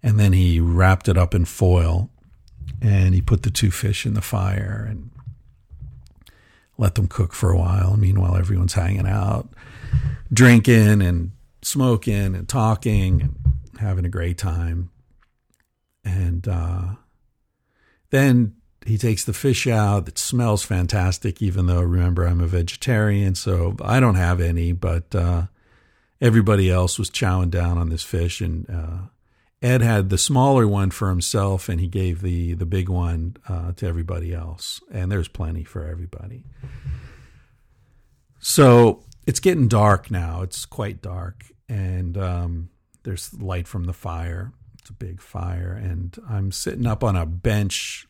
and 0.01 0.20
then 0.20 0.34
he 0.34 0.59
wrapped 0.59 1.07
it 1.07 1.16
up 1.16 1.36
in 1.36 1.45
foil, 1.45 2.09
and 2.82 3.13
he 3.13 3.22
put 3.22 3.43
the 3.43 3.51
two 3.51 3.70
fish 3.70 4.03
in 4.03 4.16
the 4.16 4.22
fire 4.22 4.88
and 4.89 5.11
let 6.80 6.95
them 6.95 7.07
cook 7.07 7.34
for 7.34 7.51
a 7.51 7.57
while. 7.59 7.93
And 7.93 8.01
meanwhile, 8.01 8.36
everyone's 8.36 8.74
hanging 8.74 9.07
out, 9.07 9.47
drinking 10.34 11.03
and 11.03 11.34
smoking 11.61 12.34
and 12.34 12.49
talking 12.49 13.22
and 13.22 13.80
having 13.80 14.05
a 14.05 14.09
great 14.09 14.39
time, 14.39 14.89
and. 16.03 16.47
Uh, 16.47 16.95
then 18.16 18.55
he 18.86 18.97
takes 18.97 19.26
the 19.26 19.34
fish 19.34 19.68
out. 19.68 20.07
It 20.07 20.18
smells 20.18 20.63
fantastic, 20.63 21.41
even 21.41 21.66
though 21.66 21.82
remember 21.82 22.26
I'm 22.26 22.39
a 22.39 22.47
vegetarian, 22.47 23.36
so 23.36 23.76
I 23.82 23.99
don't 23.99 24.16
have 24.16 24.39
any. 24.39 24.72
But 24.72 25.13
uh, 25.13 25.47
everybody 26.22 26.72
else 26.72 26.97
was 26.97 27.09
chowing 27.09 27.49
down 27.49 27.78
on 27.78 27.89
this 27.89 28.03
fish, 28.03 28.39
and 28.41 28.70
uh, 28.70 28.97
Ed 29.61 29.82
had 29.82 30.09
the 30.09 30.18
smaller 30.18 30.68
one 30.68 30.91
for 30.91 31.09
himself, 31.09 31.68
and 31.68 31.82
he 31.82 31.88
gave 31.88 32.22
the 32.22 32.53
the 32.53 32.66
big 32.66 32.88
one 32.88 33.36
uh, 33.49 33.74
to 33.74 33.86
everybody 33.86 34.34
else. 34.34 34.82
And 34.91 35.11
there's 35.11 35.28
plenty 35.28 35.63
for 35.63 35.86
everybody. 35.86 36.43
So 38.39 39.03
it's 39.26 39.39
getting 39.39 39.68
dark 39.68 40.09
now. 40.09 40.41
It's 40.41 40.66
quite 40.66 41.01
dark, 41.01 41.43
and 41.68 42.18
um, 42.18 42.70
there's 43.03 43.34
light 43.34 43.68
from 43.68 43.86
the 43.86 43.93
fire. 43.93 44.53
It's 44.86 44.91
a 44.91 44.93
big 44.93 45.19
fire, 45.19 45.73
and 45.73 46.15
I'm 46.29 46.51
sitting 46.51 46.86
up 46.86 47.03
on 47.03 47.15
a 47.15 47.25
bench, 47.25 48.07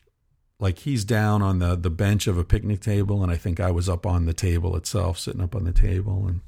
like 0.60 0.80
he's 0.80 1.06
down 1.06 1.40
on 1.40 1.58
the 1.58 1.74
the 1.74 1.88
bench 1.88 2.26
of 2.26 2.36
a 2.36 2.44
picnic 2.44 2.82
table, 2.82 3.22
and 3.22 3.32
I 3.32 3.36
think 3.36 3.60
I 3.60 3.70
was 3.70 3.88
up 3.88 4.04
on 4.04 4.26
the 4.26 4.34
table 4.34 4.76
itself, 4.76 5.18
sitting 5.18 5.40
up 5.40 5.56
on 5.56 5.64
the 5.64 5.72
table, 5.72 6.26
and 6.28 6.42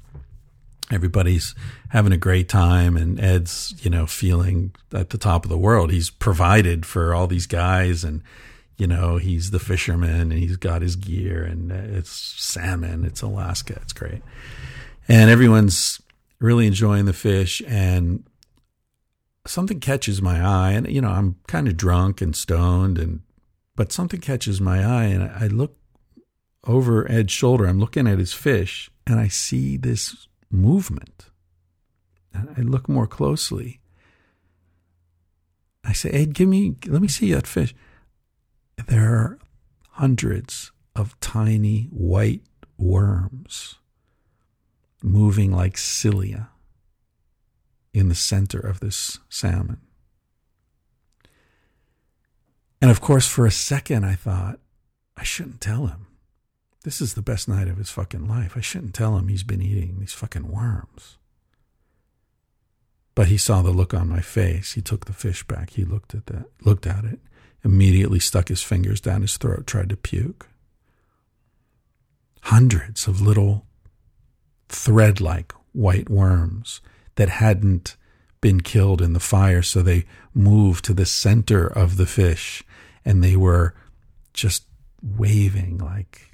everybody's 0.91 1.55
having 1.89 2.11
a 2.11 2.17
great 2.17 2.47
time, 2.47 2.95
and 2.95 3.19
Ed's 3.19 3.73
you 3.83 3.89
know 3.89 4.05
feeling 4.05 4.75
at 4.93 5.09
the 5.09 5.17
top 5.17 5.45
of 5.45 5.49
the 5.49 5.57
world. 5.57 5.91
He's 5.91 6.11
provided 6.11 6.85
for 6.85 7.15
all 7.15 7.25
these 7.25 7.47
guys, 7.47 8.03
and 8.03 8.21
you 8.77 8.85
know 8.85 9.17
he's 9.17 9.49
the 9.49 9.57
fisherman, 9.57 10.31
and 10.31 10.33
he's 10.33 10.57
got 10.57 10.83
his 10.83 10.95
gear, 10.95 11.43
and 11.43 11.71
it's 11.71 12.11
salmon, 12.11 13.03
it's 13.03 13.23
Alaska, 13.23 13.79
it's 13.81 13.93
great, 13.93 14.21
and 15.07 15.31
everyone's 15.31 15.99
really 16.39 16.67
enjoying 16.67 17.05
the 17.05 17.13
fish 17.13 17.63
and 17.67 18.23
something 19.49 19.79
catches 19.79 20.21
my 20.21 20.41
eye, 20.41 20.71
and 20.71 20.87
you 20.89 21.01
know 21.01 21.09
I'm 21.09 21.35
kind 21.47 21.67
of 21.67 21.75
drunk 21.75 22.21
and 22.21 22.35
stoned, 22.35 22.97
and 22.97 23.21
but 23.75 23.91
something 23.91 24.19
catches 24.19 24.61
my 24.61 24.83
eye, 24.83 25.05
and 25.05 25.23
I 25.23 25.47
look 25.47 25.75
over 26.65 27.09
Ed's 27.11 27.33
shoulder. 27.33 27.65
I'm 27.65 27.79
looking 27.79 28.07
at 28.07 28.19
his 28.19 28.33
fish, 28.33 28.91
and 29.07 29.19
I 29.19 29.27
see 29.27 29.77
this 29.77 30.27
movement. 30.51 31.25
And 32.33 32.53
I 32.55 32.61
look 32.61 32.87
more 32.87 33.07
closely. 33.07 33.79
I 35.83 35.93
say, 35.93 36.09
Ed, 36.11 36.35
give 36.35 36.47
me, 36.47 36.75
let 36.85 37.01
me 37.01 37.07
see 37.07 37.33
that 37.33 37.47
fish. 37.47 37.73
There 38.87 39.15
are 39.15 39.39
hundreds 39.93 40.71
of 40.95 41.19
tiny 41.21 41.87
white 41.91 42.43
worms 42.77 43.75
moving 45.01 45.51
like 45.51 45.77
cilia 45.77 46.49
in 47.93 48.09
the 48.09 48.15
center 48.15 48.59
of 48.59 48.79
this 48.79 49.19
salmon. 49.29 49.79
And 52.81 52.89
of 52.89 53.01
course, 53.01 53.27
for 53.27 53.45
a 53.45 53.51
second, 53.51 54.05
I 54.05 54.15
thought, 54.15 54.59
I 55.17 55.23
shouldn't 55.23 55.61
tell 55.61 55.87
him. 55.87 56.07
This 56.83 57.01
is 57.01 57.13
the 57.13 57.21
best 57.21 57.49
night 57.49 57.67
of 57.67 57.77
his 57.77 57.89
fucking 57.89 58.27
life. 58.27 58.55
I 58.55 58.61
shouldn't 58.61 58.93
tell 58.93 59.17
him 59.17 59.27
he's 59.27 59.43
been 59.43 59.61
eating 59.61 59.97
these 59.99 60.13
fucking 60.13 60.49
worms. 60.49 61.17
But 63.15 63.27
he 63.27 63.37
saw 63.37 63.61
the 63.61 63.71
look 63.71 63.93
on 63.93 64.07
my 64.07 64.21
face. 64.21 64.73
He 64.73 64.81
took 64.81 65.05
the 65.05 65.13
fish 65.13 65.43
back. 65.43 65.71
He 65.71 65.83
looked 65.83 66.15
at 66.15 66.27
that, 66.27 66.45
looked 66.63 66.87
at 66.87 67.03
it, 67.03 67.19
immediately 67.65 68.19
stuck 68.19 68.47
his 68.47 68.63
fingers 68.63 69.01
down 69.01 69.23
his 69.23 69.35
throat, 69.35 69.67
tried 69.67 69.89
to 69.89 69.97
puke. 69.97 70.47
Hundreds 72.43 73.07
of 73.07 73.19
little 73.19 73.65
thread 74.69 75.19
like 75.19 75.51
white 75.73 76.09
worms 76.09 76.79
that 77.19 77.27
hadn't 77.27 77.97
been 78.39 78.61
killed 78.61 79.01
in 79.01 79.11
the 79.11 79.19
fire. 79.19 79.61
So 79.61 79.81
they 79.81 80.05
moved 80.33 80.85
to 80.85 80.93
the 80.93 81.05
center 81.05 81.67
of 81.67 81.97
the 81.97 82.05
fish 82.05 82.63
and 83.03 83.21
they 83.21 83.35
were 83.35 83.75
just 84.33 84.63
waving 85.03 85.79
like 85.79 86.31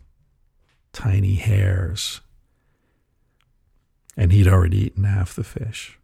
tiny 0.94 1.36
hairs. 1.36 2.22
And 4.16 4.32
he'd 4.32 4.48
already 4.48 4.86
eaten 4.86 5.06
half 5.06 5.34
the 5.34 5.44
fish. 5.44 5.98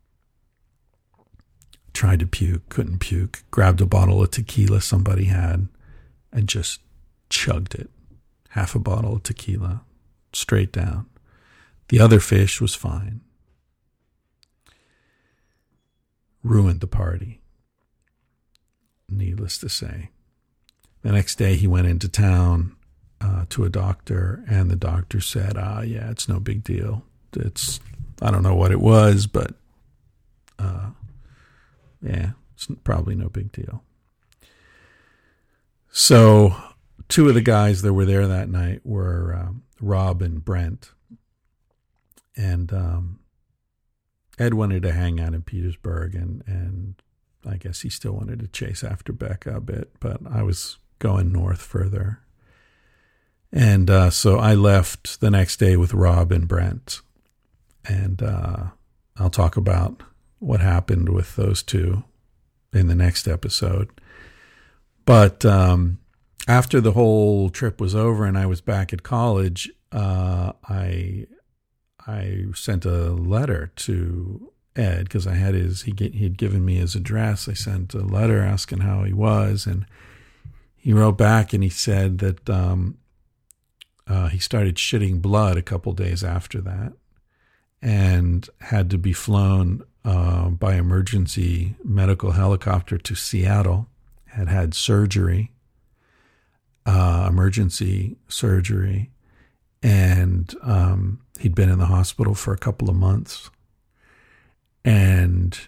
Tried 1.93 2.21
to 2.21 2.25
puke, 2.25 2.67
couldn't 2.69 3.01
puke, 3.01 3.43
grabbed 3.51 3.81
a 3.81 3.85
bottle 3.85 4.23
of 4.23 4.31
tequila 4.31 4.81
somebody 4.81 5.25
had 5.25 5.67
and 6.33 6.49
just 6.49 6.79
chugged 7.29 7.75
it. 7.75 7.91
Half 8.49 8.73
a 8.73 8.79
bottle 8.79 9.17
of 9.17 9.21
tequila 9.21 9.83
straight 10.33 10.71
down. 10.71 11.05
The 11.89 11.99
other 11.99 12.19
fish 12.19 12.59
was 12.59 12.73
fine 12.73 13.21
ruined 16.43 16.79
the 16.79 16.87
party. 16.87 17.41
Needless 19.09 19.57
to 19.59 19.69
say. 19.69 20.09
The 21.01 21.11
next 21.11 21.35
day, 21.35 21.55
he 21.55 21.67
went 21.67 21.87
into 21.87 22.07
town 22.07 22.75
uh, 23.19 23.45
to 23.49 23.63
a 23.65 23.69
doctor, 23.69 24.43
and 24.47 24.69
the 24.69 24.75
doctor 24.75 25.19
said, 25.19 25.57
Ah, 25.57 25.81
yeah, 25.81 26.09
it's 26.09 26.29
no 26.29 26.39
big 26.39 26.63
deal. 26.63 27.03
It's, 27.33 27.79
I 28.21 28.31
don't 28.31 28.43
know 28.43 28.55
what 28.55 28.71
it 28.71 28.79
was, 28.79 29.27
but 29.27 29.53
uh, 30.59 30.91
yeah, 32.01 32.31
it's 32.55 32.67
probably 32.83 33.15
no 33.15 33.29
big 33.29 33.51
deal. 33.51 33.83
So, 35.91 36.55
two 37.09 37.27
of 37.27 37.35
the 37.35 37.41
guys 37.41 37.81
that 37.81 37.93
were 37.93 38.05
there 38.05 38.27
that 38.27 38.49
night 38.49 38.81
were 38.85 39.35
um, 39.35 39.63
Rob 39.81 40.21
and 40.21 40.43
Brent. 40.43 40.91
And 42.37 42.71
um, 42.71 43.19
Ed 44.39 44.53
wanted 44.53 44.83
to 44.83 44.91
hang 44.91 45.19
out 45.19 45.33
in 45.33 45.41
Petersburg, 45.41 46.15
and 46.15 46.43
and 46.47 46.95
I 47.45 47.57
guess 47.57 47.81
he 47.81 47.89
still 47.89 48.13
wanted 48.13 48.39
to 48.39 48.47
chase 48.47 48.83
after 48.83 49.13
Becca 49.13 49.55
a 49.55 49.61
bit, 49.61 49.91
but 49.99 50.21
I 50.29 50.43
was 50.43 50.77
going 50.99 51.31
north 51.31 51.61
further, 51.61 52.19
and 53.51 53.89
uh, 53.89 54.09
so 54.09 54.37
I 54.37 54.53
left 54.53 55.19
the 55.19 55.31
next 55.31 55.57
day 55.57 55.75
with 55.75 55.93
Rob 55.93 56.31
and 56.31 56.47
Brent, 56.47 57.01
and 57.85 58.21
uh, 58.21 58.67
I'll 59.17 59.29
talk 59.29 59.57
about 59.57 60.03
what 60.39 60.59
happened 60.59 61.09
with 61.09 61.35
those 61.35 61.61
two 61.61 62.03
in 62.73 62.87
the 62.87 62.95
next 62.95 63.27
episode. 63.27 63.89
But 65.05 65.45
um, 65.45 65.99
after 66.47 66.81
the 66.81 66.93
whole 66.93 67.49
trip 67.49 67.79
was 67.79 67.95
over 67.95 68.25
and 68.25 68.37
I 68.37 68.45
was 68.45 68.61
back 68.61 68.93
at 68.93 69.03
college, 69.03 69.69
uh, 69.91 70.53
I 70.67 71.27
I 72.11 72.45
sent 72.53 72.85
a 72.85 73.11
letter 73.11 73.71
to 73.77 74.51
Ed 74.75 75.05
because 75.05 75.25
I 75.25 75.35
had 75.35 75.53
his 75.53 75.83
he 75.83 75.93
he 75.97 76.23
had 76.23 76.37
given 76.37 76.65
me 76.65 76.75
his 76.75 76.95
address. 76.95 77.47
I 77.47 77.53
sent 77.53 77.93
a 77.93 77.99
letter 77.99 78.41
asking 78.41 78.79
how 78.79 79.03
he 79.03 79.13
was, 79.13 79.65
and 79.65 79.85
he 80.75 80.93
wrote 80.93 81.17
back 81.17 81.53
and 81.53 81.63
he 81.63 81.69
said 81.69 82.17
that 82.19 82.49
um, 82.49 82.97
uh, 84.07 84.27
he 84.27 84.39
started 84.39 84.75
shitting 84.75 85.21
blood 85.21 85.57
a 85.57 85.61
couple 85.61 85.93
days 85.93 86.23
after 86.23 86.59
that, 86.61 86.93
and 87.81 88.49
had 88.59 88.89
to 88.89 88.97
be 88.97 89.13
flown 89.13 89.83
uh, 90.03 90.49
by 90.49 90.75
emergency 90.75 91.75
medical 91.83 92.31
helicopter 92.31 92.97
to 92.97 93.15
Seattle. 93.15 93.87
Had 94.27 94.47
had 94.47 94.73
surgery, 94.73 95.51
uh, 96.85 97.27
emergency 97.29 98.15
surgery, 98.29 99.11
and 99.83 100.55
um, 100.61 101.19
he'd 101.41 101.55
been 101.55 101.69
in 101.69 101.79
the 101.79 101.85
hospital 101.85 102.33
for 102.33 102.53
a 102.53 102.57
couple 102.57 102.89
of 102.89 102.95
months 102.95 103.49
and 104.83 105.59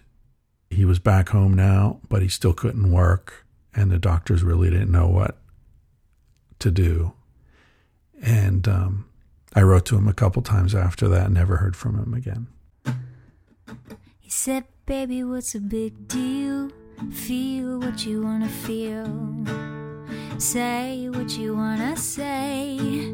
he 0.70 0.86
was 0.86 1.00
back 1.00 1.30
home 1.30 1.54
now 1.54 2.00
but 2.10 2.22
he 2.22 2.28
still 2.28 2.54
couldn't 2.54 2.92
work 2.92 3.46
and 3.76 3.92
the 3.92 4.00
doctors 4.00 4.44
really 4.44 4.70
didn't 4.70 4.92
know 4.92 5.08
what 5.08 5.38
to 6.60 6.72
do. 6.72 7.14
And 8.22 8.68
um, 8.68 9.06
I 9.54 9.62
wrote 9.62 9.86
to 9.88 9.98
him 9.98 10.08
a 10.08 10.14
couple 10.14 10.42
times 10.42 10.74
after 10.74 11.08
that, 11.10 11.26
and 11.26 11.34
never 11.34 11.58
heard 11.58 11.76
from 11.76 12.00
him 12.00 12.14
again. 12.14 12.48
He 14.20 14.30
said, 14.30 14.66
Baby, 14.86 15.24
what's 15.24 15.56
a 15.56 15.60
big 15.60 16.08
deal? 16.08 16.72
Feel 17.12 17.80
what 17.80 18.06
you 18.06 18.22
wanna 18.22 18.50
feel. 18.50 19.08
Say 20.38 21.10
what 21.10 21.38
you 21.38 21.56
wanna 21.56 21.98
say. 21.98 23.14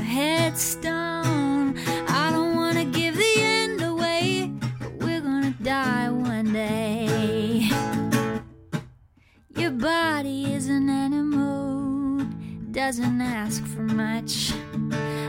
Headstone, 0.00 1.78
I 2.08 2.30
don't 2.32 2.56
wanna 2.56 2.84
give 2.84 3.16
the 3.16 3.34
end 3.36 3.82
away, 3.82 4.52
but 4.78 4.92
we're 5.00 5.20
gonna 5.20 5.54
die 5.62 6.10
one 6.10 6.52
day. 6.52 7.68
Your 9.56 9.70
body 9.70 10.52
is 10.52 10.68
an 10.68 10.88
animal, 10.88 12.24
doesn't 12.72 13.20
ask 13.20 13.64
for 13.66 13.82
much. 13.82 14.52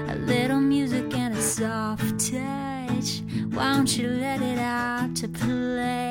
A 0.09 0.15
little 0.15 0.59
music 0.59 1.13
and 1.15 1.33
a 1.35 1.41
soft 1.41 2.19
touch. 2.19 3.21
Why 3.53 3.75
don't 3.75 3.97
you 3.97 4.07
let 4.07 4.41
it 4.41 4.59
out 4.59 5.15
to 5.17 5.27
play? 5.27 6.10